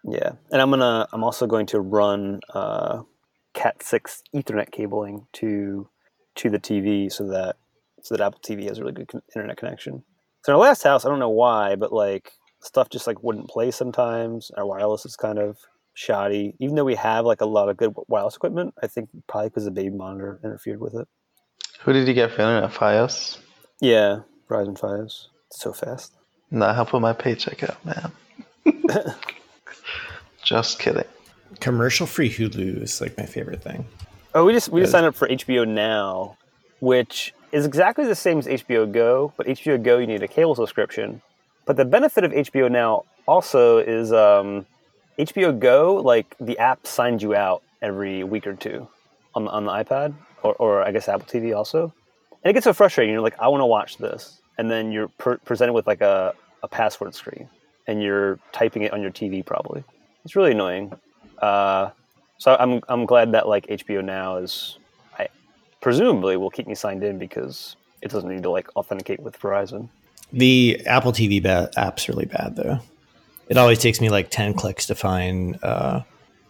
Yeah, 0.05 0.33
and 0.51 0.61
I'm 0.61 0.71
gonna. 0.71 1.07
I'm 1.13 1.23
also 1.23 1.47
going 1.47 1.67
to 1.67 1.81
run 1.81 2.41
uh, 2.53 3.03
Cat 3.55 3.83
six 3.83 4.23
Ethernet 4.35 4.73
cabling 4.73 5.27
to 5.35 5.89
to 6.37 6.51
the 6.51 6.59
TV 6.59 7.13
so 7.13 7.29
that 7.29 7.57
so 8.03 8.17
that 8.17 8.25
Apple 8.25 8.41
TV 8.41 8.67
has 8.67 8.79
a 8.79 8.83
really 8.83 8.95
good 8.95 9.09
con- 9.09 9.23
internet 9.37 9.57
connection. 9.57 10.03
So 10.45 10.53
in 10.53 10.57
our 10.57 10.61
last 10.61 10.83
house, 10.83 11.05
I 11.05 11.09
don't 11.09 11.19
know 11.19 11.31
why, 11.31 11.77
but 11.77 11.93
like 11.93 12.33
stuff 12.61 12.89
just 12.89 13.07
like 13.07 13.23
wouldn't 13.23 13.49
play 13.49 13.71
sometimes. 13.71 14.51
Our 14.57 14.67
wireless 14.67 15.07
is 15.07 15.17
kind 15.17 15.39
of 15.39 15.59
shoddy, 15.95 16.55
even 16.59 16.75
though 16.75 16.85
we 16.85 16.97
have 16.97 17.25
like 17.25 17.41
a 17.41 17.47
lot 17.47 17.69
of 17.69 17.77
good 17.77 17.95
wireless 18.09 18.37
equipment. 18.37 18.75
I 18.83 18.89
think 18.89 19.11
probably 19.29 19.51
because 19.51 19.65
the 19.65 19.71
baby 19.71 19.95
monitor 19.95 20.41
interfered 20.43 20.81
with 20.81 20.95
it. 20.95 21.07
Who 21.83 21.93
did 21.93 22.09
you 22.09 22.15
get 22.15 22.33
for 22.33 22.43
internet? 22.43 22.73
Fios? 22.73 23.39
Yeah, 23.81 24.21
Verizon 24.49 24.79
Fios. 24.79 25.27
So 25.53 25.73
fast. 25.73 26.17
Nah, 26.51 26.75
help 26.75 26.93
with 26.93 27.03
my 27.03 27.13
paycheck 27.13 27.63
out, 27.63 27.85
man. 27.85 28.13
Just 30.43 30.79
kidding. 30.79 31.05
Commercial 31.61 32.07
free 32.07 32.31
Hulu 32.31 32.83
is 32.83 33.01
like 33.01 33.17
my 33.17 33.27
favorite 33.27 33.63
thing. 33.63 33.85
Oh, 34.35 34.45
we 34.45 34.53
just 34.53 34.69
we 34.69 34.81
just 34.81 34.93
signed 34.93 35.07
up 35.07 35.15
for 35.17 35.29
HBO 35.29 35.67
Now, 35.67 36.37
which 36.79 37.35
is 37.51 37.67
exactly 37.67 38.07
the 38.07 38.15
same 38.15 38.39
as 38.39 38.47
HBO 38.47 38.91
Go, 38.91 39.33
but 39.37 39.47
HBO 39.47 39.83
Go 39.83 39.99
you 39.99 40.07
need 40.07 40.23
a 40.23 40.29
cable 40.29 40.55
subscription. 40.55 41.21
But 41.67 41.77
the 41.77 41.85
benefit 41.85 42.25
of 42.25 42.33
HBO 42.33 42.71
Now 42.71 43.05
also 43.27 43.79
is 43.79 44.13
um, 44.13 44.67
HBO 45.19 45.59
Go, 45.59 45.97
like 45.97 46.37
the 46.41 46.59
app 46.59 46.87
signs 46.87 47.23
you 47.23 47.35
out 47.35 47.63
every 47.83 48.23
week 48.25 48.47
or 48.47 48.55
two 48.55 48.89
on 49.35 49.45
the, 49.45 49.51
on 49.51 49.65
the 49.65 49.73
iPad, 49.73 50.15
or, 50.43 50.55
or 50.55 50.83
I 50.83 50.93
guess 50.93 51.09
Apple 51.09 51.27
TV 51.27 51.57
also. 51.57 51.93
And 52.43 52.51
it 52.51 52.55
gets 52.55 52.65
so 52.65 52.73
frustrating. 52.73 53.13
You're 53.13 53.23
like, 53.23 53.39
I 53.39 53.49
want 53.49 53.61
to 53.61 53.67
watch 53.67 53.99
this, 53.99 54.40
and 54.61 54.71
then 54.71 54.93
you're 54.93 55.09
per- 55.09 55.39
presented 55.39 55.73
with 55.73 55.87
like 55.87 56.03
a, 56.03 56.35
a 56.63 56.69
password 56.69 57.15
screen, 57.15 57.49
and 57.87 58.03
you're 58.03 58.39
typing 58.53 58.83
it 58.83 58.93
on 58.93 59.01
your 59.01 59.11
TV 59.11 59.45
probably. 59.45 59.83
It's 60.23 60.37
really 60.37 60.51
annoying. 60.51 60.93
Uh, 61.39 61.91
so 62.37 62.59
I'm 62.61 62.83
I'm 62.87 63.07
glad 63.07 63.33
that 63.33 63.49
like 63.49 63.67
HBO 63.69 64.05
Now 64.05 64.37
is, 64.37 64.79
I 65.19 65.29
presumably 65.81 66.37
will 66.37 66.51
keep 66.51 66.67
me 66.67 66.75
signed 66.75 67.03
in 67.03 67.19
because 67.19 67.75
it 68.03 68.11
doesn't 68.11 68.29
need 68.29 68.43
to 68.43 68.51
like 68.51 68.69
authenticate 68.77 69.21
with 69.21 69.41
Verizon. 69.41 69.89
The 70.31 70.83
Apple 70.85 71.13
TV 71.13 71.43
ba- 71.43 71.71
app's 71.79 72.07
really 72.07 72.27
bad 72.27 72.55
though. 72.57 72.81
It 73.49 73.57
always 73.57 73.79
takes 73.79 73.99
me 73.99 74.11
like 74.11 74.29
ten 74.31 74.53
clicks 74.53 74.87
to 74.89 74.95
find 74.95 75.59
uh, 75.65 76.03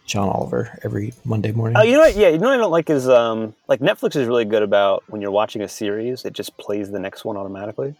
John 0.05 0.27
Oliver 0.29 0.77
every 0.83 1.13
Monday 1.23 1.51
morning. 1.51 1.77
Oh, 1.77 1.83
you 1.83 1.93
know 1.93 1.99
what? 1.99 2.15
Yeah, 2.15 2.29
you 2.29 2.37
know 2.37 2.47
what 2.47 2.53
I 2.55 2.57
don't 2.57 2.71
like 2.71 2.89
is 2.89 3.07
um 3.07 3.53
like 3.67 3.79
Netflix 3.79 4.15
is 4.15 4.27
really 4.27 4.45
good 4.45 4.63
about 4.63 5.03
when 5.07 5.21
you're 5.21 5.31
watching 5.31 5.61
a 5.61 5.67
series, 5.67 6.25
it 6.25 6.33
just 6.33 6.55
plays 6.57 6.91
the 6.91 6.99
next 6.99 7.23
one 7.23 7.37
automatically. 7.37 7.95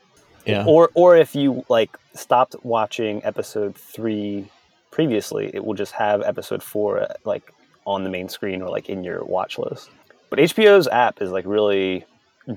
yeah. 0.46 0.66
Or 0.68 0.90
or 0.94 1.16
if 1.16 1.36
you 1.36 1.64
like 1.70 1.96
stopped 2.14 2.56
watching 2.64 3.24
episode 3.24 3.76
three 3.76 4.50
previously, 4.92 5.52
it 5.54 5.64
will 5.64 5.74
just 5.76 5.94
have 5.94 6.22
episode 6.22 6.62
four 6.62 7.02
uh, 7.02 7.14
like 7.24 7.54
on 7.86 8.04
the 8.04 8.10
main 8.10 8.28
screen 8.30 8.62
or 8.62 8.70
like 8.70 8.90
in 8.90 9.04
your 9.04 9.24
watch 9.24 9.58
list. 9.58 9.90
But 10.30 10.40
HBO's 10.40 10.88
app 10.88 11.22
is 11.22 11.32
like 11.32 11.46
really 11.48 12.04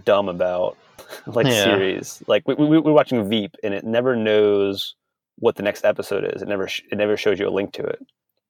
dumb 0.04 0.28
about 0.28 0.76
like 1.26 1.46
Yeah. 1.46 1.64
series. 1.64 2.22
Like 2.26 2.46
we, 2.48 2.54
we, 2.54 2.78
we're 2.78 2.92
watching 2.92 3.28
Veep, 3.28 3.54
and 3.62 3.72
it 3.74 3.84
never 3.84 4.16
knows 4.16 4.94
what 5.38 5.56
the 5.56 5.62
next 5.62 5.84
episode 5.84 6.24
is. 6.34 6.42
It 6.42 6.48
never 6.48 6.66
sh- 6.66 6.82
it 6.90 6.96
never 6.96 7.16
shows 7.16 7.38
you 7.38 7.48
a 7.48 7.50
link 7.50 7.72
to 7.74 7.82
it. 7.84 8.04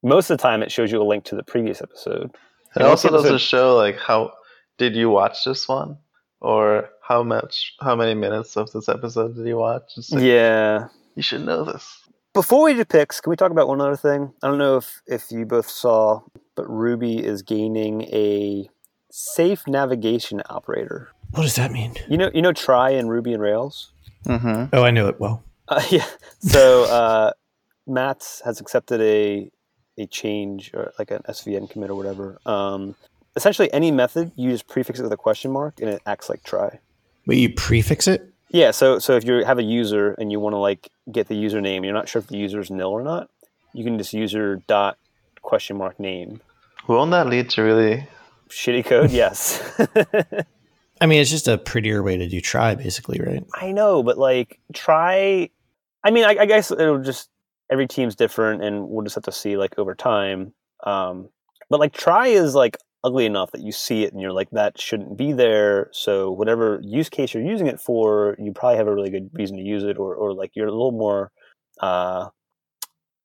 Most 0.04 0.30
of 0.30 0.36
the 0.38 0.42
time, 0.42 0.62
it 0.62 0.70
shows 0.70 0.92
you 0.92 1.00
a 1.00 1.04
link 1.04 1.24
to 1.24 1.34
the 1.36 1.42
previous 1.42 1.80
episode. 1.82 2.24
It 2.26 2.76
And 2.76 2.84
also 2.84 3.08
also 3.08 3.22
doesn't 3.22 3.38
show 3.40 3.74
like 3.76 3.98
how 3.98 4.32
did 4.78 4.94
you 4.94 5.08
watch 5.10 5.44
this 5.44 5.66
one, 5.68 5.96
or 6.40 6.90
how 7.02 7.22
much, 7.22 7.74
how 7.80 7.94
many 7.96 8.14
minutes 8.14 8.56
of 8.56 8.70
this 8.72 8.88
episode 8.88 9.36
did 9.36 9.46
you 9.46 9.56
watch? 9.56 9.82
Like, 10.10 10.22
Yeah. 10.22 10.88
you 11.16 11.22
should 11.22 11.44
know 11.44 11.64
this. 11.64 12.00
Before 12.34 12.64
we 12.64 12.74
do 12.74 12.84
picks, 12.84 13.20
can 13.20 13.30
we 13.30 13.36
talk 13.36 13.52
about 13.52 13.68
one 13.68 13.80
other 13.80 13.96
thing? 13.96 14.32
I 14.42 14.48
don't 14.48 14.58
know 14.58 14.76
if, 14.76 15.00
if 15.06 15.30
you 15.30 15.46
both 15.46 15.68
saw, 15.70 16.20
but 16.56 16.68
Ruby 16.68 17.24
is 17.24 17.42
gaining 17.42 18.02
a 18.02 18.68
safe 19.12 19.62
navigation 19.68 20.42
operator. 20.50 21.10
what 21.30 21.42
does 21.42 21.54
that 21.54 21.70
mean? 21.70 21.94
You 22.08 22.18
know, 22.18 22.30
you 22.34 22.42
know, 22.42 22.52
try 22.52 22.90
in 22.90 23.06
Ruby 23.08 23.32
and 23.32 23.40
Rails. 23.42 23.92
Mm-hmm. 24.26 24.74
Oh, 24.74 24.82
I 24.82 24.90
knew 24.90 25.06
it 25.06 25.20
well. 25.20 25.44
Uh, 25.68 25.82
yeah. 25.90 26.06
So 26.40 26.84
uh, 26.84 27.30
Mats 27.86 28.42
has 28.44 28.60
accepted 28.60 29.00
a 29.00 29.48
a 29.98 30.06
change 30.06 30.72
or 30.74 30.92
like 30.98 31.10
an 31.10 31.22
SVN 31.28 31.70
commit 31.70 31.90
or 31.90 31.94
whatever. 31.94 32.38
Um, 32.46 32.94
essentially, 33.36 33.72
any 33.72 33.90
method 33.90 34.32
you 34.36 34.50
just 34.50 34.68
prefix 34.68 35.00
it 35.00 35.02
with 35.02 35.12
a 35.12 35.16
question 35.16 35.50
mark 35.50 35.80
and 35.80 35.88
it 35.88 36.02
acts 36.06 36.28
like 36.28 36.42
try. 36.42 36.80
Wait, 37.26 37.38
you 37.38 37.52
prefix 37.52 38.06
it? 38.06 38.32
Yeah. 38.50 38.70
So 38.70 38.98
so 38.98 39.16
if 39.16 39.24
you 39.24 39.44
have 39.44 39.58
a 39.58 39.62
user 39.62 40.12
and 40.14 40.30
you 40.30 40.40
want 40.40 40.54
to 40.54 40.58
like 40.58 40.90
get 41.10 41.28
the 41.28 41.34
username, 41.34 41.84
you're 41.84 41.94
not 41.94 42.08
sure 42.08 42.20
if 42.20 42.28
the 42.28 42.36
user 42.36 42.60
is 42.60 42.70
nil 42.70 42.88
or 42.90 43.02
not. 43.02 43.30
You 43.72 43.84
can 43.84 43.98
just 43.98 44.12
user 44.12 44.62
dot 44.66 44.98
question 45.42 45.76
mark 45.76 45.98
name. 45.98 46.40
Won't 46.86 47.10
that 47.12 47.26
lead 47.26 47.50
to 47.50 47.62
really? 47.62 48.06
Shitty 48.48 48.84
code, 48.84 49.10
yes. 49.12 49.62
I 51.00 51.06
mean, 51.06 51.20
it's 51.20 51.30
just 51.30 51.48
a 51.48 51.58
prettier 51.58 52.02
way 52.02 52.16
to 52.16 52.28
do 52.28 52.40
try, 52.40 52.74
basically, 52.74 53.20
right? 53.20 53.44
I 53.54 53.72
know, 53.72 54.02
but 54.02 54.16
like 54.18 54.60
try. 54.72 55.50
I 56.04 56.10
mean, 56.10 56.24
I, 56.24 56.36
I 56.40 56.46
guess 56.46 56.70
it'll 56.70 57.02
just 57.02 57.30
every 57.70 57.86
team's 57.86 58.16
different, 58.16 58.62
and 58.62 58.88
we'll 58.88 59.04
just 59.04 59.14
have 59.14 59.24
to 59.24 59.32
see 59.32 59.56
like 59.56 59.78
over 59.78 59.94
time. 59.94 60.52
Um, 60.84 61.28
but 61.70 61.80
like 61.80 61.92
try 61.92 62.28
is 62.28 62.54
like 62.54 62.76
ugly 63.04 63.26
enough 63.26 63.52
that 63.52 63.62
you 63.62 63.70
see 63.70 64.02
it 64.02 64.12
and 64.12 64.20
you're 64.20 64.32
like 64.32 64.48
that 64.50 64.80
shouldn't 64.80 65.16
be 65.16 65.32
there. 65.32 65.90
So 65.92 66.30
whatever 66.30 66.80
use 66.82 67.08
case 67.08 67.34
you're 67.34 67.42
using 67.42 67.66
it 67.66 67.80
for, 67.80 68.36
you 68.38 68.52
probably 68.52 68.78
have 68.78 68.88
a 68.88 68.94
really 68.94 69.10
good 69.10 69.30
reason 69.32 69.56
to 69.56 69.62
use 69.62 69.84
it, 69.84 69.98
or 69.98 70.14
or 70.14 70.34
like 70.34 70.52
you're 70.54 70.68
a 70.68 70.72
little 70.72 70.92
more. 70.92 71.30
Uh, 71.80 72.28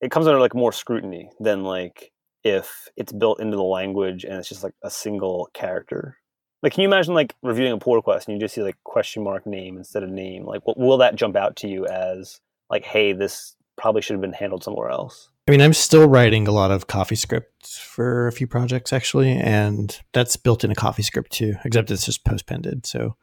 it 0.01 0.11
comes 0.11 0.27
under 0.27 0.39
like 0.39 0.55
more 0.55 0.71
scrutiny 0.71 1.29
than 1.39 1.63
like 1.63 2.11
if 2.43 2.87
it's 2.95 3.11
built 3.11 3.41
into 3.41 3.57
the 3.57 3.63
language 3.63 4.23
and 4.23 4.35
it's 4.35 4.49
just 4.49 4.63
like 4.63 4.73
a 4.83 4.89
single 4.89 5.49
character. 5.53 6.17
Like, 6.61 6.73
can 6.73 6.81
you 6.81 6.87
imagine 6.89 7.13
like 7.13 7.35
reviewing 7.41 7.71
a 7.71 7.77
pull 7.77 7.95
request 7.95 8.27
and 8.27 8.35
you 8.35 8.41
just 8.41 8.55
see 8.55 8.63
like 8.63 8.77
question 8.83 9.23
mark 9.23 9.45
name 9.45 9.77
instead 9.77 10.03
of 10.03 10.09
name? 10.09 10.45
Like, 10.45 10.65
what 10.65 10.77
will 10.77 10.97
that 10.97 11.15
jump 11.15 11.35
out 11.35 11.55
to 11.57 11.67
you 11.67 11.85
as 11.85 12.39
like, 12.69 12.83
hey, 12.83 13.13
this 13.13 13.55
probably 13.79 14.01
should 14.01 14.13
have 14.13 14.21
been 14.21 14.33
handled 14.33 14.63
somewhere 14.63 14.89
else? 14.89 15.29
I 15.47 15.51
mean, 15.51 15.61
I'm 15.61 15.73
still 15.73 16.07
writing 16.07 16.47
a 16.47 16.51
lot 16.51 16.69
of 16.69 16.85
CoffeeScript 16.87 17.79
for 17.79 18.27
a 18.27 18.31
few 18.31 18.45
projects 18.45 18.93
actually, 18.93 19.31
and 19.31 19.99
that's 20.13 20.35
built 20.35 20.63
in 20.63 20.71
a 20.71 20.75
CoffeeScript 20.75 21.29
too, 21.29 21.55
except 21.65 21.89
it's 21.89 22.05
just 22.05 22.23
post-pended. 22.23 22.85
So 22.85 23.15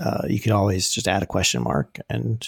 uh, 0.00 0.22
you 0.28 0.38
can 0.38 0.52
always 0.52 0.90
just 0.90 1.08
add 1.08 1.24
a 1.24 1.26
question 1.26 1.62
mark, 1.62 1.98
and 2.08 2.46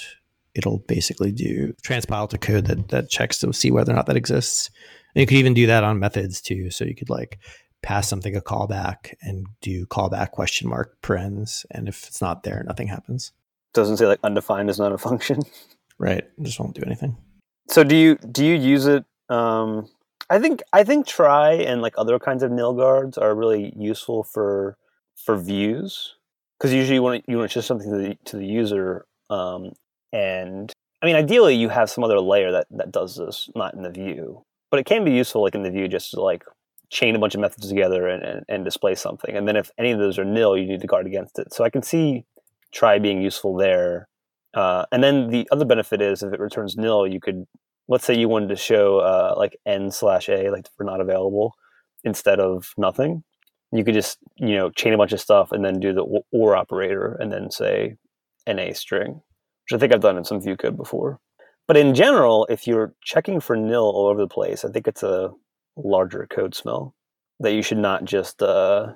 it'll 0.54 0.78
basically 0.78 1.32
do 1.32 1.74
transpile 1.82 2.28
to 2.28 2.38
code 2.38 2.66
that 2.66 2.88
that 2.90 3.10
checks 3.10 3.38
to 3.40 3.52
see 3.52 3.72
whether 3.72 3.92
or 3.92 3.96
not 3.96 4.06
that 4.06 4.16
exists. 4.16 4.70
And 5.14 5.20
you 5.20 5.26
could 5.26 5.38
even 5.38 5.54
do 5.54 5.66
that 5.66 5.82
on 5.82 5.98
methods 5.98 6.40
too. 6.40 6.70
So 6.70 6.84
you 6.84 6.94
could 6.94 7.10
like 7.10 7.40
pass 7.82 8.08
something 8.08 8.36
a 8.36 8.40
callback 8.40 9.14
and 9.20 9.46
do 9.60 9.84
callback 9.86 10.30
question 10.30 10.68
mark 10.68 11.02
parens, 11.02 11.66
and 11.70 11.88
if 11.88 12.06
it's 12.06 12.20
not 12.20 12.44
there, 12.44 12.62
nothing 12.66 12.86
happens. 12.86 13.32
Doesn't 13.72 13.96
say 13.96 14.06
like 14.06 14.20
undefined 14.22 14.70
is 14.70 14.78
not 14.78 14.92
a 14.92 14.98
function. 14.98 15.40
Right? 15.96 16.24
It 16.24 16.42
just 16.42 16.58
won't 16.58 16.74
do 16.74 16.82
anything. 16.84 17.16
So 17.68 17.82
do 17.84 17.96
you 17.96 18.16
do 18.16 18.44
you 18.44 18.54
use 18.54 18.86
it? 18.86 19.04
Um, 19.28 19.88
I 20.30 20.38
think 20.38 20.62
I 20.72 20.84
think 20.84 21.06
try 21.06 21.52
and 21.52 21.82
like 21.82 21.94
other 21.96 22.18
kinds 22.18 22.42
of 22.42 22.50
nil 22.50 22.74
guards 22.74 23.18
are 23.18 23.34
really 23.34 23.72
useful 23.76 24.22
for 24.22 24.76
for 25.16 25.36
views 25.36 26.16
because 26.58 26.72
usually 26.72 26.96
you 26.96 27.02
want 27.02 27.24
you 27.28 27.38
want 27.38 27.50
to 27.50 27.54
show 27.54 27.60
something 27.60 27.90
to 27.90 27.96
the 27.96 28.18
to 28.26 28.36
the 28.36 28.46
user, 28.46 29.06
um, 29.30 29.72
and 30.12 30.72
I 31.02 31.06
mean 31.06 31.16
ideally 31.16 31.54
you 31.54 31.68
have 31.68 31.90
some 31.90 32.04
other 32.04 32.20
layer 32.20 32.52
that 32.52 32.66
that 32.70 32.92
does 32.92 33.16
this, 33.16 33.50
not 33.54 33.74
in 33.74 33.82
the 33.82 33.90
view, 33.90 34.44
but 34.70 34.80
it 34.80 34.86
can 34.86 35.04
be 35.04 35.12
useful 35.12 35.42
like 35.42 35.54
in 35.54 35.62
the 35.62 35.70
view 35.70 35.88
just 35.88 36.12
to 36.12 36.20
like 36.20 36.44
chain 36.90 37.16
a 37.16 37.18
bunch 37.18 37.34
of 37.34 37.40
methods 37.40 37.68
together 37.68 38.06
and, 38.08 38.22
and, 38.22 38.44
and 38.48 38.64
display 38.64 38.94
something, 38.94 39.36
and 39.36 39.46
then 39.48 39.56
if 39.56 39.70
any 39.78 39.90
of 39.90 39.98
those 39.98 40.18
are 40.18 40.24
nil, 40.24 40.56
you 40.56 40.66
need 40.66 40.80
to 40.80 40.86
guard 40.86 41.06
against 41.06 41.38
it. 41.38 41.52
So 41.52 41.64
I 41.64 41.70
can 41.70 41.82
see 41.82 42.24
try 42.72 42.98
being 42.98 43.20
useful 43.22 43.56
there. 43.56 44.08
Uh, 44.54 44.84
and 44.92 45.02
then 45.02 45.28
the 45.28 45.48
other 45.50 45.64
benefit 45.64 46.00
is 46.00 46.22
if 46.22 46.32
it 46.32 46.40
returns 46.40 46.76
nil, 46.76 47.06
you 47.06 47.20
could 47.20 47.46
let's 47.88 48.04
say 48.04 48.16
you 48.16 48.28
wanted 48.28 48.48
to 48.48 48.56
show 48.56 48.98
uh, 48.98 49.34
like 49.36 49.56
n 49.66 49.90
slash 49.90 50.28
a 50.28 50.50
like 50.50 50.66
for 50.76 50.84
not 50.84 51.00
available 51.00 51.54
instead 52.04 52.40
of 52.40 52.72
nothing. 52.76 53.24
You 53.72 53.84
could 53.84 53.94
just 53.94 54.18
you 54.36 54.54
know 54.56 54.70
chain 54.70 54.92
a 54.92 54.98
bunch 54.98 55.12
of 55.12 55.20
stuff 55.20 55.52
and 55.52 55.64
then 55.64 55.80
do 55.80 55.92
the 55.92 56.04
or 56.32 56.56
operator 56.56 57.16
and 57.20 57.32
then 57.32 57.50
say 57.50 57.96
na 58.46 58.72
string, 58.72 59.14
which 59.64 59.76
I 59.76 59.78
think 59.78 59.92
I've 59.92 60.00
done 60.00 60.16
in 60.16 60.24
some 60.24 60.40
view 60.40 60.56
code 60.56 60.76
before. 60.76 61.18
But 61.66 61.76
in 61.76 61.94
general, 61.94 62.46
if 62.50 62.66
you're 62.66 62.94
checking 63.02 63.40
for 63.40 63.56
nil 63.56 63.82
all 63.82 64.06
over 64.06 64.20
the 64.20 64.28
place, 64.28 64.64
I 64.64 64.70
think 64.70 64.86
it's 64.86 65.02
a 65.02 65.30
larger 65.76 66.26
code 66.30 66.54
smell 66.54 66.94
that 67.40 67.54
you 67.54 67.62
should 67.62 67.78
not 67.78 68.04
just 68.04 68.42
uh, 68.42 68.92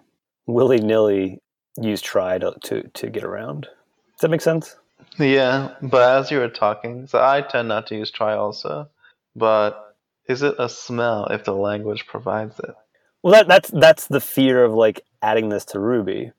willy 0.46 0.78
nilly 0.78 1.40
use 1.80 2.00
try 2.00 2.38
to, 2.38 2.54
to 2.64 2.82
to 2.94 3.10
get 3.10 3.24
around. 3.24 3.62
Does 3.62 4.22
that 4.22 4.30
make 4.30 4.40
sense? 4.40 4.76
Yeah, 5.18 5.74
but 5.82 6.18
as 6.18 6.30
you 6.30 6.38
were 6.38 6.48
talking, 6.48 7.06
so 7.06 7.20
I 7.22 7.42
tend 7.42 7.68
not 7.68 7.86
to 7.88 7.96
use 7.96 8.10
try 8.10 8.34
also, 8.34 8.88
but 9.34 9.96
is 10.28 10.42
it 10.42 10.54
a 10.58 10.68
smell 10.68 11.26
if 11.26 11.44
the 11.44 11.54
language 11.54 12.06
provides 12.06 12.58
it? 12.60 12.74
Well, 13.22 13.32
that 13.32 13.48
that's 13.48 13.70
that's 13.70 14.06
the 14.06 14.20
fear 14.20 14.64
of 14.64 14.72
like 14.72 15.00
adding 15.22 15.48
this 15.48 15.64
to 15.66 15.80
Ruby. 15.80 16.32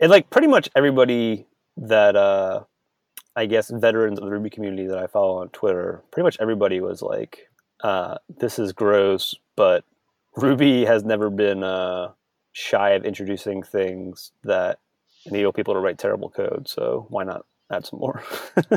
And 0.00 0.10
like 0.10 0.28
pretty 0.30 0.48
much 0.48 0.68
everybody 0.76 1.46
that 1.78 2.16
uh 2.16 2.64
I 3.34 3.46
guess 3.46 3.70
veterans 3.70 4.18
of 4.18 4.24
the 4.24 4.30
Ruby 4.30 4.50
community 4.50 4.86
that 4.86 4.98
I 4.98 5.06
follow 5.06 5.38
on 5.38 5.48
Twitter, 5.50 6.02
pretty 6.10 6.24
much 6.24 6.36
everybody 6.40 6.80
was 6.80 7.02
like 7.02 7.48
uh, 7.82 8.16
this 8.28 8.58
is 8.58 8.72
gross, 8.72 9.34
but 9.56 9.84
Ruby 10.36 10.84
has 10.84 11.04
never 11.04 11.30
been 11.30 11.62
uh, 11.62 12.12
shy 12.52 12.90
of 12.90 13.04
introducing 13.04 13.62
things 13.62 14.32
that 14.44 14.78
enable 15.26 15.52
people 15.52 15.74
to 15.74 15.80
write 15.80 15.98
terrible 15.98 16.30
code. 16.30 16.68
So 16.68 17.06
why 17.10 17.24
not 17.24 17.44
add 17.70 17.86
some 17.86 18.00
more? 18.00 18.22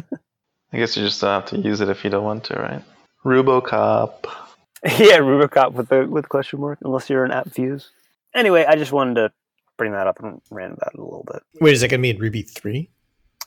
I 0.71 0.77
guess 0.77 0.95
you 0.95 1.03
just 1.03 1.19
don't 1.21 1.41
have 1.41 1.49
to 1.49 1.57
use 1.57 1.81
it 1.81 1.89
if 1.89 2.03
you 2.03 2.09
don't 2.09 2.23
want 2.23 2.43
to, 2.45 2.53
right? 2.55 2.83
Rubocop. 3.25 4.25
yeah, 4.83 5.17
Rubocop 5.17 5.73
with 5.73 5.89
the 5.89 6.05
with 6.07 6.29
question 6.29 6.61
mark, 6.61 6.79
unless 6.83 7.09
you're 7.09 7.25
an 7.25 7.31
app 7.31 7.47
views. 7.47 7.89
Anyway, 8.33 8.65
I 8.65 8.75
just 8.75 8.91
wanted 8.91 9.15
to 9.15 9.31
bring 9.77 9.91
that 9.93 10.07
up 10.07 10.19
and 10.21 10.41
ran 10.51 10.71
about 10.71 10.93
it 10.93 10.99
a 10.99 11.03
little 11.03 11.25
bit. 11.31 11.41
Wait, 11.59 11.73
is 11.73 11.81
it 11.81 11.87
going 11.87 11.99
to 11.99 12.03
be 12.03 12.11
in 12.11 12.19
Ruby 12.19 12.43
3? 12.43 12.89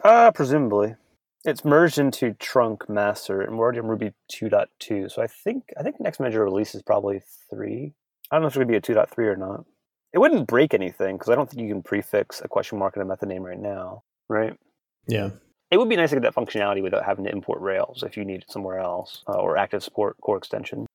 Uh, 0.03 0.31
presumably. 0.33 0.97
It's 1.45 1.65
merged 1.65 1.99
into 1.99 2.35
trunk 2.35 2.89
master, 2.89 3.41
and 3.41 3.59
we're 3.59 3.65
already 3.65 3.81
on 3.81 3.87
Ruby 3.87 4.13
2.2. 4.33 5.11
So 5.11 5.23
I 5.23 5.27
think 5.27 5.65
I 5.79 5.83
think 5.83 5.97
next 6.01 6.21
major 6.21 6.45
release 6.45 6.75
is 6.75 6.83
probably 6.83 7.21
three. 7.51 7.95
I 8.31 8.37
don't 8.37 8.43
know 8.43 8.47
if 8.47 8.53
it's 8.53 8.57
going 8.57 8.69
to 8.69 8.73
be 8.73 8.95
a 8.95 9.05
2.3 9.05 9.19
or 9.27 9.37
not. 9.37 9.65
It 10.13 10.19
wouldn't 10.19 10.47
break 10.47 10.73
anything 10.75 11.17
because 11.17 11.31
I 11.31 11.35
don't 11.35 11.51
think 11.51 11.63
you 11.63 11.69
can 11.69 11.83
prefix 11.83 12.41
a 12.43 12.49
question 12.49 12.79
mark 12.79 12.97
in 12.97 13.03
a 13.03 13.05
method 13.05 13.29
name 13.29 13.43
right 13.43 13.59
now, 13.59 14.05
right? 14.29 14.57
Yeah. 15.07 15.31
It 15.71 15.79
would 15.79 15.89
be 15.89 15.97
nice 15.97 16.11
to 16.11 16.17
get 16.17 16.23
that 16.23 16.35
functionality 16.35 16.83
without 16.83 17.05
having 17.05 17.25
to 17.25 17.33
import 17.33 17.61
Rails 17.61 18.03
if 18.03 18.17
you 18.17 18.25
need 18.25 18.43
it 18.43 18.51
somewhere 18.51 18.79
else 18.79 19.23
uh, 19.27 19.39
or 19.39 19.57
active 19.57 19.83
support 19.83 20.17
core 20.21 20.37
extension. 20.37 20.87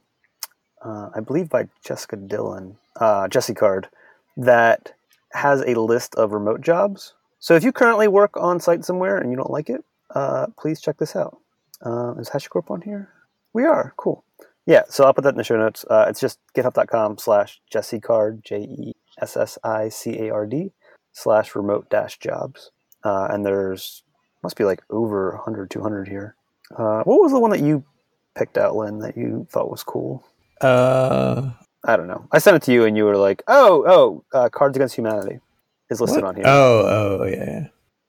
uh, 0.83 1.09
I 1.15 1.19
believe 1.19 1.49
by 1.49 1.67
Jessica 1.83 2.15
Dillon, 2.15 2.77
uh, 2.99 3.27
Jesse 3.27 3.53
Card, 3.53 3.87
that 4.35 4.93
has 5.31 5.61
a 5.61 5.75
list 5.75 6.15
of 6.15 6.31
remote 6.31 6.61
jobs. 6.61 7.13
So 7.39 7.55
if 7.55 7.63
you 7.63 7.71
currently 7.71 8.07
work 8.07 8.35
on 8.37 8.59
site 8.59 8.83
somewhere 8.83 9.17
and 9.17 9.31
you 9.31 9.37
don't 9.37 9.51
like 9.51 9.69
it, 9.69 9.83
uh, 10.13 10.47
please 10.57 10.81
check 10.81 10.97
this 10.97 11.15
out. 11.15 11.37
Uh, 11.85 12.15
is 12.15 12.29
HashiCorp 12.29 12.71
on 12.71 12.81
here? 12.81 13.09
We 13.53 13.65
are. 13.65 13.93
Cool. 13.97 14.23
Yeah, 14.67 14.83
so 14.89 15.05
I'll 15.05 15.13
put 15.13 15.23
that 15.23 15.29
in 15.29 15.37
the 15.37 15.45
show 15.45 15.57
notes. 15.57 15.85
Uh, 15.89 16.05
it's 16.09 16.19
just 16.19 16.39
github.com 16.53 17.17
slash 17.19 17.61
jessicard, 17.73 18.43
J 18.43 18.63
E 18.63 18.95
S 19.19 19.37
S 19.37 19.57
I 19.63 19.87
C 19.87 20.19
A 20.19 20.29
R 20.29 20.45
D, 20.45 20.73
slash 21.13 21.55
remote 21.55 21.89
dash 21.89 22.19
jobs. 22.19 22.71
Uh, 23.03 23.29
and 23.31 23.45
there's, 23.45 24.03
must 24.43 24.57
be 24.57 24.65
like 24.65 24.83
over 24.89 25.31
100, 25.35 25.71
200 25.71 26.09
here. 26.09 26.35
Uh, 26.75 27.01
what 27.03 27.21
was 27.21 27.31
the 27.31 27.39
one 27.39 27.51
that 27.51 27.61
you 27.61 27.85
picked 28.37 28.57
out, 28.57 28.75
Lynn, 28.75 28.99
that 28.99 29.15
you 29.15 29.47
thought 29.49 29.71
was 29.71 29.83
cool? 29.83 30.25
Uh, 30.59 31.51
I 31.85 31.95
don't 31.95 32.07
know. 32.07 32.27
I 32.33 32.39
sent 32.39 32.57
it 32.57 32.63
to 32.63 32.73
you 32.73 32.83
and 32.83 32.97
you 32.97 33.05
were 33.05 33.15
like, 33.15 33.43
oh, 33.47 33.85
oh, 33.87 34.37
uh, 34.37 34.49
Cards 34.49 34.75
Against 34.75 34.95
Humanity 34.95 35.39
is 35.89 36.01
listed 36.01 36.23
what? 36.23 36.29
on 36.29 36.35
here. 36.35 36.43
Oh, 36.45 37.19
oh, 37.21 37.25
yeah. 37.25 37.67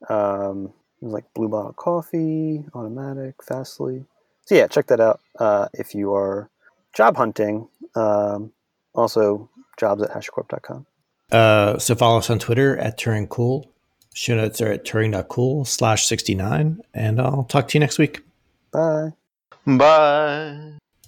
Um, 0.09 0.73
it 1.01 1.05
was 1.05 1.13
like 1.13 1.33
Blue 1.35 1.49
Bottle 1.49 1.75
Coffee, 1.75 2.65
Automattic, 2.75 3.35
Fastly. 3.45 4.05
So 4.49 4.55
yeah, 4.55 4.67
check 4.67 4.87
that 4.87 4.99
out 4.99 5.21
uh, 5.39 5.69
if 5.75 5.95
you 5.95 6.15
are 6.15 6.49
job 6.95 7.19
hunting. 7.19 7.69
Um, 7.95 8.53
also, 8.95 9.51
jobs 9.77 10.03
at 10.03 10.11
hashicorp.com. 10.11 10.87
Uh, 11.31 11.79
so 11.79 11.95
follow 11.95 12.17
us 12.17 12.31
on 12.31 12.39
Twitter 12.39 12.79
at 12.79 12.99
Turing 12.99 13.29
Cool. 13.29 13.71
Show 14.15 14.37
notes 14.37 14.63
are 14.63 14.73
at 14.73 14.87
turing.cool 14.87 15.67
slash 15.67 16.07
69. 16.07 16.81
And 16.95 17.21
I'll 17.21 17.45
talk 17.45 17.69
to 17.69 17.75
you 17.77 17.81
next 17.81 17.99
week. 17.99 18.23
Bye. 18.73 19.13
Bye. 19.67 20.79